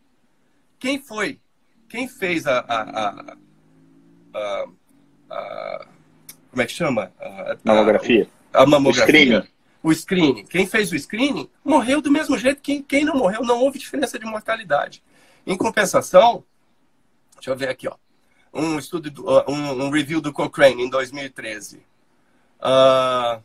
Quem 0.77 0.99
foi? 0.99 1.39
Quem 1.87 2.07
fez 2.07 2.45
a. 2.47 2.59
a, 2.59 2.81
a, 2.81 3.35
a, 4.33 4.65
a 5.29 5.87
como 6.49 6.61
é 6.63 6.65
que 6.65 6.73
chama? 6.73 7.11
A, 7.19 7.57
mamografia. 7.63 8.29
A, 8.51 8.65
mamografia 8.65 9.47
o 9.81 9.93
screening. 9.93 10.45
Quem 10.45 10.67
fez 10.67 10.91
o 10.91 10.99
screening 10.99 11.49
morreu 11.63 12.01
do 12.01 12.11
mesmo 12.11 12.37
jeito. 12.37 12.61
Quem, 12.61 12.81
quem 12.83 13.05
não 13.05 13.15
morreu, 13.15 13.43
não 13.43 13.59
houve 13.61 13.79
diferença 13.79 14.19
de 14.19 14.25
mortalidade. 14.25 15.01
Em 15.45 15.57
compensação, 15.57 16.43
deixa 17.35 17.49
eu 17.49 17.55
ver 17.55 17.69
aqui, 17.69 17.87
ó, 17.87 17.95
um 18.53 18.79
estudo, 18.79 19.09
do, 19.09 19.29
um, 19.49 19.85
um, 19.85 19.89
review 19.89 20.21
do 20.21 20.33
Cochrane 20.33 20.83
em 20.83 20.89
2013. 20.89 21.77
Uh, 22.59 23.41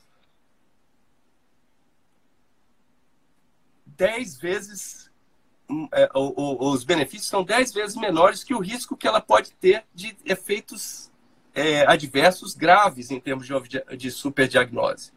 dez 3.87 4.37
vezes 4.37 5.11
hum, 5.69 5.89
é, 5.93 6.11
o, 6.15 6.67
o, 6.67 6.73
os 6.73 6.85
benefícios 6.85 7.29
são 7.29 7.45
dez 7.45 7.73
vezes 7.73 7.97
menores 7.97 8.43
que 8.43 8.55
o 8.55 8.61
risco 8.61 8.97
que 8.97 9.07
ela 9.07 9.21
pode 9.21 9.53
ter 9.53 9.85
de 9.95 10.17
efeitos 10.25 11.11
é, 11.55 11.87
adversos 11.87 12.55
graves 12.55 13.11
em 13.11 13.21
termos 13.21 13.47
de, 13.47 13.97
de 13.97 14.11
superdiagnose. 14.11 15.13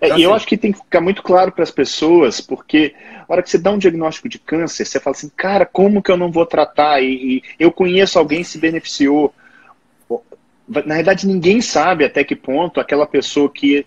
É, 0.00 0.06
então, 0.06 0.18
e 0.18 0.22
eu 0.22 0.30
assim, 0.30 0.36
acho 0.36 0.46
que 0.46 0.56
tem 0.56 0.72
que 0.72 0.78
ficar 0.78 1.00
muito 1.00 1.22
claro 1.22 1.52
para 1.52 1.62
as 1.62 1.70
pessoas, 1.70 2.40
porque 2.40 2.94
a 3.28 3.32
hora 3.32 3.42
que 3.42 3.50
você 3.50 3.58
dá 3.58 3.70
um 3.70 3.78
diagnóstico 3.78 4.28
de 4.28 4.38
câncer, 4.38 4.84
você 4.84 4.98
fala 4.98 5.16
assim, 5.16 5.30
cara, 5.36 5.64
como 5.64 6.02
que 6.02 6.10
eu 6.10 6.16
não 6.16 6.30
vou 6.30 6.44
tratar? 6.44 7.00
E, 7.02 7.36
e 7.36 7.42
eu 7.58 7.70
conheço 7.70 8.18
alguém 8.18 8.40
que 8.40 8.48
se 8.48 8.58
beneficiou. 8.58 9.32
Na 10.68 10.96
verdade, 10.96 11.26
ninguém 11.26 11.60
sabe 11.60 12.04
até 12.04 12.24
que 12.24 12.34
ponto 12.34 12.80
aquela 12.80 13.06
pessoa 13.06 13.50
que 13.50 13.86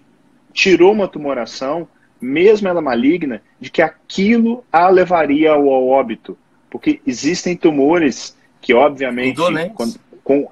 tirou 0.54 0.94
uma 0.94 1.08
tumoração, 1.08 1.88
mesmo 2.22 2.68
ela 2.68 2.82
maligna, 2.82 3.42
de 3.60 3.70
que 3.70 3.82
aquilo 3.82 4.64
a 4.72 4.88
levaria 4.90 5.52
ao 5.52 5.88
óbito. 5.88 6.38
Porque 6.70 7.02
existem 7.06 7.56
tumores 7.56 8.38
que, 8.62 8.74
obviamente, 8.74 9.38
com, 9.74 9.94
com, 10.24 10.48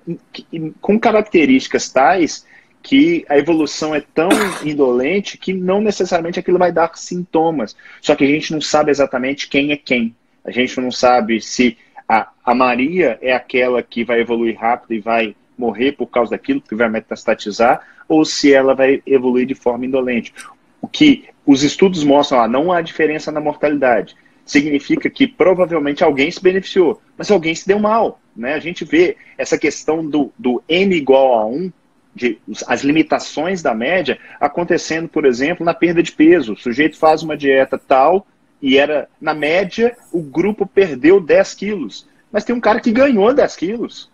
com 0.79 0.99
características 0.99 1.89
tais 1.89 2.45
que 2.83 3.25
a 3.29 3.37
evolução 3.37 3.95
é 3.95 4.01
tão 4.01 4.29
indolente 4.63 5.37
que 5.37 5.53
não 5.53 5.79
necessariamente 5.79 6.37
aquilo 6.37 6.59
vai 6.59 6.71
dar 6.71 6.91
sintomas. 6.95 7.75
Só 8.01 8.13
que 8.13 8.25
a 8.25 8.27
gente 8.27 8.51
não 8.51 8.59
sabe 8.59 8.91
exatamente 8.91 9.47
quem 9.47 9.71
é 9.71 9.77
quem. 9.77 10.13
A 10.43 10.51
gente 10.51 10.79
não 10.81 10.91
sabe 10.91 11.39
se 11.39 11.77
a, 12.07 12.29
a 12.43 12.53
Maria 12.53 13.17
é 13.21 13.31
aquela 13.31 13.81
que 13.81 14.03
vai 14.03 14.19
evoluir 14.19 14.59
rápido 14.59 14.93
e 14.93 14.99
vai 14.99 15.33
morrer 15.57 15.93
por 15.93 16.07
causa 16.07 16.31
daquilo, 16.31 16.59
que 16.59 16.75
vai 16.75 16.89
metastatizar, 16.89 17.81
ou 18.07 18.25
se 18.25 18.53
ela 18.53 18.75
vai 18.75 19.01
evoluir 19.05 19.45
de 19.45 19.55
forma 19.55 19.85
indolente. 19.85 20.33
O 20.81 20.87
que 20.87 21.25
os 21.45 21.63
estudos 21.63 22.03
mostram 22.03 22.39
lá, 22.39 22.47
não 22.49 22.69
há 22.69 22.81
diferença 22.81 23.31
na 23.31 23.39
mortalidade. 23.39 24.15
Significa 24.45 25.09
que 25.09 25.25
provavelmente 25.25 26.03
alguém 26.03 26.29
se 26.29 26.43
beneficiou, 26.43 27.01
mas 27.17 27.31
alguém 27.31 27.55
se 27.55 27.65
deu 27.65 27.79
mal. 27.79 28.19
Né? 28.35 28.55
A 28.55 28.59
gente 28.59 28.83
vê 28.83 29.15
essa 29.37 29.57
questão 29.57 30.05
do, 30.05 30.33
do 30.37 30.61
N 30.67 30.93
igual 30.93 31.39
a 31.39 31.45
1 31.45 31.71
de, 32.15 32.37
as 32.67 32.83
limitações 32.83 33.61
da 33.61 33.73
média 33.73 34.17
acontecendo, 34.39 35.07
por 35.07 35.25
exemplo, 35.25 35.65
na 35.65 35.73
perda 35.73 36.03
de 36.03 36.11
peso. 36.11 36.53
O 36.53 36.57
sujeito 36.57 36.97
faz 36.97 37.23
uma 37.23 37.37
dieta 37.37 37.77
tal 37.77 38.27
e 38.61 38.77
era, 38.77 39.09
na 39.19 39.33
média, 39.33 39.95
o 40.11 40.21
grupo 40.21 40.65
perdeu 40.65 41.19
10 41.19 41.53
quilos. 41.53 42.07
Mas 42.31 42.43
tem 42.43 42.55
um 42.55 42.61
cara 42.61 42.79
que 42.79 42.91
ganhou 42.91 43.33
10 43.33 43.55
quilos. 43.55 44.11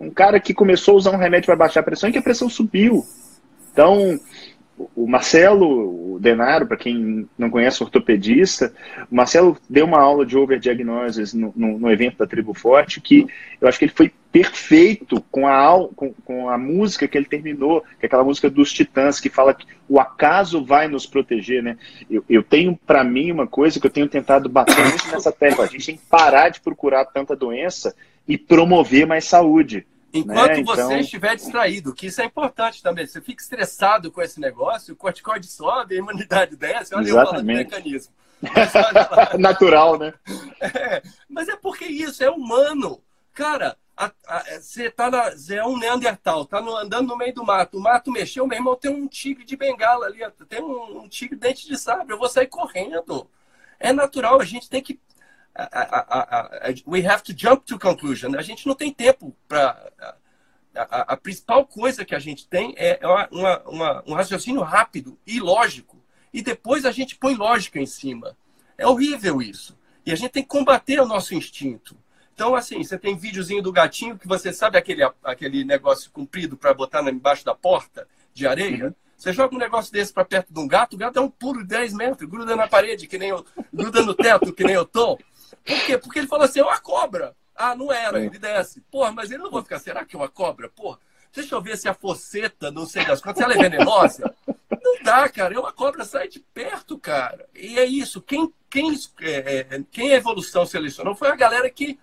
Um 0.00 0.10
cara 0.10 0.40
que 0.40 0.52
começou 0.52 0.94
a 0.94 0.96
usar 0.96 1.10
um 1.12 1.18
remédio 1.18 1.46
para 1.46 1.56
baixar 1.56 1.80
a 1.80 1.84
pressão 1.84 2.08
e 2.08 2.12
que 2.12 2.18
a 2.18 2.22
pressão 2.22 2.48
subiu. 2.48 3.04
Então, 3.72 4.18
o 4.96 5.06
Marcelo 5.06 6.14
o 6.14 6.18
Denaro, 6.18 6.66
para 6.66 6.76
quem 6.76 7.28
não 7.38 7.48
conhece 7.48 7.82
ortopedista, 7.82 8.72
o 9.10 9.14
Marcelo 9.14 9.56
deu 9.68 9.86
uma 9.86 10.00
aula 10.00 10.26
de 10.26 10.36
overdiagnosis 10.36 11.32
no, 11.32 11.52
no, 11.56 11.78
no, 11.78 11.90
evento 11.90 12.18
da 12.18 12.26
Tribo 12.26 12.52
Forte 12.52 13.00
que 13.00 13.26
eu 13.60 13.68
acho 13.68 13.78
que 13.78 13.86
ele 13.86 13.92
foi 13.94 14.12
perfeito 14.32 15.20
com 15.30 15.46
a, 15.46 15.88
com, 15.94 16.12
com 16.24 16.48
a 16.48 16.56
música 16.56 17.06
que 17.06 17.18
ele 17.18 17.26
terminou, 17.26 17.82
que 17.82 18.04
é 18.04 18.06
aquela 18.06 18.24
música 18.24 18.48
dos 18.48 18.72
Titãs, 18.72 19.20
que 19.20 19.28
fala 19.28 19.52
que 19.52 19.66
o 19.86 20.00
acaso 20.00 20.64
vai 20.64 20.88
nos 20.88 21.06
proteger, 21.06 21.62
né? 21.62 21.76
Eu, 22.10 22.24
eu 22.28 22.42
tenho 22.42 22.74
para 22.74 23.04
mim 23.04 23.30
uma 23.30 23.46
coisa 23.46 23.78
que 23.78 23.86
eu 23.86 23.90
tenho 23.90 24.08
tentado 24.08 24.48
bater 24.48 24.82
muito 24.88 25.06
nessa 25.08 25.30
tecla, 25.30 25.66
a 25.66 25.68
gente 25.68 25.84
tem 25.84 25.96
que 25.98 26.06
parar 26.06 26.48
de 26.48 26.62
procurar 26.62 27.04
tanta 27.04 27.36
doença 27.36 27.94
e 28.26 28.38
promover 28.38 29.06
mais 29.06 29.26
saúde. 29.26 29.86
Enquanto 30.14 30.56
né? 30.56 30.62
você 30.64 30.82
então... 30.82 31.00
estiver 31.00 31.36
distraído, 31.36 31.94
que 31.94 32.06
isso 32.06 32.22
é 32.22 32.24
importante 32.24 32.82
também. 32.82 33.06
Você 33.06 33.20
fica 33.20 33.42
estressado 33.42 34.10
com 34.10 34.22
esse 34.22 34.40
negócio, 34.40 34.94
o 34.94 34.96
corticoide 34.96 35.46
sobe, 35.46 35.94
a 35.94 35.98
imunidade 35.98 36.56
desce, 36.56 36.94
olha 36.94 37.02
Exatamente. 37.02 37.08
eu 37.08 37.26
falando 37.26 37.46
mecanismo. 37.46 38.12
Natural, 39.38 39.98
né? 39.98 40.14
É, 40.60 41.02
mas 41.28 41.48
é 41.48 41.56
porque 41.56 41.84
isso 41.84 42.24
é 42.24 42.30
humano. 42.30 43.00
Cara, 43.32 43.76
você, 44.58 44.90
tá 44.90 45.10
na, 45.10 45.32
é 45.50 45.64
um 45.64 45.78
Neandertal, 45.78 46.46
tá 46.46 46.60
no, 46.60 46.76
andando 46.76 47.08
no 47.08 47.16
meio 47.16 47.34
do 47.34 47.44
mato. 47.44 47.78
O 47.78 47.80
mato 47.80 48.10
mexeu, 48.10 48.46
meu 48.46 48.58
irmão, 48.58 48.74
tem 48.74 48.90
um 48.90 49.06
tigre 49.06 49.44
de 49.44 49.56
bengala 49.56 50.06
ali, 50.06 50.20
tem 50.48 50.62
um, 50.62 51.02
um 51.02 51.08
tigre 51.08 51.36
dente 51.36 51.68
de 51.68 51.78
sabre, 51.78 52.12
eu 52.12 52.18
vou 52.18 52.28
sair 52.28 52.46
correndo. 52.46 53.28
É 53.78 53.92
natural, 53.92 54.40
a 54.40 54.44
gente 54.44 54.68
tem 54.68 54.82
que 54.82 54.98
a, 55.54 55.64
a, 55.64 56.68
a, 56.68 56.74
we 56.86 57.02
have 57.02 57.22
to 57.22 57.32
jump 57.34 57.66
to 57.66 57.78
conclusion. 57.78 58.34
A 58.36 58.42
gente 58.42 58.66
não 58.66 58.74
tem 58.74 58.92
tempo 58.92 59.36
para. 59.46 59.92
A, 60.74 61.18
principal 61.18 61.66
coisa 61.66 62.02
que 62.02 62.14
a 62.14 62.18
gente 62.18 62.48
tem 62.48 62.74
é 62.78 62.98
uma, 63.30 63.60
uma, 63.68 64.04
um 64.06 64.14
raciocínio 64.14 64.62
rápido 64.62 65.18
e 65.26 65.38
lógico. 65.38 66.02
E 66.32 66.40
depois 66.40 66.86
a 66.86 66.90
gente 66.90 67.16
põe 67.16 67.34
lógica 67.34 67.78
em 67.78 67.84
cima. 67.84 68.34
É 68.78 68.86
horrível 68.86 69.42
isso. 69.42 69.78
E 70.06 70.10
a 70.10 70.14
gente 70.14 70.30
tem 70.30 70.42
que 70.42 70.48
combater 70.48 70.98
o 70.98 71.06
nosso 71.06 71.34
instinto. 71.34 71.94
Então, 72.42 72.56
assim, 72.56 72.82
você 72.82 72.98
tem 72.98 73.16
videozinho 73.16 73.62
do 73.62 73.70
gatinho 73.70 74.18
que 74.18 74.26
você 74.26 74.52
sabe 74.52 74.76
aquele, 74.76 75.08
aquele 75.22 75.62
negócio 75.62 76.10
comprido 76.10 76.56
para 76.56 76.74
botar 76.74 77.00
embaixo 77.08 77.44
da 77.44 77.54
porta 77.54 78.08
de 78.34 78.48
areia? 78.48 78.86
Uhum. 78.86 78.94
Você 79.16 79.32
joga 79.32 79.54
um 79.54 79.58
negócio 79.58 79.92
desse 79.92 80.12
para 80.12 80.24
perto 80.24 80.52
de 80.52 80.58
um 80.58 80.66
gato, 80.66 80.94
o 80.94 80.96
gato 80.96 81.20
é 81.20 81.22
um 81.22 81.30
puro 81.30 81.60
de 81.60 81.68
10 81.68 81.92
metros, 81.92 82.28
gruda 82.28 82.56
na 82.56 82.66
parede, 82.66 83.06
que 83.06 83.16
nem 83.16 83.28
eu, 83.28 83.46
gruda 83.72 84.02
no 84.02 84.12
teto, 84.12 84.52
que 84.52 84.64
nem 84.64 84.74
eu 84.74 84.84
tô. 84.84 85.16
Por 85.64 85.86
quê? 85.86 85.96
Porque 85.96 86.18
ele 86.18 86.26
falou 86.26 86.44
assim, 86.44 86.58
é 86.58 86.64
uma 86.64 86.80
cobra. 86.80 87.32
Ah, 87.54 87.76
não 87.76 87.92
era, 87.92 88.18
ele 88.18 88.36
desce. 88.40 88.80
Porra, 88.90 89.12
mas 89.12 89.30
ele 89.30 89.44
não 89.44 89.50
vai 89.52 89.62
ficar, 89.62 89.78
será 89.78 90.04
que 90.04 90.16
é 90.16 90.18
uma 90.18 90.28
cobra? 90.28 90.68
Porra, 90.68 90.98
deixa 91.32 91.54
eu 91.54 91.62
ver 91.62 91.78
se 91.78 91.88
a 91.88 91.94
foceta, 91.94 92.72
não 92.72 92.86
sei 92.86 93.04
das 93.06 93.20
quantas, 93.20 93.40
ela 93.40 93.54
é 93.54 93.58
venenosa. 93.58 94.34
Não 94.82 95.00
dá, 95.04 95.28
cara. 95.28 95.54
É 95.54 95.58
uma 95.60 95.72
cobra 95.72 96.04
sai 96.04 96.26
de 96.26 96.40
perto, 96.40 96.98
cara. 96.98 97.48
E 97.54 97.78
é 97.78 97.84
isso. 97.84 98.20
Quem, 98.20 98.52
quem, 98.68 98.92
é, 99.20 99.66
é, 99.70 99.84
quem 99.92 100.12
a 100.12 100.16
evolução 100.16 100.66
selecionou 100.66 101.14
foi 101.14 101.28
a 101.28 101.36
galera 101.36 101.70
que, 101.70 101.98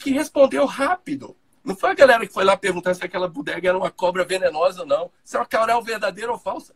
que 0.00 0.10
respondeu 0.10 0.64
rápido. 0.64 1.36
Não 1.62 1.76
foi 1.76 1.90
a 1.90 1.94
galera 1.94 2.26
que 2.26 2.32
foi 2.32 2.44
lá 2.44 2.56
perguntar 2.56 2.94
se 2.94 3.04
aquela 3.04 3.28
bodega 3.28 3.68
era 3.68 3.78
uma 3.78 3.90
cobra 3.90 4.24
venenosa 4.24 4.80
ou 4.80 4.86
não. 4.86 5.10
Se 5.22 5.36
é 5.36 5.40
uma 5.40 5.46
coral 5.46 5.82
verdadeira 5.82 6.32
ou 6.32 6.38
falsa. 6.38 6.74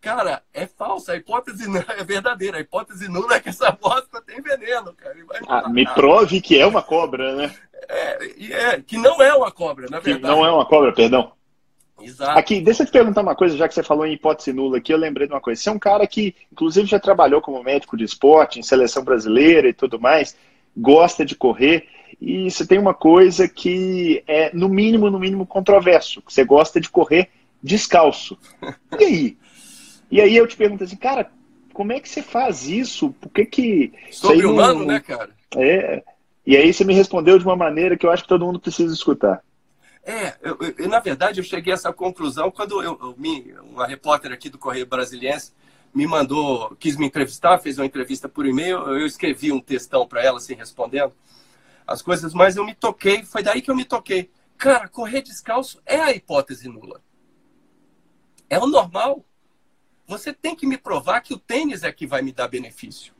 Cara, 0.00 0.42
é 0.52 0.66
falsa. 0.66 1.12
A 1.12 1.16
hipótese 1.16 1.68
não 1.68 1.84
é 1.86 2.02
verdadeira. 2.02 2.56
A 2.56 2.60
hipótese 2.60 3.08
nula 3.08 3.36
é 3.36 3.40
que 3.40 3.50
essa 3.50 3.70
bosta 3.70 4.20
tem 4.22 4.40
veneno, 4.40 4.92
cara. 4.94 5.14
Ah, 5.46 5.68
me 5.68 5.86
prove 5.94 6.40
que 6.40 6.58
é 6.58 6.66
uma 6.66 6.82
cobra, 6.82 7.36
né? 7.36 7.54
É, 7.88 8.26
é, 8.52 8.80
que 8.80 8.96
não 8.96 9.22
é 9.22 9.34
uma 9.34 9.52
cobra, 9.52 9.86
na 9.88 10.00
verdade. 10.00 10.20
Que 10.20 10.26
não 10.26 10.44
é 10.44 10.50
uma 10.50 10.64
cobra, 10.64 10.92
perdão. 10.92 11.32
Exato. 12.00 12.36
Aqui, 12.36 12.60
deixa 12.60 12.82
eu 12.82 12.86
te 12.86 12.92
perguntar 12.92 13.20
uma 13.20 13.36
coisa, 13.36 13.56
já 13.56 13.68
que 13.68 13.74
você 13.74 13.82
falou 13.82 14.04
em 14.04 14.14
hipótese 14.14 14.52
nula 14.52 14.78
aqui, 14.78 14.92
eu 14.92 14.98
lembrei 14.98 15.26
de 15.28 15.34
uma 15.34 15.40
coisa. 15.40 15.60
Você 15.60 15.68
é 15.68 15.72
um 15.72 15.78
cara 15.78 16.06
que, 16.06 16.34
inclusive, 16.50 16.88
já 16.88 16.98
trabalhou 16.98 17.40
como 17.40 17.62
médico 17.62 17.96
de 17.96 18.04
esporte, 18.04 18.58
em 18.58 18.62
seleção 18.62 19.04
brasileira 19.04 19.68
e 19.68 19.72
tudo 19.72 20.00
mais, 20.00 20.36
gosta 20.76 21.24
de 21.24 21.36
correr, 21.36 21.86
e 22.24 22.48
você 22.48 22.64
tem 22.64 22.78
uma 22.78 22.94
coisa 22.94 23.48
que 23.48 24.22
é, 24.28 24.54
no 24.54 24.68
mínimo, 24.68 25.10
no 25.10 25.18
mínimo, 25.18 25.44
controverso, 25.44 26.22
que 26.22 26.32
você 26.32 26.44
gosta 26.44 26.80
de 26.80 26.88
correr 26.88 27.30
descalço. 27.60 28.38
E 29.00 29.04
aí? 29.04 29.38
E 30.08 30.20
aí 30.20 30.36
eu 30.36 30.46
te 30.46 30.56
pergunto 30.56 30.84
assim, 30.84 30.94
cara, 30.94 31.32
como 31.72 31.92
é 31.92 31.98
que 31.98 32.08
você 32.08 32.22
faz 32.22 32.68
isso? 32.68 33.10
Por 33.20 33.30
que 33.30 33.44
que... 33.44 33.92
Sobre-humano, 34.12 34.80
não... 34.80 34.86
né, 34.86 35.00
cara? 35.00 35.30
É, 35.56 36.04
e 36.46 36.56
aí 36.56 36.72
você 36.72 36.84
me 36.84 36.94
respondeu 36.94 37.38
de 37.38 37.44
uma 37.44 37.56
maneira 37.56 37.96
que 37.96 38.06
eu 38.06 38.10
acho 38.10 38.22
que 38.22 38.28
todo 38.28 38.46
mundo 38.46 38.60
precisa 38.60 38.94
escutar. 38.94 39.42
É, 40.04 40.34
eu, 40.42 40.56
eu, 40.78 40.88
na 40.88 41.00
verdade 41.00 41.40
eu 41.40 41.44
cheguei 41.44 41.72
a 41.72 41.74
essa 41.74 41.92
conclusão 41.92 42.50
quando 42.52 42.82
eu, 42.82 42.98
eu 43.00 43.14
me, 43.16 43.52
uma 43.62 43.86
repórter 43.86 44.32
aqui 44.32 44.48
do 44.48 44.58
Correio 44.58 44.86
Brasiliense 44.86 45.52
me 45.92 46.06
mandou, 46.06 46.76
quis 46.78 46.96
me 46.96 47.06
entrevistar, 47.06 47.58
fez 47.58 47.78
uma 47.78 47.86
entrevista 47.86 48.28
por 48.28 48.46
e-mail, 48.46 48.78
eu 48.78 49.06
escrevi 49.06 49.50
um 49.50 49.60
textão 49.60 50.06
para 50.06 50.22
ela, 50.22 50.38
assim, 50.38 50.54
respondendo 50.54 51.12
as 51.86 52.02
coisas, 52.02 52.32
mas 52.34 52.56
eu 52.56 52.64
me 52.64 52.74
toquei, 52.74 53.24
foi 53.24 53.42
daí 53.42 53.60
que 53.60 53.70
eu 53.70 53.76
me 53.76 53.84
toquei. 53.84 54.30
Cara, 54.56 54.88
correr 54.88 55.22
descalço 55.22 55.82
é 55.84 55.96
a 56.00 56.12
hipótese 56.12 56.68
nula. 56.68 57.02
É 58.48 58.58
o 58.58 58.66
normal. 58.66 59.24
Você 60.06 60.32
tem 60.32 60.54
que 60.54 60.66
me 60.66 60.76
provar 60.76 61.20
que 61.20 61.34
o 61.34 61.38
tênis 61.38 61.82
é 61.82 61.92
que 61.92 62.06
vai 62.06 62.22
me 62.22 62.32
dar 62.32 62.48
benefício. 62.48 63.14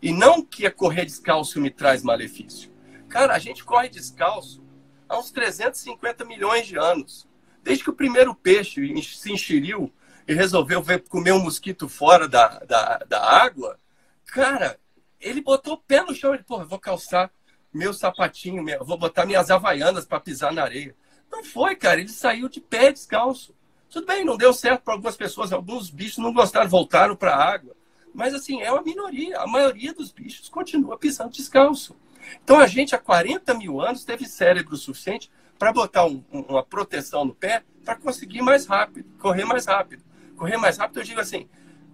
E 0.00 0.12
não 0.12 0.42
que 0.42 0.66
a 0.66 0.70
correr 0.70 1.04
descalço 1.04 1.60
me 1.60 1.70
traz 1.70 2.02
malefício. 2.02 2.72
Cara, 3.08 3.34
a 3.34 3.38
gente 3.38 3.64
corre 3.64 3.88
descalço 3.88 4.62
há 5.08 5.18
uns 5.18 5.30
350 5.30 6.24
milhões 6.24 6.66
de 6.66 6.76
anos. 6.76 7.28
Desde 7.62 7.84
que 7.84 7.90
o 7.90 7.94
primeiro 7.94 8.34
peixe 8.34 8.80
se 9.02 9.32
enxeriu 9.32 9.92
e 10.26 10.34
resolveu 10.34 10.82
ver, 10.82 11.06
comer 11.08 11.32
um 11.32 11.42
mosquito 11.42 11.88
fora 11.88 12.28
da, 12.28 12.58
da, 12.60 12.98
da 12.98 13.42
água, 13.42 13.78
cara, 14.26 14.78
ele 15.20 15.40
botou 15.40 15.74
o 15.74 15.78
pé 15.78 16.02
no 16.02 16.14
chão 16.14 16.34
e, 16.34 16.42
porra, 16.42 16.64
vou 16.64 16.78
calçar 16.78 17.30
meu 17.72 17.92
sapatinho, 17.92 18.62
meu, 18.62 18.84
vou 18.84 18.98
botar 18.98 19.26
minhas 19.26 19.50
havaianas 19.50 20.04
para 20.04 20.20
pisar 20.20 20.52
na 20.52 20.62
areia. 20.62 20.94
Não 21.30 21.44
foi, 21.44 21.76
cara, 21.76 22.00
ele 22.00 22.08
saiu 22.08 22.48
de 22.48 22.60
pé 22.60 22.90
descalço. 22.90 23.54
Tudo 23.90 24.06
bem, 24.06 24.24
não 24.24 24.36
deu 24.36 24.52
certo 24.52 24.82
para 24.82 24.94
algumas 24.94 25.16
pessoas, 25.16 25.52
alguns 25.52 25.90
bichos 25.90 26.18
não 26.18 26.32
gostaram, 26.32 26.68
voltaram 26.68 27.16
para 27.16 27.34
a 27.34 27.52
água. 27.52 27.76
Mas, 28.14 28.34
assim, 28.34 28.60
é 28.62 28.72
uma 28.72 28.82
minoria. 28.82 29.38
A 29.38 29.46
maioria 29.46 29.92
dos 29.92 30.10
bichos 30.10 30.48
continua 30.48 30.98
pisando 30.98 31.30
descalço. 31.30 31.96
Então, 32.42 32.58
a 32.58 32.66
gente, 32.66 32.94
há 32.94 32.98
40 32.98 33.54
mil 33.54 33.80
anos, 33.80 34.04
teve 34.04 34.26
cérebro 34.26 34.76
suficiente 34.76 35.30
para 35.58 35.72
botar 35.72 36.06
um, 36.06 36.22
uma 36.30 36.62
proteção 36.62 37.24
no 37.24 37.34
pé 37.34 37.62
para 37.84 37.96
conseguir 37.96 38.42
mais 38.42 38.66
rápido, 38.66 39.08
correr 39.18 39.44
mais 39.44 39.66
rápido. 39.66 40.02
Correr 40.36 40.56
mais 40.56 40.78
rápido, 40.78 41.00
eu 41.00 41.04
digo 41.04 41.20
assim, 41.20 41.48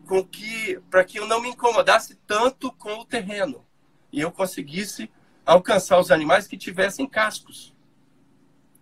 com 0.07 0.23
que 0.25 0.79
para 0.91 1.05
que 1.05 1.19
eu 1.19 1.27
não 1.27 1.41
me 1.41 1.49
incomodasse 1.49 2.15
tanto 2.27 2.71
com 2.73 3.01
o 3.01 3.05
terreno 3.05 3.65
e 4.13 4.21
eu 4.21 4.31
conseguisse 4.31 5.11
alcançar 5.45 5.99
os 5.99 6.11
animais 6.11 6.47
que 6.47 6.57
tivessem 6.57 7.07
cascos. 7.07 7.75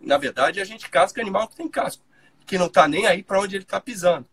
Na 0.01 0.19
verdade, 0.19 0.61
a 0.61 0.65
gente 0.65 0.89
casca 0.91 1.21
animal 1.21 1.49
que 1.49 1.57
tem 1.57 1.69
casco, 1.69 2.05
que 2.47 2.59
não 2.59 2.67
está 2.67 2.87
nem 2.89 3.07
aí 3.07 3.23
para 3.23 3.41
onde 3.41 3.57
ele 3.57 3.65
está 3.65 3.81
pisando. 3.81 4.27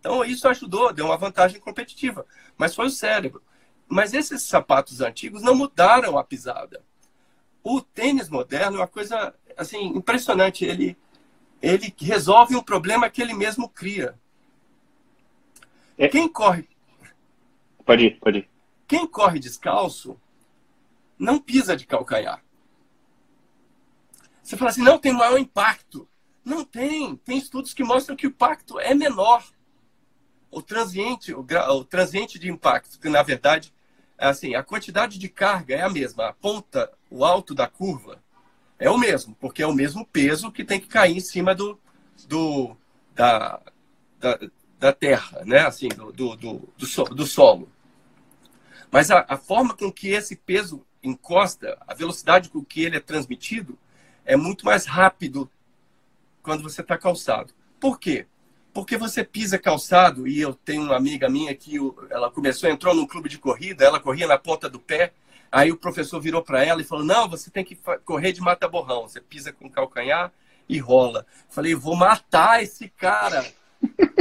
Então, 0.00 0.24
isso 0.24 0.48
ajudou, 0.48 0.92
deu 0.92 1.06
uma 1.06 1.16
vantagem 1.16 1.60
competitiva. 1.60 2.24
Mas 2.56 2.74
foi 2.74 2.86
o 2.86 2.90
cérebro. 2.90 3.42
Mas 3.88 4.14
esses 4.14 4.42
sapatos 4.42 5.00
antigos 5.00 5.42
não 5.42 5.54
mudaram 5.54 6.16
a 6.18 6.24
pisada. 6.24 6.84
O 7.62 7.80
tênis 7.80 8.28
moderno 8.28 8.76
é 8.76 8.80
uma 8.80 8.86
coisa 8.86 9.34
assim 9.56 9.88
impressionante. 9.88 10.64
Ele, 10.64 10.96
ele 11.60 11.92
resolve 11.98 12.54
um 12.54 12.62
problema 12.62 13.10
que 13.10 13.20
ele 13.20 13.34
mesmo 13.34 13.68
cria. 13.68 14.18
É. 15.96 16.08
Quem 16.08 16.28
corre. 16.28 16.68
Pode 17.84 18.04
ir, 18.04 18.20
pode 18.20 18.38
ir. 18.38 18.50
Quem 18.86 19.06
corre 19.06 19.38
descalço 19.38 20.18
não 21.18 21.38
pisa 21.38 21.76
de 21.76 21.86
calcanhar. 21.86 22.42
Você 24.42 24.56
fala 24.56 24.70
assim, 24.70 24.82
não 24.82 24.98
tem 24.98 25.12
maior 25.12 25.38
impacto. 25.38 26.08
Não 26.44 26.64
tem. 26.64 27.16
Tem 27.16 27.36
estudos 27.36 27.74
que 27.74 27.84
mostram 27.84 28.16
que 28.16 28.26
o 28.26 28.30
impacto 28.30 28.80
é 28.80 28.94
menor. 28.94 29.44
O 30.50 30.62
transiente, 30.62 31.34
o, 31.34 31.40
o 31.40 31.84
transiente 31.84 32.38
de 32.38 32.50
impacto, 32.50 32.98
que 32.98 33.10
na 33.10 33.22
verdade 33.22 33.74
é 34.16 34.26
assim, 34.26 34.54
a 34.54 34.62
quantidade 34.62 35.18
de 35.18 35.28
carga 35.28 35.74
é 35.74 35.82
a 35.82 35.90
mesma. 35.90 36.28
A 36.28 36.32
ponta, 36.32 36.90
o 37.10 37.24
alto 37.24 37.54
da 37.54 37.68
curva 37.68 38.22
é 38.78 38.88
o 38.88 38.96
mesmo, 38.96 39.36
porque 39.38 39.62
é 39.62 39.66
o 39.66 39.74
mesmo 39.74 40.06
peso 40.06 40.50
que 40.50 40.64
tem 40.64 40.80
que 40.80 40.88
cair 40.88 41.16
em 41.16 41.20
cima 41.20 41.54
do, 41.54 41.78
do 42.26 42.76
da, 43.14 43.60
da, 44.18 44.38
da 44.78 44.92
terra, 44.92 45.44
né? 45.44 45.60
Assim, 45.66 45.88
do, 45.88 46.10
do, 46.10 46.36
do, 46.36 46.68
do, 46.76 47.04
do 47.14 47.26
solo. 47.26 47.68
Mas 48.90 49.10
a, 49.10 49.26
a 49.28 49.36
forma 49.36 49.74
com 49.74 49.92
que 49.92 50.08
esse 50.08 50.34
peso 50.34 50.86
encosta, 51.02 51.78
a 51.86 51.94
velocidade 51.94 52.48
com 52.48 52.64
que 52.64 52.82
ele 52.82 52.96
é 52.96 53.00
transmitido, 53.00 53.78
é 54.24 54.36
muito 54.36 54.64
mais 54.64 54.86
rápido 54.86 55.50
quando 56.42 56.62
você 56.62 56.80
está 56.80 56.96
calçado. 56.96 57.52
Por 57.80 57.98
quê? 57.98 58.26
porque 58.78 58.96
você 58.96 59.24
pisa 59.24 59.58
calçado, 59.58 60.28
e 60.28 60.40
eu 60.40 60.54
tenho 60.54 60.82
uma 60.82 60.96
amiga 60.96 61.28
minha 61.28 61.52
que 61.52 61.76
ela 62.10 62.30
começou, 62.30 62.70
entrou 62.70 62.94
num 62.94 63.08
clube 63.08 63.28
de 63.28 63.36
corrida, 63.36 63.84
ela 63.84 63.98
corria 63.98 64.24
na 64.24 64.38
ponta 64.38 64.68
do 64.68 64.78
pé, 64.78 65.12
aí 65.50 65.72
o 65.72 65.76
professor 65.76 66.20
virou 66.20 66.44
para 66.44 66.64
ela 66.64 66.80
e 66.80 66.84
falou, 66.84 67.04
não, 67.04 67.28
você 67.28 67.50
tem 67.50 67.64
que 67.64 67.76
correr 68.04 68.30
de 68.30 68.40
mata-borrão, 68.40 69.08
você 69.08 69.20
pisa 69.20 69.52
com 69.52 69.68
calcanhar 69.68 70.32
e 70.68 70.78
rola. 70.78 71.26
Falei, 71.48 71.74
vou 71.74 71.96
matar 71.96 72.62
esse 72.62 72.88
cara, 72.90 73.44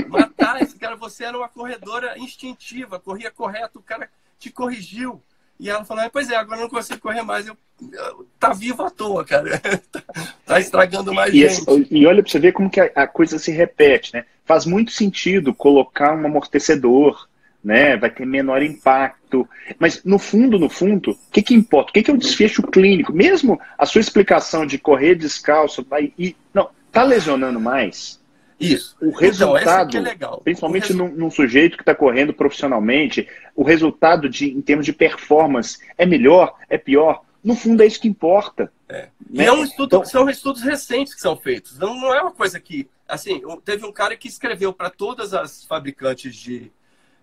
matar 0.09 0.59
esse 0.59 0.75
cara, 0.75 0.95
você 0.95 1.25
era 1.25 1.38
uma 1.38 1.49
corredora 1.49 2.17
instintiva, 2.17 2.99
corria 2.99 3.30
correto, 3.30 3.78
o 3.78 3.84
cara 3.84 4.09
te 4.39 4.49
corrigiu. 4.49 5.21
E 5.60 5.70
ela 5.70 5.84
falou, 5.84 6.03
ah, 6.03 6.10
pois 6.10 6.30
é, 6.30 6.36
agora 6.36 6.60
eu 6.60 6.64
não 6.64 6.70
consigo 6.70 6.99
correr 6.99 7.24
mais. 7.24 7.47
Eu, 7.47 7.58
eu 7.91 8.28
tá 8.39 8.53
vivo 8.53 8.84
à 8.84 8.89
toa, 8.91 9.26
cara. 9.26 9.60
tá, 9.91 10.03
tá 10.45 10.60
estragando 10.60 11.14
mais 11.14 11.34
e, 11.34 11.47
gente. 11.47 11.88
e 11.89 12.05
olha 12.05 12.22
para 12.22 12.32
você 12.32 12.39
ver 12.39 12.51
como 12.51 12.70
que 12.70 12.80
a, 12.80 12.91
a, 12.95 13.08
coisa 13.08 13.39
se 13.39 13.51
repete, 13.51 14.14
né? 14.14 14.26
Faz 14.45 14.66
muito 14.66 14.91
sentido 14.91 15.53
colocar 15.53 16.16
um 16.16 16.26
amortecedor, 16.26 17.28
né? 17.64 17.97
Vai 17.97 18.12
ter 18.12 18.26
menor 18.26 18.62
impacto. 18.62 19.49
Mas 19.80 20.03
no 20.03 20.20
fundo, 20.20 20.60
no 20.60 20.70
fundo, 20.70 21.12
o 21.12 21.18
que, 21.32 21.41
que 21.41 21.55
importa? 21.55 21.89
O 21.89 21.93
que, 21.93 22.03
que 22.03 22.12
é 22.12 22.14
o 22.14 22.18
desfecho 22.18 22.62
clínico? 22.62 23.12
Mesmo 23.12 23.60
a 23.78 23.86
sua 23.86 24.01
explicação 24.01 24.66
de 24.66 24.78
correr 24.78 25.16
descalço 25.16 25.84
vai, 25.89 26.14
e 26.20 26.36
não, 26.53 26.70
tá 26.91 27.03
lesionando 27.03 27.60
mais? 27.60 28.16
Isso. 28.60 28.95
O 28.99 29.10
então, 29.10 29.20
resultado, 29.20 29.89
então, 29.89 30.01
é 30.01 30.03
legal. 30.03 30.41
principalmente 30.43 30.88
resu... 30.88 30.97
num, 30.97 31.10
num, 31.10 31.32
sujeito 31.32 31.78
que 31.78 31.84
está 31.84 31.93
correndo 31.93 32.34
profissionalmente, 32.34 33.28
o 33.55 33.64
resultado 33.64 34.28
de, 34.28 34.49
em 34.49 34.62
termos 34.62 34.86
de 34.86 34.93
performance 34.93 35.78
é 35.97 36.05
melhor, 36.05 36.55
é 36.68 36.78
pior? 36.78 37.24
No 37.43 37.55
fundo, 37.55 37.84
é 37.84 37.86
isso 37.86 38.01
que 38.01 38.08
importa. 38.08 38.72
É. 38.89 39.10
Né? 39.30 39.43
E 39.43 39.45
é 39.45 39.51
um 39.51 39.64
estudo, 39.64 39.97
então... 39.97 40.05
são 40.05 40.30
estudos 40.30 40.64
recentes 40.64 41.14
que 41.14 41.22
são 41.22 41.38
feitos. 41.38 41.78
Não, 41.78 41.95
não 41.95 42.14
é 42.14 42.22
uma 42.22 42.32
coisa 42.32 42.60
que. 42.60 42.89
Assim, 43.08 43.41
teve 43.64 43.86
um 43.86 43.91
cara 43.91 44.18
que 44.18 44.28
escreveu 44.28 44.74
para 44.74 44.89
todas 44.89 45.34
as 45.34 45.64
fabricantes 45.64 46.36
de, 46.36 46.70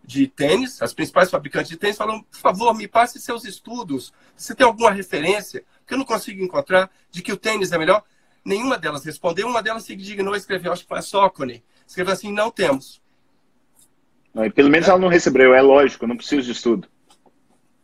de 0.03 0.27
tênis, 0.27 0.81
as 0.81 0.95
principais 0.95 1.31
fabricantes 1.31 1.69
de 1.69 1.77
tênis, 1.77 1.97
falou: 1.97 2.23
por 2.23 2.39
favor, 2.39 2.75
me 2.75 2.89
passe 2.89 3.21
seus 3.21 3.45
estudos. 3.45 4.13
Você 4.35 4.55
tem 4.55 4.67
alguma 4.67 4.91
referência? 4.91 5.63
Que 5.87 5.93
eu 5.93 5.99
não 5.99 6.07
consigo 6.07 6.43
encontrar 6.43 6.91
de 7.11 7.21
que 7.21 7.33
o 7.33 7.37
tênis 7.37 7.73
é 7.73 7.77
melhor. 7.77 8.03
Nenhuma 8.45 8.77
delas 8.77 9.05
respondeu, 9.05 9.49
uma 9.49 9.63
delas 9.63 9.85
se 9.85 9.97
dignou 9.97 10.35
a 10.35 10.37
escrever, 10.37 10.71
acho 10.71 10.83
que 10.83 10.89
foi 10.89 10.99
a 10.99 11.03
Socone. 11.03 11.65
Escreveu 11.87 12.13
assim: 12.13 12.33
não 12.33 12.51
temos. 12.51 13.03
Não, 14.35 14.51
pelo 14.51 14.69
menos 14.69 14.89
é. 14.89 14.91
ela 14.91 15.01
não 15.01 15.09
recebeu, 15.09 15.55
é 15.55 15.63
lógico, 15.63 16.07
não 16.07 16.17
preciso 16.17 16.43
de 16.43 16.53
estudo. 16.53 16.89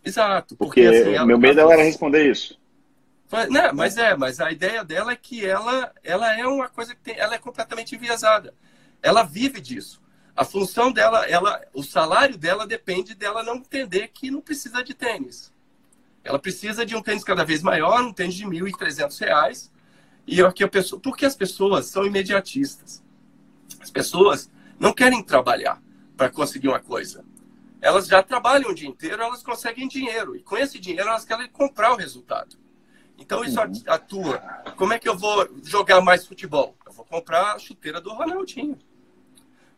Exato. 0.04 0.56
Porque, 0.56 0.82
porque 0.82 0.96
assim, 0.96 1.14
ela, 1.14 1.26
meu 1.26 1.38
medo 1.38 1.60
ela, 1.60 1.72
era 1.72 1.82
responder 1.82 2.30
isso. 2.30 2.58
Né, 3.48 3.70
mas 3.72 3.96
é, 3.96 4.16
mas 4.16 4.40
a 4.40 4.50
ideia 4.50 4.82
dela 4.82 5.12
é 5.12 5.16
que 5.16 5.46
ela, 5.46 5.92
ela 6.02 6.36
é 6.36 6.44
uma 6.44 6.68
coisa 6.68 6.94
que 6.94 7.00
tem, 7.00 7.16
ela 7.16 7.34
é 7.34 7.38
completamente 7.38 7.94
enviesada. 7.94 8.52
Ela 9.00 9.22
vive 9.22 9.60
disso. 9.60 10.02
A 10.34 10.44
função 10.44 10.90
dela, 10.90 11.24
ela, 11.26 11.60
o 11.72 11.82
salário 11.82 12.36
dela 12.36 12.66
depende 12.66 13.14
dela 13.14 13.42
não 13.42 13.56
entender 13.56 14.08
que 14.08 14.30
não 14.30 14.40
precisa 14.40 14.82
de 14.82 14.94
tênis. 14.94 15.52
Ela 16.24 16.38
precisa 16.38 16.84
de 16.84 16.96
um 16.96 17.02
tênis 17.02 17.22
cada 17.22 17.44
vez 17.44 17.62
maior, 17.62 18.02
um 18.02 18.12
tênis 18.12 18.34
de 18.34 18.44
R$ 18.44 18.50
1.300, 18.50 19.70
e 20.26 20.42
aqui 20.42 20.62
a 20.62 20.68
pessoa, 20.68 21.00
porque 21.00 21.26
as 21.26 21.34
pessoas 21.34 21.86
são 21.86 22.04
imediatistas. 22.04 23.02
As 23.80 23.90
pessoas 23.90 24.50
não 24.78 24.92
querem 24.92 25.22
trabalhar 25.22 25.82
para 26.16 26.30
conseguir 26.30 26.68
uma 26.68 26.80
coisa. 26.80 27.24
Elas 27.80 28.06
já 28.06 28.22
trabalham 28.22 28.70
o 28.70 28.74
dia 28.74 28.88
inteiro, 28.88 29.22
elas 29.22 29.42
conseguem 29.42 29.88
dinheiro. 29.88 30.36
E 30.36 30.42
com 30.42 30.56
esse 30.56 30.78
dinheiro 30.78 31.08
elas 31.08 31.24
querem 31.24 31.48
comprar 31.48 31.92
o 31.92 31.96
resultado. 31.96 32.56
Então 33.18 33.44
isso 33.44 33.60
uhum. 33.60 33.72
atua. 33.86 34.38
Como 34.76 34.92
é 34.92 34.98
que 34.98 35.08
eu 35.08 35.16
vou 35.16 35.48
jogar 35.62 36.00
mais 36.00 36.26
futebol? 36.26 36.76
Eu 36.86 36.92
vou 36.92 37.04
comprar 37.04 37.54
a 37.54 37.58
chuteira 37.58 38.00
do 38.00 38.10
Ronaldinho. 38.10 38.78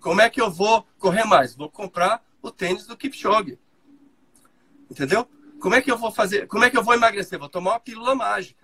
Como 0.01 0.20
é 0.20 0.28
que 0.28 0.40
eu 0.40 0.51
vou 0.51 0.86
correr 0.99 1.24
mais? 1.24 1.55
Vou 1.55 1.70
comprar 1.70 2.24
o 2.40 2.51
tênis 2.51 2.86
do 2.86 2.97
Kipchoge. 2.97 3.59
Entendeu? 4.90 5.28
Como 5.61 5.74
é 5.76 5.80
que 5.80 5.90
eu 5.90 5.97
vou 5.97 6.11
fazer? 6.11 6.47
Como 6.49 6.64
é 6.64 6.70
que 6.70 6.76
eu 6.76 6.82
vou 6.82 6.95
emagrecer? 6.95 7.38
Vou 7.38 7.49
tomar 7.49 7.72
uma 7.72 7.80
pílula 7.80 8.14
mágica. 8.14 8.61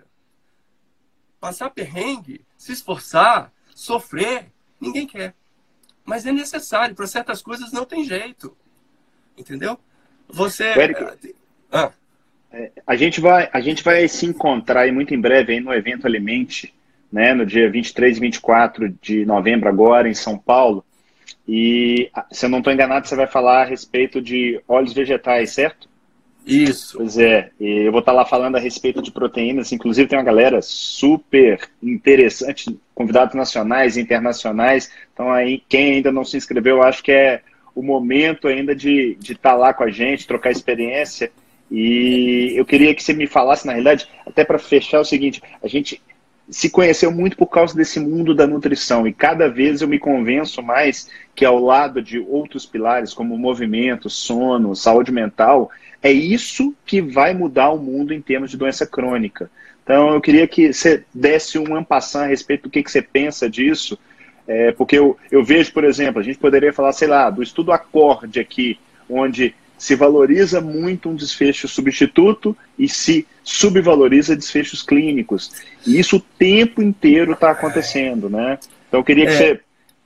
Passar 1.39 1.69
perrengue, 1.69 2.41
se 2.57 2.71
esforçar, 2.71 3.51
sofrer, 3.73 4.47
ninguém 4.79 5.07
quer. 5.07 5.33
Mas 6.03 6.25
é 6.25 6.31
necessário. 6.31 6.95
Para 6.95 7.07
certas 7.07 7.41
coisas 7.41 7.71
não 7.71 7.85
tem 7.85 8.03
jeito. 8.03 8.55
Entendeu? 9.37 9.79
Você. 10.27 10.65
Eric, 10.65 11.33
ah. 11.71 11.91
É, 12.51 12.71
a, 12.85 12.95
gente 12.95 13.21
vai, 13.21 13.49
a 13.53 13.61
gente 13.61 13.83
vai 13.83 14.07
se 14.07 14.25
encontrar 14.25 14.81
aí 14.81 14.91
muito 14.91 15.13
em 15.13 15.21
breve 15.21 15.53
aí 15.53 15.59
no 15.59 15.73
evento 15.73 16.07
Alimente, 16.07 16.73
né, 17.11 17.33
no 17.33 17.45
dia 17.45 17.69
23 17.69 18.17
e 18.17 18.19
24 18.19 18.89
de 19.01 19.25
novembro, 19.25 19.69
agora, 19.69 20.09
em 20.09 20.15
São 20.15 20.37
Paulo. 20.37 20.83
E, 21.47 22.11
se 22.31 22.45
eu 22.45 22.49
não 22.49 22.59
estou 22.59 22.73
enganado, 22.73 23.07
você 23.07 23.15
vai 23.15 23.27
falar 23.27 23.61
a 23.61 23.65
respeito 23.65 24.21
de 24.21 24.61
óleos 24.67 24.93
vegetais, 24.93 25.51
certo? 25.51 25.87
Isso. 26.49 26.97
Pois 26.97 27.17
é, 27.17 27.51
e 27.59 27.85
eu 27.85 27.91
vou 27.91 27.99
estar 27.99 28.11
lá 28.11 28.25
falando 28.25 28.55
a 28.55 28.59
respeito 28.59 29.01
de 29.01 29.11
proteínas. 29.11 29.71
Inclusive, 29.71 30.07
tem 30.07 30.17
uma 30.17 30.25
galera 30.25 30.61
super 30.61 31.59
interessante, 31.81 32.77
convidados 32.95 33.35
nacionais 33.35 33.95
e 33.95 34.01
internacionais. 34.01 34.91
Então, 35.13 35.31
aí, 35.31 35.61
quem 35.69 35.93
ainda 35.93 36.11
não 36.11 36.25
se 36.25 36.37
inscreveu, 36.37 36.77
eu 36.77 36.83
acho 36.83 37.03
que 37.03 37.11
é 37.11 37.41
o 37.75 37.83
momento 37.83 38.47
ainda 38.47 38.75
de 38.75 39.11
estar 39.11 39.33
de 39.33 39.35
tá 39.35 39.53
lá 39.53 39.73
com 39.73 39.83
a 39.83 39.89
gente, 39.89 40.27
trocar 40.27 40.51
experiência. 40.51 41.31
E 41.71 42.53
eu 42.55 42.65
queria 42.65 42.95
que 42.95 43.03
você 43.03 43.13
me 43.13 43.27
falasse, 43.27 43.67
na 43.67 43.73
realidade, 43.73 44.07
até 44.25 44.43
para 44.43 44.57
fechar 44.57 44.99
o 44.99 45.05
seguinte: 45.05 45.41
a 45.61 45.67
gente 45.67 46.01
se 46.49 46.69
conheceu 46.69 47.11
muito 47.11 47.37
por 47.37 47.47
causa 47.47 47.75
desse 47.75 47.99
mundo 47.99 48.33
da 48.33 48.47
nutrição 48.47 49.07
e 49.07 49.13
cada 49.13 49.47
vez 49.47 49.81
eu 49.81 49.87
me 49.87 49.99
convenço 49.99 50.63
mais 50.63 51.07
que 51.35 51.45
ao 51.45 51.59
lado 51.59 52.01
de 52.01 52.19
outros 52.19 52.65
pilares 52.65 53.13
como 53.13 53.37
movimento, 53.37 54.09
sono, 54.09 54.75
saúde 54.75 55.11
mental, 55.11 55.69
é 56.01 56.11
isso 56.11 56.73
que 56.85 57.01
vai 57.01 57.33
mudar 57.33 57.69
o 57.71 57.77
mundo 57.77 58.13
em 58.13 58.21
termos 58.21 58.51
de 58.51 58.57
doença 58.57 58.85
crônica. 58.85 59.49
Então 59.83 60.13
eu 60.13 60.21
queria 60.21 60.47
que 60.47 60.71
você 60.71 61.03
desse 61.13 61.57
um 61.57 61.75
ampassão 61.75 62.21
a 62.21 62.27
respeito 62.27 62.63
do 62.63 62.69
que, 62.69 62.83
que 62.83 62.91
você 62.91 63.01
pensa 63.01 63.49
disso, 63.49 63.97
é, 64.47 64.71
porque 64.71 64.97
eu, 64.97 65.17
eu 65.31 65.43
vejo, 65.43 65.71
por 65.73 65.83
exemplo, 65.83 66.19
a 66.19 66.23
gente 66.23 66.39
poderia 66.39 66.73
falar, 66.73 66.93
sei 66.93 67.07
lá, 67.07 67.29
do 67.29 67.43
estudo 67.43 67.71
acorde 67.71 68.39
aqui, 68.39 68.79
onde 69.09 69.53
se 69.77 69.95
valoriza 69.95 70.59
muito 70.59 71.09
um 71.09 71.15
desfecho 71.15 71.67
substituto 71.67 72.55
e 72.77 72.87
se 72.87 73.25
subvaloriza 73.43 74.35
desfechos 74.35 74.83
clínicos. 74.83 75.51
E 75.87 75.97
isso 75.97 76.17
o 76.17 76.19
tempo 76.19 76.81
inteiro 76.81 77.31
está 77.31 77.51
acontecendo, 77.51 78.29
né? 78.29 78.59
Então 78.87 78.99
eu 78.99 79.03
queria 79.03 79.25
que 79.25 79.31
é. 79.31 79.35
você 79.37 79.59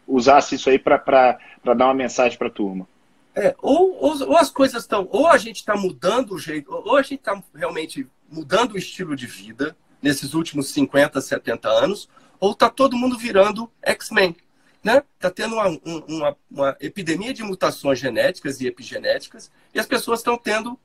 usasse 0.07 0.55
isso 0.55 0.69
aí 0.69 0.77
para 0.77 1.37
dar 1.63 1.85
uma 1.85 1.93
mensagem 1.93 2.37
para 2.37 2.47
a 2.47 2.51
turma. 2.51 2.87
É, 3.36 3.55
ou, 3.61 3.97
ou, 3.99 4.29
ou, 4.29 4.38
as 4.38 4.51
coisas 4.51 4.84
estão, 4.84 5.07
ou 5.11 5.27
a 5.27 5.38
gente 5.38 5.57
está 5.57 5.75
mudando 5.75 6.36
o 6.36 6.39
jeito, 6.39 6.71
ou 6.71 6.97
a 6.97 7.01
gente 7.01 7.19
está 7.19 7.41
realmente 7.55 8.07
mudando 8.29 8.73
o 8.73 8.77
estilo 8.77 9.15
de 9.15 9.25
vida 9.25 9.75
nesses 10.01 10.34
últimos 10.34 10.69
50, 10.69 11.19
70 11.19 11.67
anos, 11.67 12.07
ou 12.39 12.51
está 12.51 12.69
todo 12.69 12.97
mundo 12.97 13.17
virando 13.17 13.71
X-Men 13.81 14.36
né? 14.84 15.01
Está 15.15 15.31
tendo 15.31 15.55
uma, 15.55 15.67
uma, 16.07 16.38
uma, 16.51 16.77
epidemia 16.81 17.34
de 17.34 17.41
mutações 17.41 17.97
genéticas 17.97 18.59
e 18.59 18.67
epigenéticas 18.67 19.49
e 19.73 19.79
as 19.79 19.86
pessoas 19.86 20.19
estão 20.19 20.38
tendo 20.38 20.77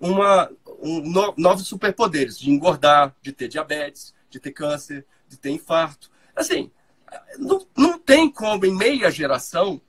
uma, 0.00 0.50
um, 0.82 1.00
no, 1.00 1.32
novos 1.36 1.66
superpoderes 1.66 2.36
de 2.36 2.50
engordar, 2.50 3.14
de 3.22 3.32
ter 3.32 3.46
diabetes, 3.46 4.12
de 4.28 4.40
ter 4.40 4.50
câncer, 4.50 5.06
de 5.28 5.36
ter 5.36 5.50
infarto. 5.50 6.10
Assim, 6.34 6.70
não, 7.38 7.64
não 7.76 7.98
tem 7.98 8.28
como 8.28 8.66
em 8.66 8.74
meia 8.74 9.10
geração? 9.10 9.80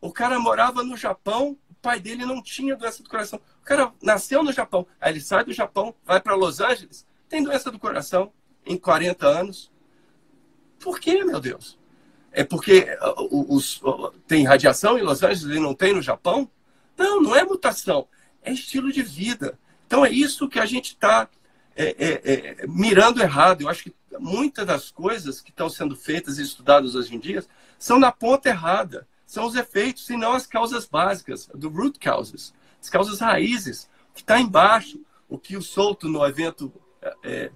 O 0.00 0.12
cara 0.12 0.38
morava 0.38 0.82
no 0.82 0.96
Japão, 0.96 1.56
o 1.70 1.74
pai 1.74 2.00
dele 2.00 2.24
não 2.24 2.42
tinha 2.42 2.76
doença 2.76 3.02
do 3.02 3.08
coração. 3.08 3.40
O 3.60 3.64
cara 3.64 3.92
nasceu 4.02 4.42
no 4.42 4.52
Japão, 4.52 4.86
aí 5.00 5.12
ele 5.12 5.20
sai 5.20 5.44
do 5.44 5.52
Japão, 5.52 5.94
vai 6.04 6.20
para 6.20 6.34
Los 6.34 6.60
Angeles, 6.60 7.06
tem 7.28 7.42
doença 7.42 7.70
do 7.70 7.78
coração 7.78 8.32
em 8.64 8.76
40 8.76 9.26
anos. 9.26 9.70
Por 10.78 11.00
quê, 11.00 11.24
meu 11.24 11.40
Deus? 11.40 11.78
É 12.32 12.44
porque 12.44 12.86
uh, 13.00 13.54
os, 13.54 13.80
tem 14.26 14.44
radiação 14.44 14.98
em 14.98 15.02
Los 15.02 15.22
Angeles 15.22 15.56
e 15.56 15.60
não 15.60 15.74
tem 15.74 15.94
no 15.94 16.02
Japão? 16.02 16.50
Não, 16.96 17.20
não 17.20 17.34
é 17.34 17.42
mutação, 17.44 18.06
é 18.42 18.52
estilo 18.52 18.92
de 18.92 19.02
vida. 19.02 19.58
Então 19.86 20.04
é 20.04 20.10
isso 20.10 20.48
que 20.48 20.58
a 20.58 20.66
gente 20.66 20.88
está 20.88 21.28
é, 21.74 21.94
é, 21.98 22.32
é, 22.62 22.66
mirando 22.66 23.22
errado. 23.22 23.62
Eu 23.62 23.68
acho 23.68 23.84
que 23.84 23.94
muitas 24.18 24.66
das 24.66 24.90
coisas 24.90 25.40
que 25.40 25.50
estão 25.50 25.68
sendo 25.68 25.94
feitas 25.94 26.38
e 26.38 26.42
estudadas 26.42 26.94
hoje 26.94 27.14
em 27.14 27.18
dia 27.18 27.44
são 27.78 27.98
na 27.98 28.10
ponta 28.10 28.48
errada. 28.48 29.06
São 29.26 29.44
os 29.44 29.56
efeitos 29.56 30.08
e 30.08 30.16
não 30.16 30.32
as 30.32 30.46
causas 30.46 30.86
básicas, 30.86 31.48
do 31.52 31.68
root 31.68 31.98
causes, 31.98 32.54
as 32.80 32.88
causas 32.88 33.20
raízes, 33.20 33.88
que 34.14 34.20
está 34.20 34.40
embaixo. 34.40 35.00
O 35.28 35.36
que 35.36 35.56
o 35.56 35.62
Souto 35.62 36.08
no 36.08 36.24
evento 36.24 36.72
é, 37.02 37.14
é 37.24 37.50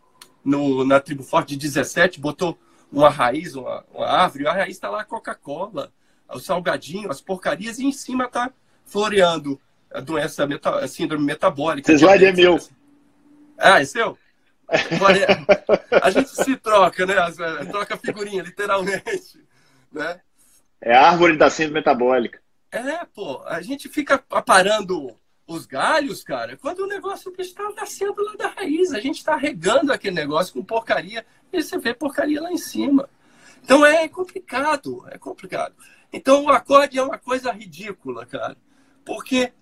no, 0.45 0.85
na 0.85 0.99
Tribo 0.99 1.23
Forte 1.23 1.55
de 1.55 1.69
17 1.69 2.21
botou 2.21 2.59
uma 2.91 3.09
raiz, 3.09 3.55
uma, 3.55 3.85
uma 3.95 4.07
árvore, 4.07 4.49
a 4.49 4.53
raiz 4.53 4.77
está 4.77 4.91
lá 4.91 5.03
a 5.03 5.05
Coca-Cola, 5.05 5.93
o 6.29 6.41
salgadinho, 6.41 7.11
as 7.11 7.21
porcarias, 7.21 7.79
e 7.79 7.87
em 7.87 7.93
cima 7.93 8.25
está 8.25 8.53
floreando 8.85 9.61
a 9.93 10.01
doença, 10.01 10.47
meta, 10.47 10.77
a 10.77 10.89
síndrome 10.89 11.25
metabólica. 11.25 11.93
Esse 11.93 12.05
slide 12.05 12.25
é 12.25 12.33
meu. 12.33 12.59
Ah, 13.57 13.81
é 13.81 13.85
seu? 13.85 14.19
a 16.03 16.11
gente 16.11 16.31
se 16.31 16.57
troca, 16.57 17.05
né? 17.05 17.15
Eh, 17.17 17.65
troca 17.67 17.97
figurinha, 17.97 18.43
literalmente. 18.43 19.45
Né? 19.93 20.21
É 20.81 20.95
a 20.95 21.11
árvore 21.11 21.37
da 21.37 21.51
síndrome 21.51 21.81
metabólica. 21.81 22.41
É, 22.71 23.05
pô, 23.05 23.43
a 23.47 23.61
gente 23.61 23.89
fica 23.89 24.23
aparando 24.31 25.17
os 25.47 25.67
galhos, 25.67 26.23
cara, 26.23 26.57
quando 26.57 26.81
o 26.81 26.87
negócio 26.87 27.33
está 27.39 27.69
nascendo 27.73 28.23
lá 28.23 28.35
da 28.37 28.49
raiz. 28.49 28.93
A 28.93 29.01
gente 29.01 29.19
está 29.19 29.35
regando 29.35 29.93
aquele 29.93 30.15
negócio 30.15 30.53
com 30.55 30.63
porcaria 30.63 31.27
e 31.53 31.63
você 31.63 31.77
vê 31.77 31.93
porcaria 31.93 32.41
lá 32.41 32.53
em 32.53 32.57
cima. 32.57 33.09
Então 33.63 33.85
é 33.85 34.09
complicado, 34.09 35.05
é 35.11 35.19
complicado. 35.19 35.75
Então 36.13 36.45
o 36.45 36.51
acorde 36.51 36.99
é 36.99 37.03
uma 37.03 37.19
coisa 37.19 37.51
ridícula, 37.51 38.25
cara. 38.25 38.57
Porque 39.05 39.53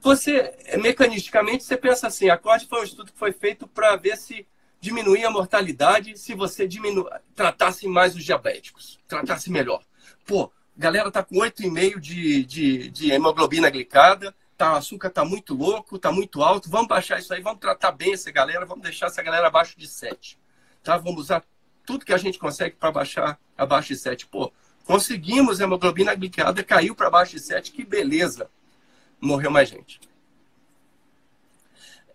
você, 0.00 0.54
mecanisticamente, 0.78 1.64
você 1.64 1.76
pensa 1.76 2.06
assim, 2.06 2.28
acorde 2.28 2.66
foi 2.66 2.80
um 2.80 2.84
estudo 2.84 3.12
que 3.12 3.18
foi 3.18 3.32
feito 3.32 3.66
para 3.66 3.96
ver 3.96 4.16
se 4.16 4.46
diminuía 4.78 5.28
a 5.28 5.30
mortalidade 5.30 6.18
se 6.18 6.34
você 6.34 6.68
diminu... 6.68 7.08
tratasse 7.34 7.88
mais 7.88 8.14
os 8.14 8.24
diabéticos, 8.24 9.00
tratasse 9.08 9.50
melhor. 9.50 9.82
Pô, 10.26 10.50
galera 10.80 11.10
tá 11.10 11.22
com 11.22 11.36
8,5 11.36 12.00
de, 12.00 12.42
de, 12.44 12.90
de 12.90 13.12
hemoglobina 13.12 13.68
glicada, 13.68 14.34
tá, 14.56 14.72
o 14.72 14.76
açúcar 14.76 15.08
está 15.08 15.22
muito 15.26 15.52
louco, 15.54 15.96
está 15.96 16.10
muito 16.10 16.42
alto, 16.42 16.70
vamos 16.70 16.88
baixar 16.88 17.18
isso 17.18 17.34
aí, 17.34 17.42
vamos 17.42 17.60
tratar 17.60 17.92
bem 17.92 18.14
essa 18.14 18.30
galera, 18.30 18.64
vamos 18.64 18.82
deixar 18.82 19.06
essa 19.06 19.22
galera 19.22 19.48
abaixo 19.48 19.78
de 19.78 19.86
7. 19.86 20.38
Tá? 20.82 20.96
Vamos 20.96 21.20
usar 21.20 21.44
tudo 21.84 22.06
que 22.06 22.14
a 22.14 22.16
gente 22.16 22.38
consegue 22.38 22.76
para 22.76 22.90
baixar 22.90 23.38
abaixo 23.58 23.88
de 23.88 23.96
7. 23.96 24.26
Pô, 24.26 24.50
conseguimos 24.86 25.60
a 25.60 25.64
hemoglobina 25.64 26.14
glicada, 26.14 26.64
caiu 26.64 26.94
para 26.94 27.10
baixo 27.10 27.32
de 27.32 27.40
7, 27.40 27.72
que 27.72 27.84
beleza. 27.84 28.50
Morreu 29.20 29.50
mais 29.50 29.68
gente. 29.68 30.00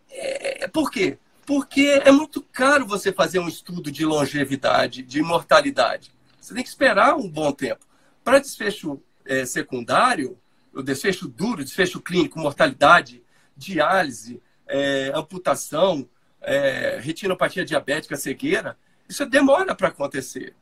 É, 0.10 0.68
por 0.70 0.90
quê? 0.90 1.20
Porque 1.46 2.02
é 2.04 2.12
muito 2.12 2.42
caro 2.42 2.88
você 2.88 3.14
fazer 3.14 3.38
um 3.38 3.48
estudo 3.48 3.92
de 3.92 4.04
longevidade, 4.04 5.04
de 5.04 5.20
imortalidade. 5.20 6.12
Você 6.42 6.56
tem 6.56 6.64
que 6.64 6.70
esperar 6.70 7.16
um 7.16 7.30
bom 7.30 7.52
tempo. 7.52 7.85
Para 8.26 8.40
desfecho 8.40 9.00
é, 9.24 9.46
secundário, 9.46 10.36
o 10.74 10.82
desfecho 10.82 11.28
duro, 11.28 11.64
desfecho 11.64 12.02
clínico, 12.02 12.40
mortalidade, 12.40 13.24
diálise, 13.56 14.42
é, 14.68 15.12
amputação, 15.14 16.10
é, 16.42 16.98
retinopatia 17.00 17.64
diabética, 17.64 18.18
cegueira, 18.18 18.76
isso 19.08 19.24
demora 19.28 19.76
para 19.76 19.90
acontecer. 19.90 20.56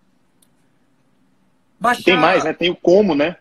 Baixar... 1.80 2.03
Tem 2.03 2.18
mais, 2.18 2.43
né? 2.43 2.51
Tem 2.51 2.70
o 2.70 2.76
como, 2.76 3.16
né? 3.16 3.38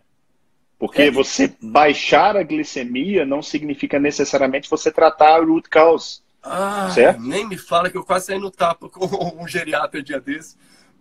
Porque 0.79 1.03
é... 1.03 1.11
você 1.11 1.57
baixar 1.61 2.37
a 2.37 2.45
glicemia 2.45 3.27
não 3.27 3.43
significa 3.43 3.99
necessariamente 3.99 4.70
você 4.70 4.93
tratar 4.93 5.35
a 5.35 5.45
root 5.45 5.68
cause. 5.68 6.20
Ah, 6.41 6.91
certo? 6.95 7.20
nem 7.20 7.47
me 7.47 7.59
fala 7.59 7.91
que 7.91 7.97
eu 7.97 8.05
quase 8.05 8.27
saí 8.27 8.39
no 8.39 8.53
tapa 8.53 8.89
com 8.89 9.05
um 9.43 9.49
geriatra 9.49 10.01
dia 10.01 10.20
desse, 10.20 10.57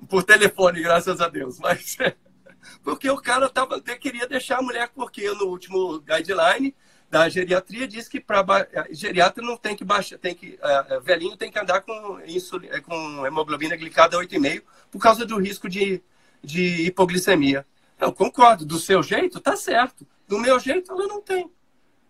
por 0.10 0.24
telefone, 0.24 0.82
graças 0.82 1.22
a 1.22 1.28
Deus. 1.28 1.60
Mas 1.60 1.98
porque 2.84 3.10
o 3.10 3.18
cara 3.18 3.50
tava, 3.50 3.80
queria 3.82 4.28
deixar 4.28 4.60
a 4.60 4.62
mulher, 4.62 4.90
porque 4.90 5.30
no 5.34 5.46
último 5.46 6.00
guideline 6.00 6.76
da 7.10 7.28
geriatria 7.28 7.88
diz 7.88 8.08
que 8.08 8.22
para 8.22 8.46
geriatra 8.92 9.44
não 9.44 9.58
tem 9.58 9.76
que 9.76 9.84
baixar, 9.84 10.18
tem 10.18 10.34
que 10.34 10.58
uh, 10.62 11.02
velhinho 11.02 11.36
tem 11.36 11.52
que 11.52 11.60
andar 11.60 11.82
com 11.82 12.22
insulina, 12.26 12.80
com 12.82 13.28
hemoglobina 13.28 13.76
glicada 13.76 14.18
8,5 14.18 14.64
por 14.90 15.00
causa 15.00 15.26
do 15.26 15.38
risco 15.38 15.68
de, 15.68 16.02
de 16.42 16.88
hipoglicemia. 16.88 17.66
Eu 18.00 18.12
concordo. 18.12 18.66
Do 18.66 18.80
seu 18.80 19.04
jeito, 19.04 19.40
tá 19.40 19.56
certo. 19.56 20.08
Do 20.28 20.40
meu 20.40 20.60
jeito, 20.60 20.92
ela 20.92 21.06
não 21.06 21.22
tem. 21.22 21.52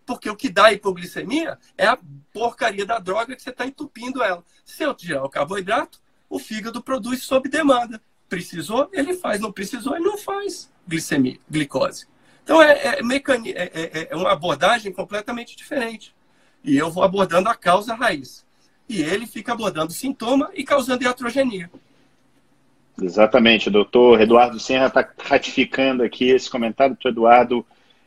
Porque 0.06 0.30
o 0.30 0.36
que 0.36 0.48
dá 0.48 0.72
hipoglicemia 0.72 1.58
é 1.76 1.86
a 1.86 1.98
porcaria 2.32 2.86
da 2.86 2.98
droga 2.98 3.36
que 3.36 3.42
você 3.42 3.50
está 3.50 3.66
entupindo 3.66 4.22
ela. 4.22 4.42
Se 4.64 4.82
eu 4.82 4.94
tirar 4.94 5.22
o 5.22 5.28
carboidrato, 5.28 6.00
o 6.30 6.38
fígado 6.38 6.82
produz 6.82 7.22
sob 7.24 7.48
demanda. 7.48 8.00
Precisou, 8.32 8.88
ele 8.94 9.12
faz. 9.12 9.38
Não 9.38 9.52
precisou, 9.52 9.94
ele 9.94 10.06
não 10.06 10.16
faz 10.16 10.72
glicemia, 10.88 11.36
glicose. 11.50 12.06
Então 12.42 12.62
é, 12.62 12.96
é, 12.98 13.02
mecani 13.02 13.52
é, 13.52 13.70
é, 13.74 14.08
é 14.10 14.16
uma 14.16 14.32
abordagem 14.32 14.90
completamente 14.90 15.54
diferente. 15.54 16.14
E 16.64 16.74
eu 16.74 16.90
vou 16.90 17.04
abordando 17.04 17.50
a 17.50 17.54
causa 17.54 17.94
raiz. 17.94 18.42
E 18.88 19.02
ele 19.02 19.26
fica 19.26 19.52
abordando 19.52 19.92
sintoma 19.92 20.50
e 20.54 20.64
causando 20.64 21.04
iatrogenia. 21.04 21.70
Exatamente, 23.02 23.68
doutor 23.68 24.18
Eduardo 24.22 24.58
Serra 24.58 24.86
está 24.86 25.06
ratificando 25.18 26.02
aqui 26.02 26.30
esse 26.30 26.48
comentário 26.48 26.96
do 26.98 27.08
Eduardo 27.10 27.66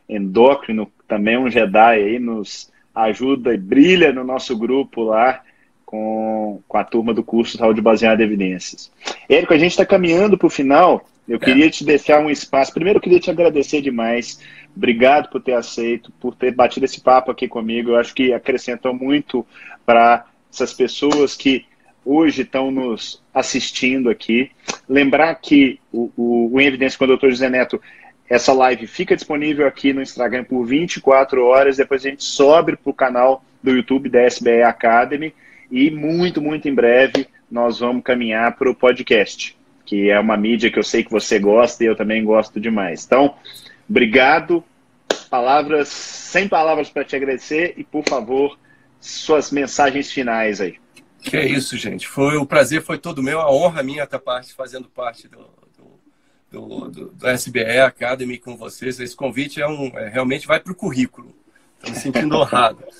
endócrino, 0.10 0.92
também 1.08 1.38
um 1.38 1.52
Jedi 1.52 2.02
aí, 2.02 2.18
nos 2.18 2.72
ajuda 2.96 3.54
e 3.54 3.58
brilha 3.58 4.12
no 4.12 4.24
nosso 4.24 4.58
grupo 4.58 5.04
lá 5.04 5.44
com, 5.86 6.62
com 6.68 6.78
a 6.78 6.84
turma 6.84 7.14
do 7.14 7.24
curso 7.24 7.58
Saúde 7.58 7.82
Baseada 7.82 8.22
em 8.22 8.26
Evidências. 8.26 8.92
Érico, 9.30 9.54
a 9.54 9.58
gente 9.58 9.72
está 9.72 9.86
caminhando 9.86 10.38
para 10.38 10.48
o 10.48 10.50
final. 10.50 11.06
Eu 11.28 11.38
é. 11.38 11.40
queria 11.40 11.70
te 11.70 11.84
deixar 11.84 12.20
um 12.20 12.30
espaço. 12.30 12.74
Primeiro, 12.74 12.98
eu 12.98 13.02
queria 13.02 13.20
te 13.20 13.30
agradecer 13.30 13.82
demais. 13.82 14.40
Obrigado 14.76 15.30
por 15.30 15.42
ter 15.42 15.54
aceito, 15.54 16.12
por 16.20 16.36
ter 16.36 16.52
batido 16.52 16.86
esse 16.86 17.02
papo 17.02 17.32
aqui 17.32 17.48
comigo. 17.48 17.92
Eu 17.92 17.98
acho 17.98 18.14
que 18.14 18.34
acrescentou 18.34 18.94
muito 18.94 19.46
para 19.86 20.26
essas 20.52 20.74
pessoas 20.74 21.36
que 21.36 21.66
hoje 22.04 22.44
estão 22.44 22.70
nos 22.72 23.22
assistindo 23.34 24.10
aqui. 24.10 24.52
Lembrar 24.88 25.34
que 25.36 25.80
o, 25.92 26.12
o, 26.16 26.50
o 26.54 26.62
Em 26.62 26.66
Evidência 26.66 26.98
com 26.98 27.06
o 27.06 27.18
Dr. 27.18 27.30
José 27.30 27.50
Neto 27.50 27.82
essa 28.28 28.54
live 28.54 28.88
fica 28.88 29.16
disponível 29.16 29.68
aqui 29.68 29.94
no 29.94 30.02
Instagram 30.02 30.44
por 30.44 30.66
24 30.66 31.46
horas, 31.46 31.78
depois 31.78 32.04
a 32.04 32.10
gente 32.10 32.24
sobe 32.24 32.76
para 32.76 32.90
o 32.90 32.94
canal 32.94 33.44
do 33.62 33.72
YouTube 33.72 34.10
da 34.10 34.26
SBE 34.26 34.64
Academy 34.64 35.34
e 35.72 35.90
muito, 35.92 36.42
muito 36.42 36.68
em 36.68 36.74
breve 36.74 37.28
nós 37.50 37.80
vamos 37.80 38.04
caminhar 38.04 38.56
para 38.56 38.70
o 38.70 38.76
podcast, 38.76 39.58
que 39.86 40.10
é 40.10 40.20
uma 40.20 40.36
mídia 40.36 40.72
que 40.72 40.80
eu 40.80 40.84
sei 40.84 41.04
que 41.04 41.12
você 41.12 41.40
gosta 41.40 41.84
e 41.84 41.88
eu 41.88 41.96
também 41.96 42.24
gosto 42.24 42.60
demais. 42.60 43.06
Então, 43.06 43.36
obrigado. 43.90 44.64
Palavras, 45.30 45.88
sem 45.88 46.48
palavras 46.48 46.90
para 46.90 47.04
te 47.04 47.16
agradecer 47.16 47.74
e, 47.78 47.84
por 47.84 48.04
favor, 48.08 48.58
suas 49.00 49.52
mensagens 49.52 50.12
finais 50.12 50.60
aí. 50.60 50.78
Que 51.22 51.38
é 51.38 51.46
isso, 51.46 51.76
gente. 51.78 52.08
Foi 52.08 52.38
o 52.38 52.46
prazer 52.46 52.82
foi 52.84 52.98
todo 52.98 53.24
meu, 53.24 53.40
a 53.40 53.52
honra 53.52 53.82
minha 53.82 54.04
estar 54.04 54.20
parte, 54.20 54.54
fazendo 54.54 54.88
parte 54.88 55.28
do, 55.28 55.50
do, 56.52 56.90
do, 56.90 57.10
do 57.10 57.30
SBE 57.30 57.80
Academy 57.80 58.38
com 58.38 58.56
vocês. 58.56 59.00
Esse 59.00 59.16
convite 59.16 59.62
é 59.62 59.68
um, 59.68 59.88
é, 59.98 60.10
realmente 60.10 60.48
vai 60.48 60.60
para 60.60 60.72
o 60.72 60.76
currículo. 60.76 61.36
Estou 61.78 61.92
me 61.92 61.98
sentindo 61.98 62.36
honrado. 62.36 62.84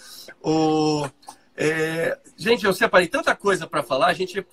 O, 0.48 1.10
é, 1.58 2.18
gente, 2.36 2.66
eu 2.66 2.74
separei 2.74 3.08
tanta 3.08 3.34
coisa 3.36 3.66
para 3.66 3.82
falar. 3.82 4.08
A 4.08 4.14
gente, 4.14 4.46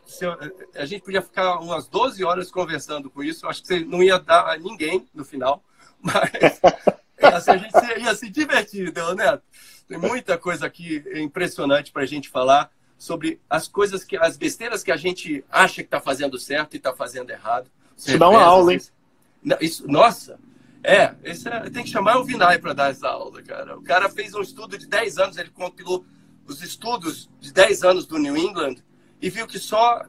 a 0.74 0.86
gente 0.86 1.02
podia 1.02 1.20
ficar 1.20 1.58
umas 1.58 1.88
12 1.88 2.22
horas 2.24 2.50
conversando 2.50 3.10
com 3.10 3.24
isso. 3.24 3.44
Eu 3.44 3.50
acho 3.50 3.62
que 3.62 3.68
você 3.68 3.80
não 3.80 4.02
ia 4.02 4.18
dar 4.18 4.48
a 4.48 4.56
ninguém 4.56 5.08
no 5.12 5.24
final. 5.24 5.62
Mas 6.00 7.34
assim, 7.34 7.50
a 7.50 7.56
gente 7.56 8.00
ia 8.00 8.14
se 8.14 8.30
divertir, 8.30 8.92
né? 9.16 9.40
Tem 9.88 9.98
muita 9.98 10.38
coisa 10.38 10.66
aqui 10.66 11.04
impressionante 11.14 11.92
para 11.92 12.02
a 12.02 12.06
gente 12.06 12.28
falar 12.28 12.70
sobre 12.96 13.40
as 13.50 13.66
coisas 13.66 14.04
que, 14.04 14.16
as 14.16 14.36
besteiras 14.36 14.82
que 14.82 14.92
a 14.92 14.96
gente 14.96 15.44
acha 15.50 15.76
que 15.76 15.82
está 15.82 16.00
fazendo 16.00 16.38
certo 16.38 16.74
e 16.74 16.76
está 16.76 16.92
fazendo 16.94 17.30
errado. 17.30 17.68
Isso 17.96 18.16
dá 18.16 18.28
uma 18.28 18.42
aula, 18.42 18.74
hein? 18.74 18.80
Isso, 19.60 19.86
nossa, 19.88 20.38
é, 20.84 21.14
é, 21.24 21.70
tem 21.70 21.82
que 21.82 21.90
chamar 21.90 22.18
o 22.18 22.24
Vinay 22.24 22.58
para 22.58 22.72
dar 22.72 22.90
essa 22.90 23.08
aula, 23.08 23.42
cara. 23.42 23.76
O 23.76 23.82
cara 23.82 24.08
fez 24.08 24.34
um 24.34 24.40
estudo 24.40 24.78
de 24.78 24.86
10 24.86 25.18
anos, 25.18 25.36
ele 25.36 25.50
compilou 25.50 26.04
os 26.46 26.62
estudos 26.62 27.30
de 27.40 27.52
10 27.52 27.82
anos 27.84 28.06
do 28.06 28.18
New 28.18 28.36
England 28.36 28.76
e 29.20 29.30
viu 29.30 29.46
que 29.46 29.58
só 29.58 30.04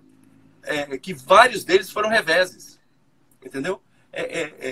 é, 0.64 0.98
que 0.98 1.14
vários 1.14 1.64
deles 1.64 1.90
foram 1.90 2.10
reveses. 2.10 2.80
Entendeu? 3.44 3.82
É, 4.12 4.22
é, 4.22 4.44
é, 4.60 4.70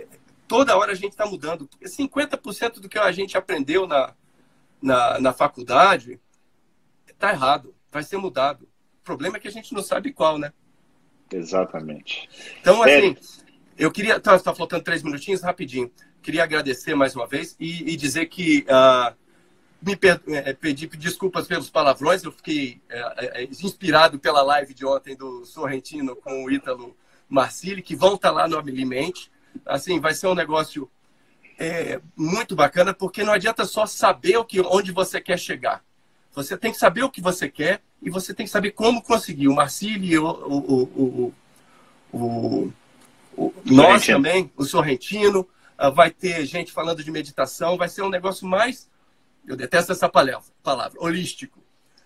é 0.00 0.06
toda 0.48 0.76
hora 0.76 0.92
a 0.92 0.94
gente 0.94 1.12
está 1.12 1.26
mudando. 1.26 1.68
50% 1.82 2.80
do 2.80 2.88
que 2.88 2.98
a 2.98 3.12
gente 3.12 3.36
aprendeu 3.36 3.86
na, 3.86 4.14
na, 4.80 5.20
na 5.20 5.32
faculdade 5.32 6.20
está 7.08 7.30
errado, 7.30 7.74
vai 7.90 8.02
ser 8.02 8.18
mudado. 8.18 8.68
O 9.00 9.04
problema 9.04 9.36
é 9.36 9.40
que 9.40 9.48
a 9.48 9.52
gente 9.52 9.72
não 9.72 9.82
sabe 9.82 10.12
qual, 10.12 10.38
né? 10.38 10.52
Exatamente. 11.30 12.28
Então, 12.60 12.82
assim, 12.82 13.16
eu 13.76 13.90
queria. 13.90 14.20
Tá, 14.20 14.38
tá 14.38 14.54
faltando 14.54 14.84
três 14.84 15.02
minutinhos, 15.02 15.42
rapidinho. 15.42 15.90
Queria 16.22 16.42
agradecer 16.42 16.94
mais 16.94 17.14
uma 17.14 17.26
vez 17.26 17.56
e, 17.58 17.92
e 17.92 17.96
dizer 17.96 18.26
que 18.26 18.64
uh, 18.68 19.14
me 19.84 19.98
é, 20.28 20.52
pedir 20.52 20.88
desculpas 20.88 21.46
pelos 21.46 21.68
palavrões. 21.68 22.22
Eu 22.22 22.32
fiquei 22.32 22.80
é, 22.88 23.42
é, 23.42 23.44
inspirado 23.44 24.18
pela 24.18 24.42
live 24.42 24.72
de 24.72 24.86
ontem 24.86 25.16
do 25.16 25.44
Sorrentino 25.44 26.16
com 26.16 26.44
o 26.44 26.50
Ítalo 26.50 26.96
Marcili, 27.28 27.82
que 27.82 27.94
vão 27.94 28.14
estar 28.14 28.30
tá 28.30 28.34
lá 28.34 28.48
no 28.48 28.56
Abilimente. 28.56 29.30
Assim, 29.66 30.00
vai 30.00 30.14
ser 30.14 30.26
um 30.26 30.34
negócio 30.34 30.90
é, 31.58 32.00
muito 32.16 32.56
bacana, 32.56 32.94
porque 32.94 33.22
não 33.22 33.32
adianta 33.32 33.64
só 33.64 33.86
saber 33.86 34.36
o 34.36 34.44
que, 34.44 34.60
onde 34.60 34.90
você 34.90 35.20
quer 35.20 35.38
chegar. 35.38 35.84
Você 36.32 36.56
tem 36.56 36.72
que 36.72 36.78
saber 36.78 37.02
o 37.04 37.10
que 37.10 37.20
você 37.20 37.48
quer 37.48 37.80
e 38.02 38.10
você 38.10 38.34
tem 38.34 38.46
que 38.46 38.52
saber 38.52 38.72
como 38.72 39.02
conseguir. 39.02 39.48
O 39.48 39.54
Marcili, 39.54 40.18
o, 40.18 40.26
o, 40.26 41.32
o, 42.12 42.12
o 42.12 42.74
nós 43.64 44.06
também, 44.06 44.50
o 44.56 44.64
Sorrentino, 44.64 45.46
uh, 45.78 45.92
vai 45.92 46.10
ter 46.10 46.44
gente 46.46 46.72
falando 46.72 47.02
de 47.02 47.10
meditação, 47.10 47.76
vai 47.76 47.88
ser 47.88 48.02
um 48.02 48.10
negócio 48.10 48.46
mais, 48.46 48.88
eu 49.46 49.56
detesto 49.56 49.92
essa 49.92 50.08
palavra, 50.08 50.98
holístico, 50.98 51.60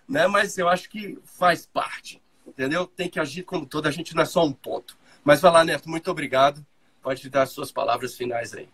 né? 0.07 0.27
mas 0.27 0.57
eu 0.57 0.67
acho 0.67 0.89
que 0.89 1.17
faz 1.23 1.65
parte, 1.65 2.21
entendeu? 2.47 2.85
Tem 2.85 3.09
que 3.09 3.19
agir 3.19 3.43
como 3.43 3.65
toda, 3.65 3.89
a 3.89 3.91
gente 3.91 4.15
não 4.15 4.23
é 4.23 4.25
só 4.25 4.45
um 4.45 4.51
ponto. 4.51 4.97
Mas 5.23 5.41
vai 5.41 5.51
lá, 5.51 5.63
Neto, 5.63 5.89
muito 5.89 6.09
obrigado. 6.09 6.65
Pode 7.01 7.29
dar 7.29 7.43
as 7.43 7.51
suas 7.51 7.71
palavras 7.71 8.15
finais 8.15 8.53
aí. 8.53 8.67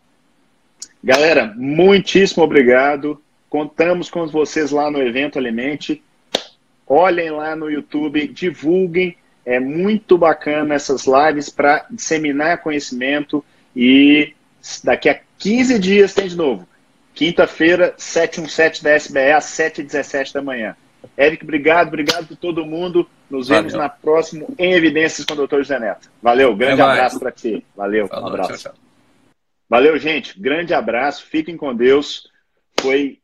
Galera, 1.04 1.54
muitíssimo 1.56 2.44
obrigado. 2.44 3.22
Contamos 3.50 4.10
com 4.10 4.28
vocês 4.28 4.72
lá 4.72 4.90
no 4.90 5.02
evento 5.02 5.38
Alimente. 5.38 6.04
Olhem 6.88 7.32
lá 7.32 7.56
no 7.56 7.70
YouTube, 7.70 8.28
divulguem 8.28 9.18
é 9.46 9.60
muito 9.60 10.18
bacana 10.18 10.74
essas 10.74 11.06
lives 11.06 11.50
para 11.50 11.86
disseminar 11.92 12.64
conhecimento 12.64 13.46
e 13.76 14.34
daqui 14.84 15.08
a 15.08 15.22
15 15.38 15.78
dias 15.78 16.14
tem 16.14 16.28
de 16.28 16.36
novo. 16.36 16.68
Quinta-feira, 17.16 17.94
717 17.98 18.84
da 18.84 18.94
SBE, 18.94 19.32
às 19.32 19.46
7h17 19.46 20.34
da 20.34 20.42
manhã. 20.42 20.76
Eric, 21.18 21.44
obrigado, 21.44 21.88
obrigado 21.88 22.28
por 22.28 22.36
todo 22.36 22.66
mundo. 22.66 23.10
Nos 23.30 23.48
vemos 23.48 23.72
Valeu. 23.72 23.88
na 23.88 23.90
próxima 23.90 24.46
em 24.60 24.74
Evidências 24.74 25.26
com 25.26 25.34
o 25.34 25.48
Dr. 25.48 25.58
José 25.60 25.80
Neto. 25.80 26.12
Valeu, 26.22 26.54
grande 26.56 26.82
abraço 26.82 27.18
para 27.18 27.32
ti. 27.32 27.66
Valeu, 27.76 28.08
Falou, 28.08 28.26
um 28.26 28.28
abraço. 28.28 28.50
Tchau, 28.50 28.74
tchau. 28.74 28.74
Valeu, 29.70 29.98
gente. 29.98 30.40
Grande 30.40 30.74
abraço. 30.74 31.26
Fiquem 31.26 31.56
com 31.56 31.74
Deus. 31.74 32.30
Foi 32.80 33.20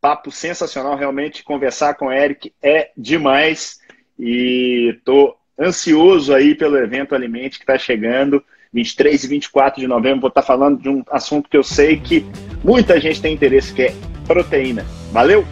papo 0.00 0.30
sensacional, 0.30 0.96
realmente. 0.96 1.44
Conversar 1.44 1.94
com 1.94 2.06
o 2.06 2.12
Eric 2.12 2.52
é 2.62 2.90
demais. 2.96 3.80
E 4.18 4.98
tô 5.04 5.36
ansioso 5.58 6.34
aí 6.34 6.54
pelo 6.54 6.78
evento 6.78 7.14
Alimente 7.14 7.58
que 7.58 7.64
está 7.64 7.76
chegando. 7.76 8.42
23 8.72 9.24
e 9.24 9.28
24 9.28 9.80
de 9.80 9.86
novembro, 9.86 10.22
vou 10.22 10.28
estar 10.28 10.42
falando 10.42 10.80
de 10.80 10.88
um 10.88 11.02
assunto 11.10 11.48
que 11.48 11.56
eu 11.56 11.62
sei 11.62 11.98
que 11.98 12.24
muita 12.64 12.98
gente 13.00 13.20
tem 13.20 13.34
interesse, 13.34 13.72
que 13.72 13.82
é 13.82 13.94
proteína. 14.26 14.84
Valeu? 15.12 15.44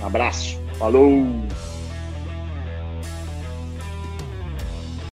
Um 0.00 0.06
abraço. 0.06 0.60
Falou! 0.78 1.49